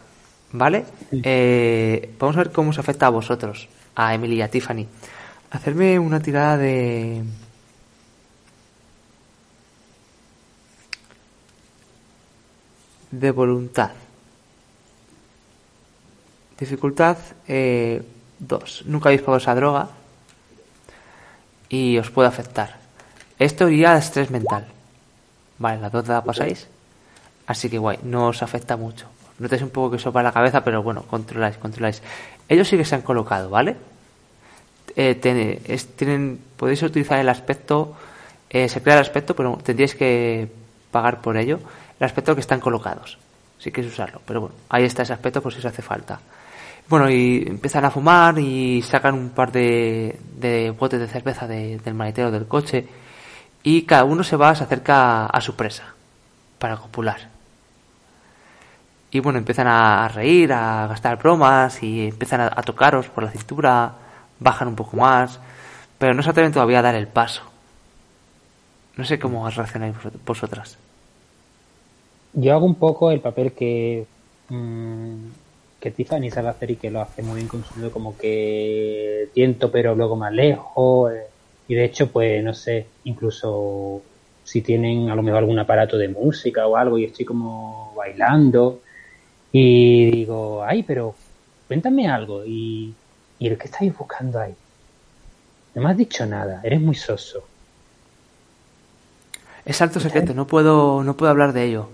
[0.53, 0.85] ¿vale?
[1.11, 4.87] Eh, vamos a ver cómo os afecta a vosotros, a Emily y a Tiffany.
[5.51, 7.21] Hacerme una tirada de...
[13.11, 13.91] de voluntad.
[16.59, 17.17] Dificultad
[18.39, 18.83] 2.
[18.85, 19.87] Nunca habéis probado esa droga
[21.69, 22.77] y os puede afectar.
[23.37, 24.65] Esto iría a estrés mental.
[25.57, 26.67] Vale, las dos la pasáis.
[27.47, 29.07] Así que guay, no os afecta mucho.
[29.39, 32.01] Notáis un poco que sopa la cabeza, pero bueno, controláis, controláis.
[32.49, 33.77] Ellos sí que se han colocado, ¿vale?
[34.95, 37.95] Eh, ten- es- tienen, podéis utilizar el aspecto,
[38.49, 40.51] eh, se crea el aspecto, pero tendríais que
[40.91, 41.59] pagar por ello.
[41.99, 43.17] El aspecto que están colocados,
[43.57, 44.21] si queréis usarlo.
[44.25, 46.19] Pero bueno, ahí está ese aspecto por si os hace falta.
[46.87, 51.77] Bueno, y empiezan a fumar y sacan un par de, de botes de cerveza de-
[51.79, 52.87] del maletero del coche
[53.61, 55.83] y cada uno se va, se acerca a su presa
[56.57, 57.29] para copular.
[59.11, 63.31] Y bueno, empiezan a reír, a gastar bromas y empiezan a, a tocaros por la
[63.31, 63.91] cintura,
[64.39, 65.39] bajan un poco más,
[65.97, 67.41] pero no se atreven todavía a dar el paso.
[68.95, 70.77] No sé cómo reaccionáis vosot- vosotras.
[72.33, 74.05] Yo hago un poco el papel que,
[74.49, 75.15] mm,
[75.79, 79.71] que Tiffany sabe hacer y que lo hace muy bien con su como que tiento
[79.71, 81.11] pero luego más lejos.
[81.13, 81.23] eh,
[81.67, 84.01] y de hecho, pues no sé, incluso
[84.43, 88.79] si tienen a lo mejor algún aparato de música o algo y estoy como bailando
[89.51, 91.13] y digo, ay, pero
[91.67, 92.93] cuéntame algo y,
[93.37, 94.55] y el que estáis buscando ahí.
[95.75, 97.43] No me has dicho nada, eres muy soso.
[99.65, 101.89] Es alto secreto, no puedo, no puedo hablar de ello.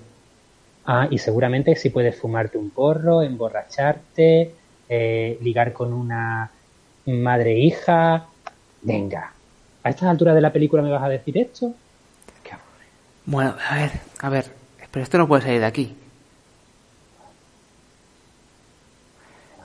[0.88, 4.54] Ah, y seguramente si puedes fumarte un porro, emborracharte,
[4.88, 6.52] eh, ligar con una
[7.06, 8.28] madre e hija.
[8.82, 9.32] Venga,
[9.84, 11.74] ¿a estas alturas de la película me vas a decir esto?
[12.44, 12.52] Qué.
[13.26, 14.46] Bueno, a ver, a ver,
[14.92, 15.96] pero esto no puede salir de aquí.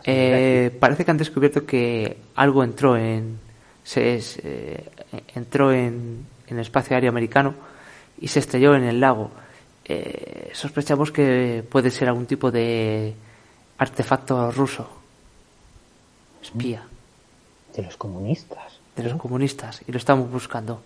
[0.04, 3.38] Eh, parece que han descubierto que algo entró en
[3.84, 4.84] se, se-
[5.34, 7.54] entró en, en el espacio aéreo americano
[8.20, 9.30] y se estrelló en el lago.
[9.92, 13.12] Eh, sospechamos que puede ser algún tipo de
[13.76, 14.86] artefacto ruso,
[16.40, 16.84] espía,
[17.74, 18.78] De los comunistas.
[18.94, 20.80] de los comunistas, y lo estamos buscando.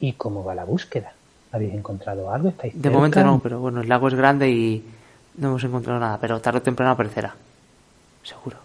[0.00, 1.14] ¿Y cómo va la búsqueda?
[1.52, 2.50] ¿Habéis encontrado algo?
[2.50, 2.96] ¿Estáis De cerca?
[2.98, 4.84] momento no, pero bueno, el lago es grande y
[5.38, 7.34] no hemos encontrado nada, pero tarde o temprano aparecerá.
[8.22, 8.58] Seguro.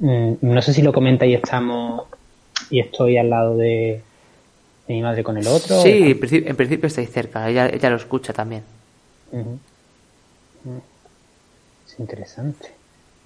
[0.00, 2.08] Mm, no sé si lo comenta y estamos
[2.68, 4.02] y estoy al lado de,
[4.86, 5.82] de mi madre con el otro.
[5.82, 8.62] Sí, en principio, en principio estáis cerca, ella, ella lo escucha también.
[9.32, 9.56] Mm.
[11.86, 12.72] Es interesante.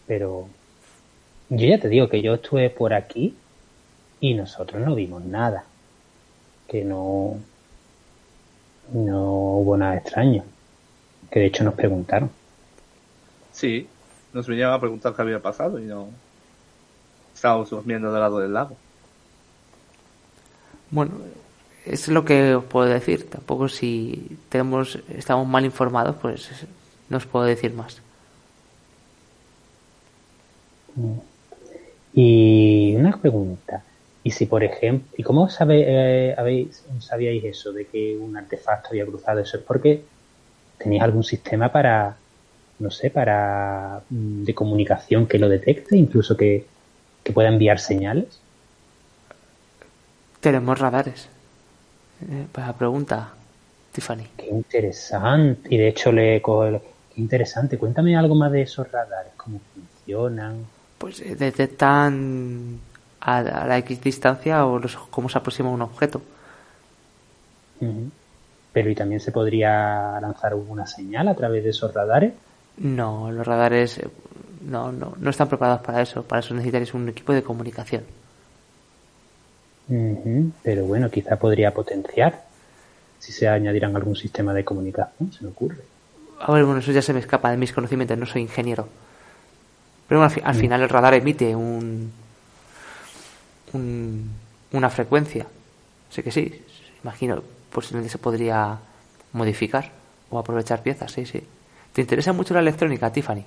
[0.06, 0.48] Pero
[1.48, 3.36] yo ya te digo que yo estuve por aquí
[4.20, 5.64] y nosotros no vimos nada.
[6.68, 7.38] Que no,
[8.92, 10.44] no hubo nada extraño.
[11.30, 12.30] Que de hecho nos preguntaron.
[13.52, 13.88] Sí,
[14.32, 16.08] nos vinieron a preguntar qué había pasado y no.
[17.34, 18.76] Estábamos durmiendo del lado del lago.
[20.90, 21.12] Bueno,
[21.84, 23.28] es lo que os puedo decir.
[23.28, 26.50] Tampoco si tenemos, estamos mal informados, pues
[27.08, 28.00] no os puedo decir más.
[32.14, 33.84] Y una pregunta.
[34.22, 38.90] ¿Y si, por ejemplo, ¿y cómo sabe, eh, habéis, sabíais eso de que un artefacto
[38.90, 39.40] había cruzado?
[39.40, 40.02] ¿Eso es porque
[40.76, 42.16] teníais algún sistema para,
[42.78, 46.66] no sé, para mm, de comunicación que lo detecte, incluso que,
[47.24, 48.40] que pueda enviar señales?
[50.40, 51.28] Tenemos radares.
[52.22, 53.30] Eh, para pregunta,
[53.92, 54.24] Tiffany.
[54.36, 55.68] Qué interesante.
[55.74, 56.80] Y de hecho le cojo el-
[57.14, 57.76] Qué interesante.
[57.78, 60.64] Cuéntame algo más de esos radares, cómo funcionan.
[60.98, 62.78] Pues eh, detectan
[63.20, 66.22] a, a la X distancia o los, cómo se aproxima un objeto.
[68.72, 72.32] Pero y también se podría lanzar alguna señal a través de esos radares.
[72.76, 74.08] No, los radares eh,
[74.62, 76.22] no, no, no están preparados para eso.
[76.22, 78.04] Para eso necesitaréis un equipo de comunicación.
[79.90, 82.44] Ujú, Pero bueno, quizá podría potenciar
[83.18, 85.78] si se añadirán algún sistema de comunicación, se me ocurre.
[86.40, 88.88] A ver, bueno, eso ya se me escapa de mis conocimientos, no soy ingeniero.
[90.08, 92.12] Pero bueno, al, fi- al final el radar emite un,
[93.72, 94.30] un-
[94.72, 95.46] una frecuencia.
[96.10, 96.62] Así que sí,
[97.02, 97.42] imagino,
[97.72, 98.78] posiblemente se podría
[99.32, 99.90] modificar
[100.30, 101.42] o aprovechar piezas, sí, sí.
[101.92, 103.44] ¿Te interesa mucho la electrónica, Tiffany?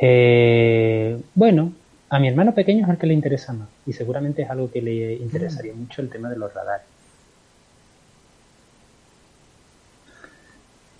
[0.00, 1.72] Eh, bueno,
[2.10, 4.80] a mi hermano pequeño es el que le interesa más y seguramente es algo que
[4.82, 6.86] le interesaría mucho el tema de los radares.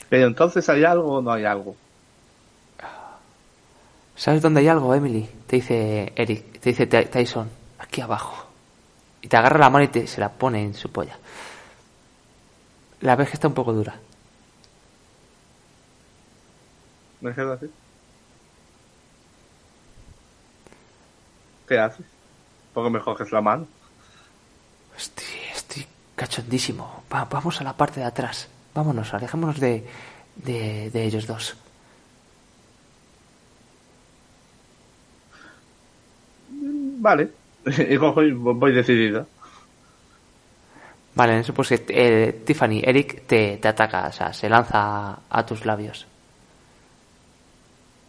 [0.08, 1.76] Pero entonces, ¿hay algo o no hay algo?
[4.16, 5.28] ¿Sabes dónde hay algo, Emily?
[5.46, 7.48] Te dice Eric, te dice Ty- Tyson,
[7.78, 8.46] aquí abajo.
[9.22, 11.16] Y te agarra la mano y te, se la pone en su polla.
[13.00, 13.94] La ves que está un poco dura.
[17.20, 17.66] ¿Me quedo así?
[21.68, 22.06] ¿Qué haces?
[22.72, 23.68] ¿Por qué me coges la mano?
[24.96, 25.24] Estoy,
[25.54, 27.04] estoy cachondísimo.
[27.12, 28.48] Va- vamos a la parte de atrás.
[28.74, 29.84] Vámonos, alejémonos de,
[30.36, 31.56] de, de ellos dos.
[37.00, 37.28] Vale.
[37.90, 39.26] y cojo y voy decidida.
[41.14, 44.78] Vale, en eso pues eh, Tiffany, Eric te, te ataca, o sea, se lanza
[45.10, 46.06] a, a tus labios.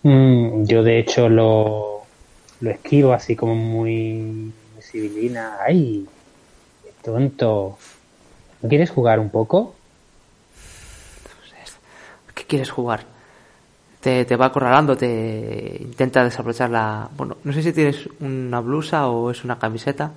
[0.03, 1.98] Mm, yo de hecho lo,
[2.61, 5.57] lo esquivo así como muy, muy civilina.
[5.65, 6.07] ¡Ay!
[6.83, 7.77] ¡Qué tonto!
[8.61, 9.75] ¿No quieres jugar un poco?
[12.33, 13.03] ¿Qué quieres jugar?
[14.01, 17.09] Te, te va acorralando, te intenta desaprovechar la...
[17.17, 20.11] Bueno, no sé si tienes una blusa o es una camiseta.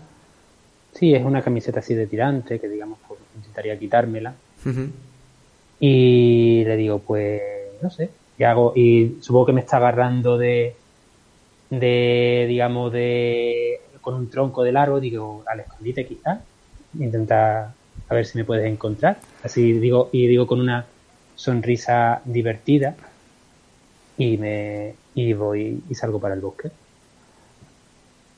[0.92, 4.34] Sí, es una camiseta así de tirante que digamos pues, intentaría quitármela.
[5.80, 7.42] Y le digo, pues,
[7.82, 8.72] no sé, ¿qué hago?
[8.76, 10.76] Y supongo que me está agarrando de,
[11.80, 16.40] de digamos, de, con un tronco del árbol, digo, al escondite quizás.
[16.98, 17.74] intenta
[18.08, 19.18] a ver si me puedes encontrar.
[19.42, 20.84] Así digo, y digo con una
[21.34, 22.94] sonrisa divertida
[24.18, 26.70] y me y voy y salgo para el bosque.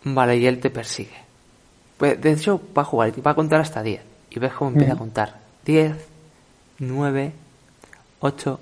[0.05, 1.24] Vale, y él te persigue.
[1.97, 4.01] Pues, de hecho, va a jugar y va a contar hasta 10.
[4.31, 5.40] Y ves cómo empieza a contar.
[5.65, 5.93] 10,
[6.78, 7.32] 9,
[8.20, 8.61] 8.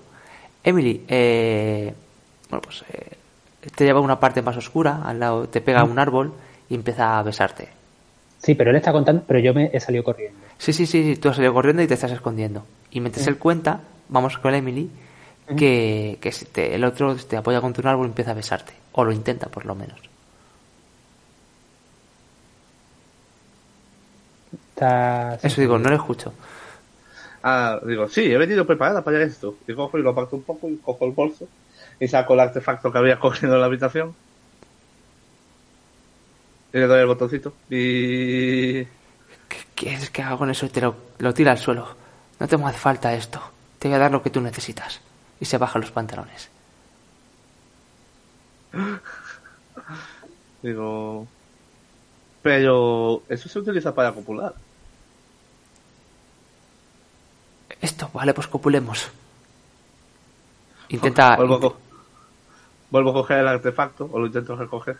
[0.65, 1.93] Emily, eh,
[2.49, 3.17] bueno, pues eh,
[3.71, 6.33] te lleva a una parte más oscura, al lado te pega un árbol
[6.69, 7.69] y empieza a besarte.
[8.39, 10.39] Sí, pero él está contando, pero yo me he salido corriendo.
[10.59, 12.65] Sí, sí, sí, sí, tú has salido corriendo y te estás escondiendo.
[12.91, 14.91] Y mientras él cuenta, vamos con Emily,
[15.57, 18.73] que, que si te- el otro te apoya contra un árbol y empieza a besarte.
[18.93, 19.99] O lo intenta, por lo menos.
[24.75, 25.39] Está...
[25.43, 26.33] Eso digo, no lo escucho.
[27.43, 29.57] Ah, digo, sí, he venido preparada para esto.
[29.67, 31.49] Y cojo y lo aparto un poco y cojo el bolso
[32.03, 34.13] y saco el artefacto que había cogido en la habitación.
[36.73, 37.53] Y le doy el botoncito.
[37.71, 38.83] Y...
[38.83, 40.67] ¿Qué quieres que haga con eso?
[40.67, 41.87] Y te lo, lo tira al suelo.
[42.41, 43.41] No te hace falta esto.
[43.79, 45.01] Te voy a dar lo que tú necesitas.
[45.39, 46.51] Y se baja los pantalones.
[50.63, 51.29] Digo...
[52.43, 54.53] Pero eso se utiliza para copular.
[57.81, 59.09] Esto, vale, pues copulemos.
[60.89, 61.39] Intenta.
[62.93, 64.97] Vuelvo a coger el artefacto o lo intento recoger.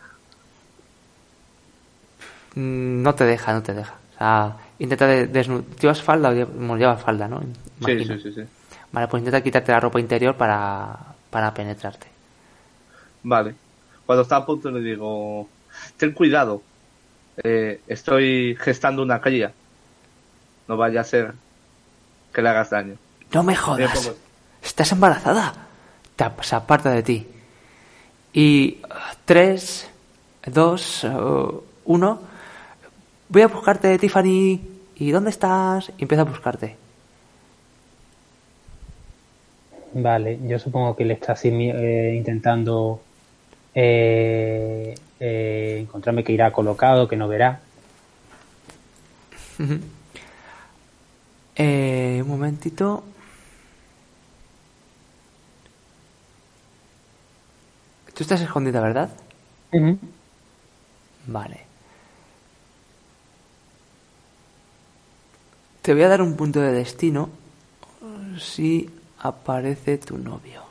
[2.55, 3.93] Mm, No te deja, no te deja.
[4.15, 7.41] O sea, intenta de, desnu- ¿Llevas falda o lle- bueno, llevas falda, no?
[7.85, 8.43] Sí, sí, sí, sí.
[8.91, 10.97] Vale, pues intenta quitarte la ropa interior para,
[11.29, 12.07] para penetrarte.
[13.23, 13.55] Vale.
[14.05, 15.47] Cuando está a punto le digo,
[15.97, 16.61] ten cuidado.
[17.43, 19.51] Eh, estoy gestando una cría.
[20.67, 21.33] No vaya a ser
[22.33, 22.95] que le hagas daño.
[23.33, 24.11] No me jodas.
[24.61, 25.53] Estás embarazada.
[26.15, 27.27] Te se aparta de ti.
[28.33, 28.87] Y uh,
[29.25, 29.89] tres,
[30.45, 32.19] dos, uh, uno.
[33.29, 34.59] Voy a buscarte, Tiffany.
[34.95, 35.91] ¿Y dónde estás?
[35.97, 36.75] Y empieza a buscarte.
[39.93, 43.01] Vale, yo supongo que él está así eh, intentando
[43.75, 47.61] eh, eh, encontrarme que irá colocado, que no verá.
[51.55, 53.03] Eh, un momentito.
[58.23, 59.09] Tú estás escondida, ¿verdad?
[61.27, 61.59] Vale.
[65.81, 67.27] Te voy a dar un punto de destino
[68.39, 68.89] si
[69.19, 70.61] aparece tu novio.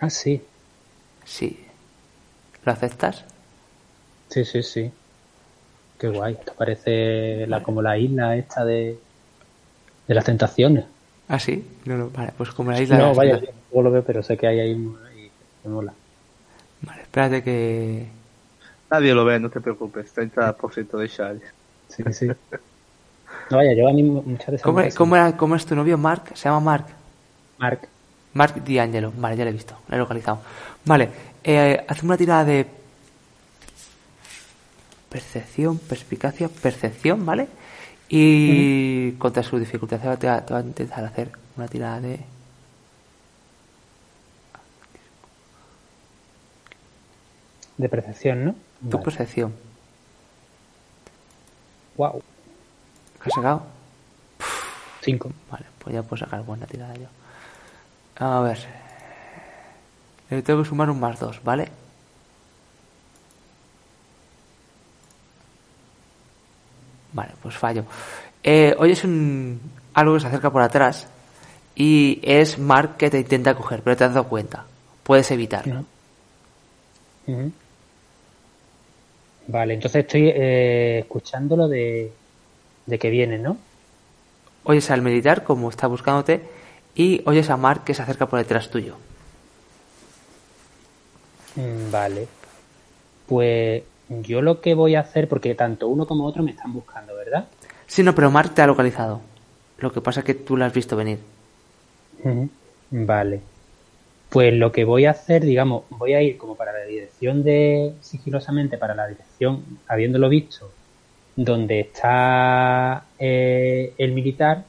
[0.00, 0.42] Ah, sí.
[1.24, 1.58] Sí.
[2.62, 3.24] ¿Lo aceptas?
[4.28, 4.90] Sí, sí, sí.
[5.98, 6.34] Qué guay.
[6.34, 8.98] Esto parece la, como la isla esta de,
[10.06, 10.84] de las tentaciones.
[11.26, 11.64] Ah, sí.
[11.86, 13.64] No, no, vale, pues como la isla de No, las vaya, Tentaciones.
[13.70, 15.94] luego lo veo, pero sé que hay ahí y me mola.
[16.82, 18.06] Vale, espérate que.
[18.90, 20.12] Nadie lo ve, no te preocupes.
[20.14, 21.40] 30% de Shari.
[21.88, 22.26] Sí, sí.
[23.50, 25.74] No, vaya, yo a mí muchas de esas ¿Cómo, cosas- cómo era, ¿Cómo es tu
[25.74, 25.98] novio?
[25.98, 26.32] Mark.
[26.34, 26.86] ¿Se llama Mark?
[27.58, 27.88] Mark.
[28.34, 29.12] Mark D'Angelo.
[29.16, 29.74] Vale, ya lo he visto.
[29.88, 30.40] Lo he localizado.
[30.84, 31.08] Vale.
[31.44, 32.66] Eh, haz una tirada de.
[35.08, 37.48] Percepción, perspicacia, percepción, ¿vale?
[38.10, 42.20] Y contra su dificultad te va- te va a intentar hacer una tirada de.
[47.78, 48.54] De percepción, ¿no?
[48.90, 49.54] Tu percepción.
[51.96, 52.22] Wow.
[53.22, 53.62] ¿Qué has sacado?
[55.00, 55.32] Cinco.
[55.50, 57.06] Vale, pues ya puedo sacar buena tirada yo.
[58.16, 58.58] A ver.
[60.30, 61.68] Le tengo que sumar un más dos, ¿vale?
[67.12, 67.84] Vale, pues fallo.
[68.42, 69.60] Eh, oyes un,
[69.94, 71.06] algo que se acerca por atrás
[71.74, 74.64] y es Mark que te intenta coger, pero te has dado cuenta.
[75.02, 75.84] Puedes evitarlo.
[79.48, 82.12] Vale, entonces estoy eh, escuchándolo de,
[82.84, 83.56] de que viene, ¿no?
[84.64, 86.42] Oyes al militar como está buscándote
[86.94, 88.96] y oyes a Mark que se acerca por detrás tuyo.
[91.56, 92.28] Mm, Vale.
[93.26, 97.14] Pues yo lo que voy a hacer, porque tanto uno como otro me están buscando,
[97.14, 97.46] ¿verdad?
[97.86, 99.22] Sí, no, pero Mark te ha localizado.
[99.78, 101.20] Lo que pasa es que tú lo has visto venir.
[102.90, 103.40] Vale.
[104.28, 107.94] Pues lo que voy a hacer, digamos, voy a ir como para la dirección de,
[108.02, 110.70] sigilosamente para la dirección, habiéndolo visto,
[111.34, 114.64] donde está eh, el militar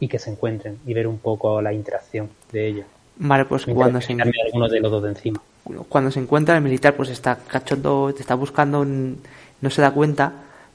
[0.00, 2.86] y que se encuentren y ver un poco la interacción de ellos.
[3.16, 5.40] Vale, pues cuando se, Quitarme alguno de los dos de encima.
[5.88, 10.32] cuando se encuentra el militar, pues está cachondo, te está buscando, no se da cuenta,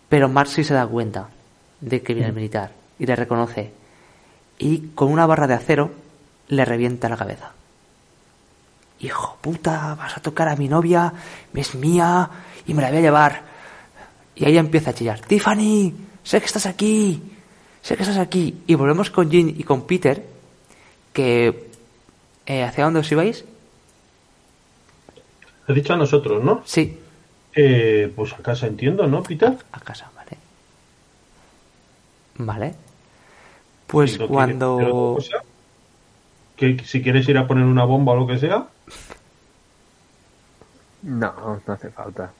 [0.08, 1.30] pero Mark sí se da cuenta
[1.82, 3.72] de que viene el militar y le reconoce.
[4.58, 5.92] Y con una barra de acero
[6.48, 7.52] le revienta la cabeza.
[9.00, 11.14] Hijo puta, vas a tocar a mi novia,
[11.54, 12.30] es mía
[12.66, 13.42] y me la voy a llevar.
[14.36, 15.20] Y ahí empieza a chillar.
[15.22, 15.94] Tiffany,
[16.24, 17.22] sé que estás aquí,
[17.82, 18.62] sé que estás aquí.
[18.68, 20.26] Y volvemos con Jin y con Peter,
[21.14, 21.70] que...
[22.46, 23.46] eh, ¿Hacia dónde os ibais?
[25.68, 26.62] Has dicho a nosotros, ¿no?
[26.66, 27.00] Sí,
[27.60, 29.58] Eh, pues a casa entiendo, ¿no, Peter?
[29.72, 30.38] a casa, vale.
[32.38, 32.76] Vale.
[33.88, 35.18] Pues ¿Y no quieres hacer otra cuando...
[36.58, 38.68] Que si quieres ir a poner una bomba o lo que sea.
[41.04, 42.32] No, no hace falta.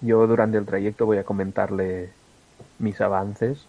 [0.00, 2.10] Yo durante el trayecto voy a comentarle
[2.78, 3.66] mis avances.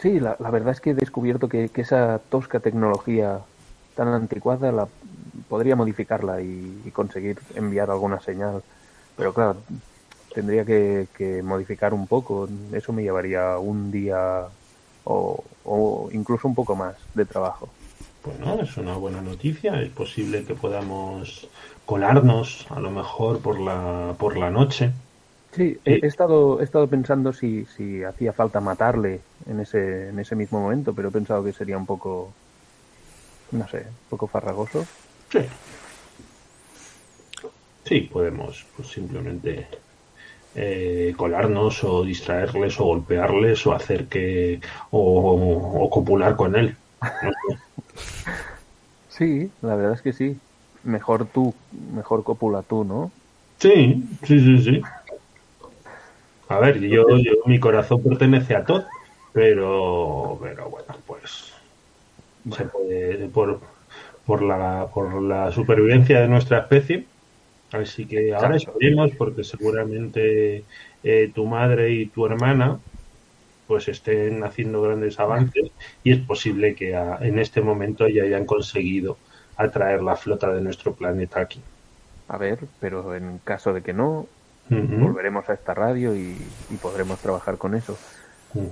[0.00, 3.40] Sí, la, la verdad es que he descubierto que, que esa tosca tecnología
[3.94, 4.88] tan anticuada la
[5.48, 8.62] podría modificarla y, y conseguir enviar alguna señal.
[9.16, 9.56] Pero claro,
[10.34, 12.48] tendría que, que modificar un poco.
[12.72, 14.44] Eso me llevaría un día
[15.04, 17.68] o, o incluso un poco más de trabajo.
[18.24, 19.80] Bueno, es una buena noticia.
[19.80, 21.48] Es posible que podamos
[21.84, 24.92] colarnos, a lo mejor por la, por la noche.
[25.52, 30.18] Sí, he, he estado, he estado pensando si, si hacía falta matarle en ese, en
[30.18, 32.32] ese mismo momento, pero he pensado que sería un poco,
[33.52, 34.84] no sé, un poco farragoso.
[35.30, 35.40] Sí.
[37.84, 39.68] Sí, podemos pues, simplemente
[40.56, 44.60] eh, colarnos o distraerles o golpearles o hacer que.
[44.90, 46.74] o, o copular con él.
[49.08, 50.36] Sí, la verdad es que sí.
[50.84, 51.54] Mejor tú,
[51.94, 53.10] mejor cópula tú, ¿no?
[53.58, 54.82] Sí, sí, sí, sí.
[56.48, 58.84] A ver, yo, yo mi corazón pertenece a Todd,
[59.32, 61.52] pero, pero bueno, pues
[62.56, 63.60] se puede por,
[64.26, 67.06] por la por la supervivencia de nuestra especie.
[67.82, 70.64] Así que ahora esperemos porque seguramente
[71.02, 72.78] eh, tu madre y tu hermana
[73.66, 75.72] pues estén haciendo grandes avances
[76.04, 79.18] y es posible que a- en este momento ya hayan conseguido
[79.56, 81.60] atraer la flota de nuestro planeta aquí.
[82.28, 84.26] A ver, pero en caso de que no,
[84.68, 86.36] volveremos a esta radio y,
[86.70, 87.94] y podremos trabajar con eso.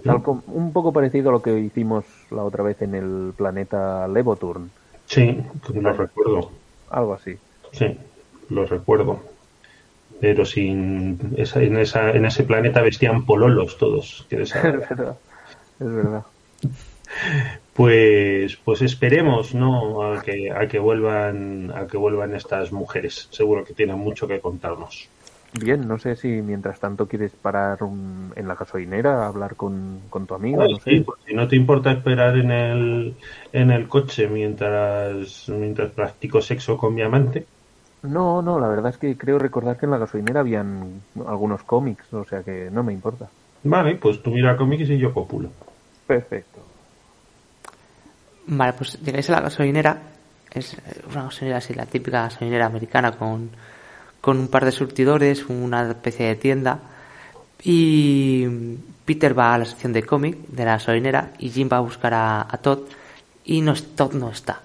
[0.02, 4.70] Tal un poco parecido a lo que hicimos la otra vez en el planeta Levoturn,
[5.06, 5.36] Sí,
[5.74, 6.50] lo recuerdo.
[6.90, 7.36] algo así.
[7.72, 7.96] Sí,
[8.48, 9.22] lo recuerdo.
[10.20, 14.26] Pero sin esa, en esa en ese planeta vestían pololos todos.
[14.30, 14.52] qué Es
[14.88, 15.20] verdad,
[15.80, 16.26] es verdad.
[17.72, 20.02] Pues pues esperemos, ¿no?
[20.12, 23.28] A que a que vuelvan a que vuelvan estas mujeres.
[23.30, 25.10] Seguro que tienen mucho que contarnos.
[25.52, 30.08] Bien, no sé si mientras tanto quieres parar un- en la gasolinera a hablar con,
[30.10, 31.00] con tu amigo, Ay, no sí, sé.
[31.00, 33.18] pues si no te importa esperar en el
[33.52, 37.48] en el coche mientras mientras practico sexo con mi amante.
[38.04, 42.12] No, no, la verdad es que creo recordar que en la gasolinera habían algunos cómics,
[42.12, 43.28] o sea que no me importa.
[43.64, 45.48] Vale, pues tú mira cómics y yo copulo.
[46.06, 46.60] Perfecto.
[48.46, 49.98] Vale, pues llegáis a la gasolinera.
[50.52, 53.50] Es eh, una gasolinera así, la típica gasolinera americana con,
[54.20, 56.78] con un par de surtidores, una especie de tienda.
[57.62, 58.46] Y
[59.06, 62.12] Peter va a la sección de cómic de la gasolinera y Jim va a buscar
[62.12, 62.80] a, a Todd.
[63.46, 64.60] Y no, es- Todd no está.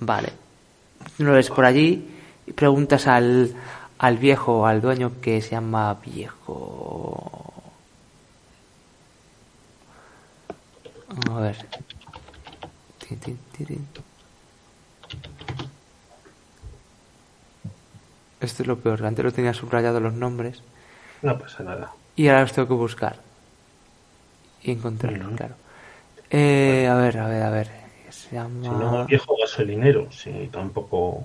[0.00, 0.28] Vale.
[1.18, 2.11] No lo ves por allí
[2.46, 3.54] y preguntas al,
[3.98, 7.52] al viejo, al dueño que se llama viejo.
[11.30, 11.56] A ver.
[18.40, 20.62] Esto es lo peor, antes lo tenía subrayado los nombres
[21.22, 21.92] No pasa nada.
[22.16, 23.16] y ahora los tengo que buscar
[24.64, 25.54] y encontrarlos, claro.
[26.30, 27.68] Eh, a ver, a ver, a ver.
[28.10, 28.68] Se llama...
[28.68, 31.24] no, viejo gasolinero, sí, tampoco.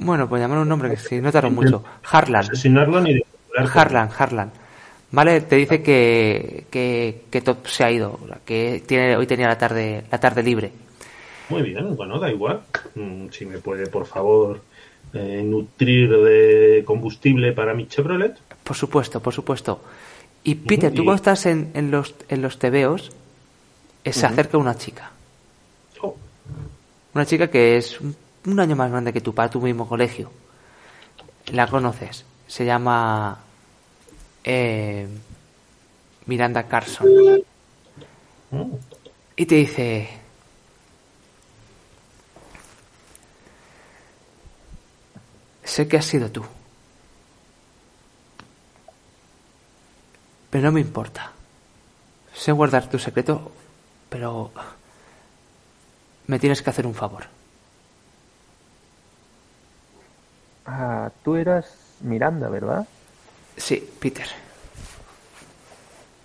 [0.00, 1.84] Bueno, pues llamarle un nombre que sí, no tardó mucho.
[2.10, 2.40] Harlan.
[2.42, 3.24] Asesinarlo ni de
[3.74, 4.50] Harlan, Harlan.
[5.12, 9.58] Vale, te dice que, que, que Top se ha ido, que tiene, hoy tenía la
[9.58, 10.70] tarde, la tarde libre.
[11.48, 12.60] Muy bien, bueno, da igual.
[12.94, 14.62] Mm, Si me puede, por favor,
[15.12, 18.36] eh, nutrir de combustible para mi Chevrolet.
[18.62, 19.82] Por supuesto, por supuesto.
[20.44, 23.10] Y Peter, tú cuando estás en, en los, en los tebeos,
[24.04, 25.10] eh, se acerca una chica.
[26.00, 26.16] Oh,
[27.14, 28.14] Una chica que es un,
[28.46, 30.30] un año más grande que tú, para tu mismo colegio.
[31.46, 32.24] La conoces.
[32.46, 33.38] Se llama
[34.44, 35.08] eh,
[36.26, 37.08] Miranda Carson.
[39.36, 40.08] Y te dice...
[45.64, 46.44] Sé que has sido tú.
[50.50, 51.30] Pero no me importa.
[52.34, 53.52] Sé guardar tu secreto,
[54.08, 54.50] pero...
[56.26, 57.39] Me tienes que hacer un favor.
[60.72, 61.66] Ah, tú eras
[62.00, 62.86] Miranda, ¿verdad?
[63.56, 64.26] Sí, Peter.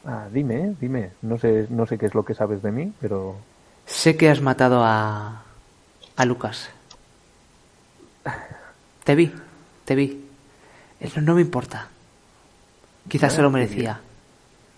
[0.06, 1.12] Ah, dime, dime.
[1.24, 3.36] No sé, no sé qué es lo que sabes de mí, pero
[3.88, 5.44] Sé que has matado a...
[6.16, 6.70] a Lucas.
[9.04, 9.34] Te vi,
[9.84, 10.26] te vi.
[11.16, 11.88] No, no me importa.
[13.08, 14.00] Quizás se lo merecía.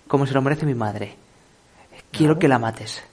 [0.08, 1.16] como se lo merece mi madre.
[2.12, 3.04] Quiero que la mates.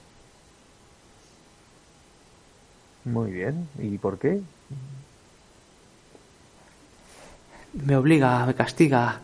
[3.03, 3.67] Muy bien.
[3.79, 4.41] ¿Y por qué?
[7.83, 9.19] Me obliga, me castiga.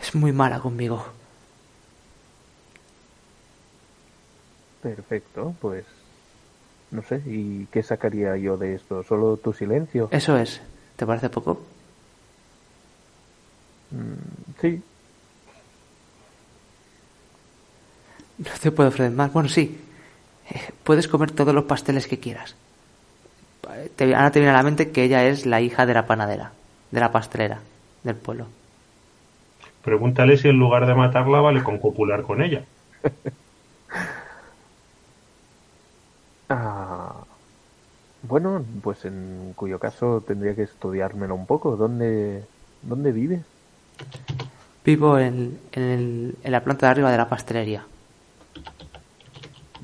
[0.00, 1.04] Es muy mala conmigo.
[4.82, 5.84] Perfecto, pues
[6.90, 9.02] no sé, ¿y qué sacaría yo de esto?
[9.04, 10.08] ¿Solo tu silencio?
[10.10, 10.60] Eso es.
[10.96, 11.62] ¿Te parece poco?
[13.92, 14.82] Mm, sí.
[18.38, 19.32] No te puedo ofrecer más.
[19.32, 19.80] Bueno, sí.
[20.50, 22.56] Eh, puedes comer todos los pasteles que quieras.
[23.96, 26.52] Te, ahora te viene a la mente que ella es la hija de la panadera,
[26.90, 27.60] de la pastelera
[28.02, 28.46] del pueblo.
[29.84, 32.64] Pregúntale si en lugar de matarla vale con copular con ella.
[36.48, 37.14] ah,
[38.22, 41.76] bueno, pues en cuyo caso tendría que estudiármelo un poco.
[41.76, 42.44] ¿Dónde,
[42.82, 43.40] dónde vives?
[44.84, 47.84] Vivo en, en, el, en la planta de arriba de la pastelería.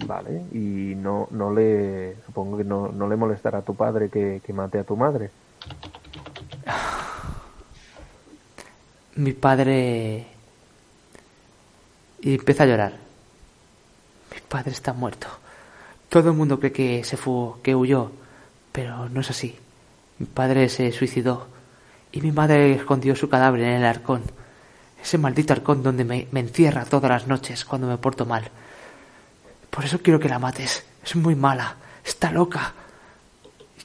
[0.07, 4.41] Vale, y no, no le, supongo que no, no le molestará a tu padre que,
[4.45, 5.31] que mate a tu madre.
[9.19, 10.27] Mi padre...
[12.21, 12.93] Y empieza a llorar.
[14.33, 15.27] Mi padre está muerto.
[16.09, 18.13] Todo el mundo cree que se fue, que huyó,
[18.71, 19.59] pero no es así.
[20.21, 21.49] Mi padre se suicidó
[22.13, 24.23] y mi madre escondió su cadáver en el arcón.
[25.03, 28.49] Ese maldito arcón donde me, encierra todas las noches cuando me porto mal.
[29.69, 30.85] Por eso quiero que la mates.
[31.05, 31.75] Es muy mala.
[32.05, 32.73] Está loca.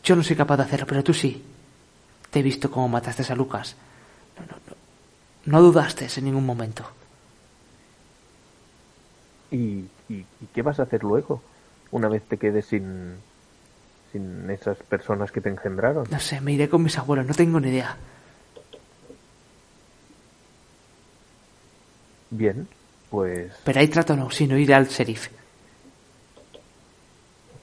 [0.03, 1.43] Yo no soy capaz de hacerlo, pero tú sí.
[2.29, 3.75] Te he visto cómo mataste a Lucas.
[4.37, 4.72] No, no, no.
[5.45, 6.85] No dudaste en ningún momento.
[9.51, 11.41] ¿Y, y, y qué vas a hacer luego?
[11.91, 13.15] Una vez te quedes sin,
[14.11, 16.07] sin esas personas que te engendraron.
[16.09, 17.25] No sé, me iré con mis abuelos.
[17.25, 17.97] No tengo ni idea.
[22.31, 22.67] Bien,
[23.11, 23.51] pues...
[23.63, 25.27] Pero hay trato no, sino ir al sheriff.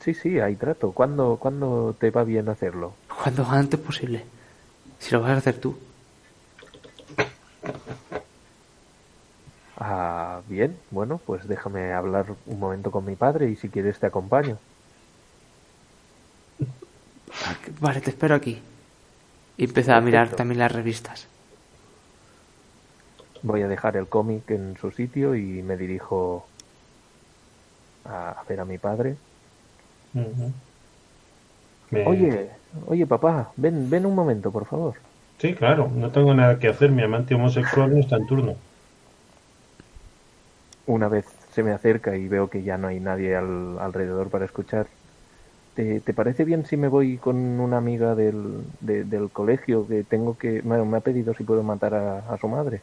[0.04, 0.92] Sí, sí, hay trato.
[0.92, 2.94] ¿Cuándo, ¿Cuándo te va bien hacerlo?
[3.22, 4.24] Cuando antes posible.
[4.98, 5.76] Si lo vas a hacer tú.
[9.82, 14.06] Ah, bien, bueno, pues déjame hablar un momento con mi padre y si quieres te
[14.06, 14.58] acompaño.
[17.80, 18.60] Vale, te espero aquí.
[19.56, 21.28] Y empieza a mirar también las revistas.
[23.42, 26.46] Voy a dejar el cómic en su sitio y me dirijo
[28.04, 29.16] a ver a mi padre.
[30.14, 30.52] Uh -huh.
[31.90, 32.06] Me...
[32.06, 32.50] Oye,
[32.86, 34.94] oye papá, ven, ven un momento, por favor.
[35.40, 38.56] Sí, claro, no tengo nada que hacer, mi amante homosexual no está en turno.
[40.84, 44.44] Una vez se me acerca y veo que ya no hay nadie al, alrededor para
[44.44, 44.86] escuchar.
[45.74, 50.04] ¿Te, ¿Te, parece bien si me voy con una amiga del, de, del colegio que
[50.04, 50.60] tengo que...
[50.60, 52.82] Bueno, me ha pedido si puedo matar a, a su madre?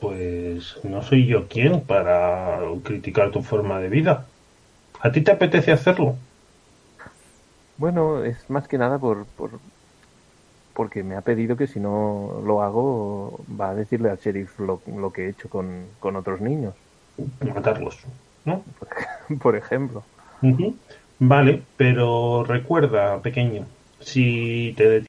[0.00, 4.26] Pues no soy yo quien para criticar tu forma de vida.
[5.00, 6.16] ¿A ti te apetece hacerlo?
[7.76, 9.50] Bueno, es más que nada por, por
[10.74, 14.82] porque me ha pedido que si no lo hago va a decirle al sheriff lo,
[14.96, 16.74] lo que he hecho con, con, otros niños.
[17.54, 17.98] Matarlos,
[18.44, 18.62] ¿no?
[19.40, 20.02] Por ejemplo.
[20.42, 20.74] Uh -huh.
[21.20, 23.66] Vale, pero recuerda, pequeño,
[24.00, 25.00] si te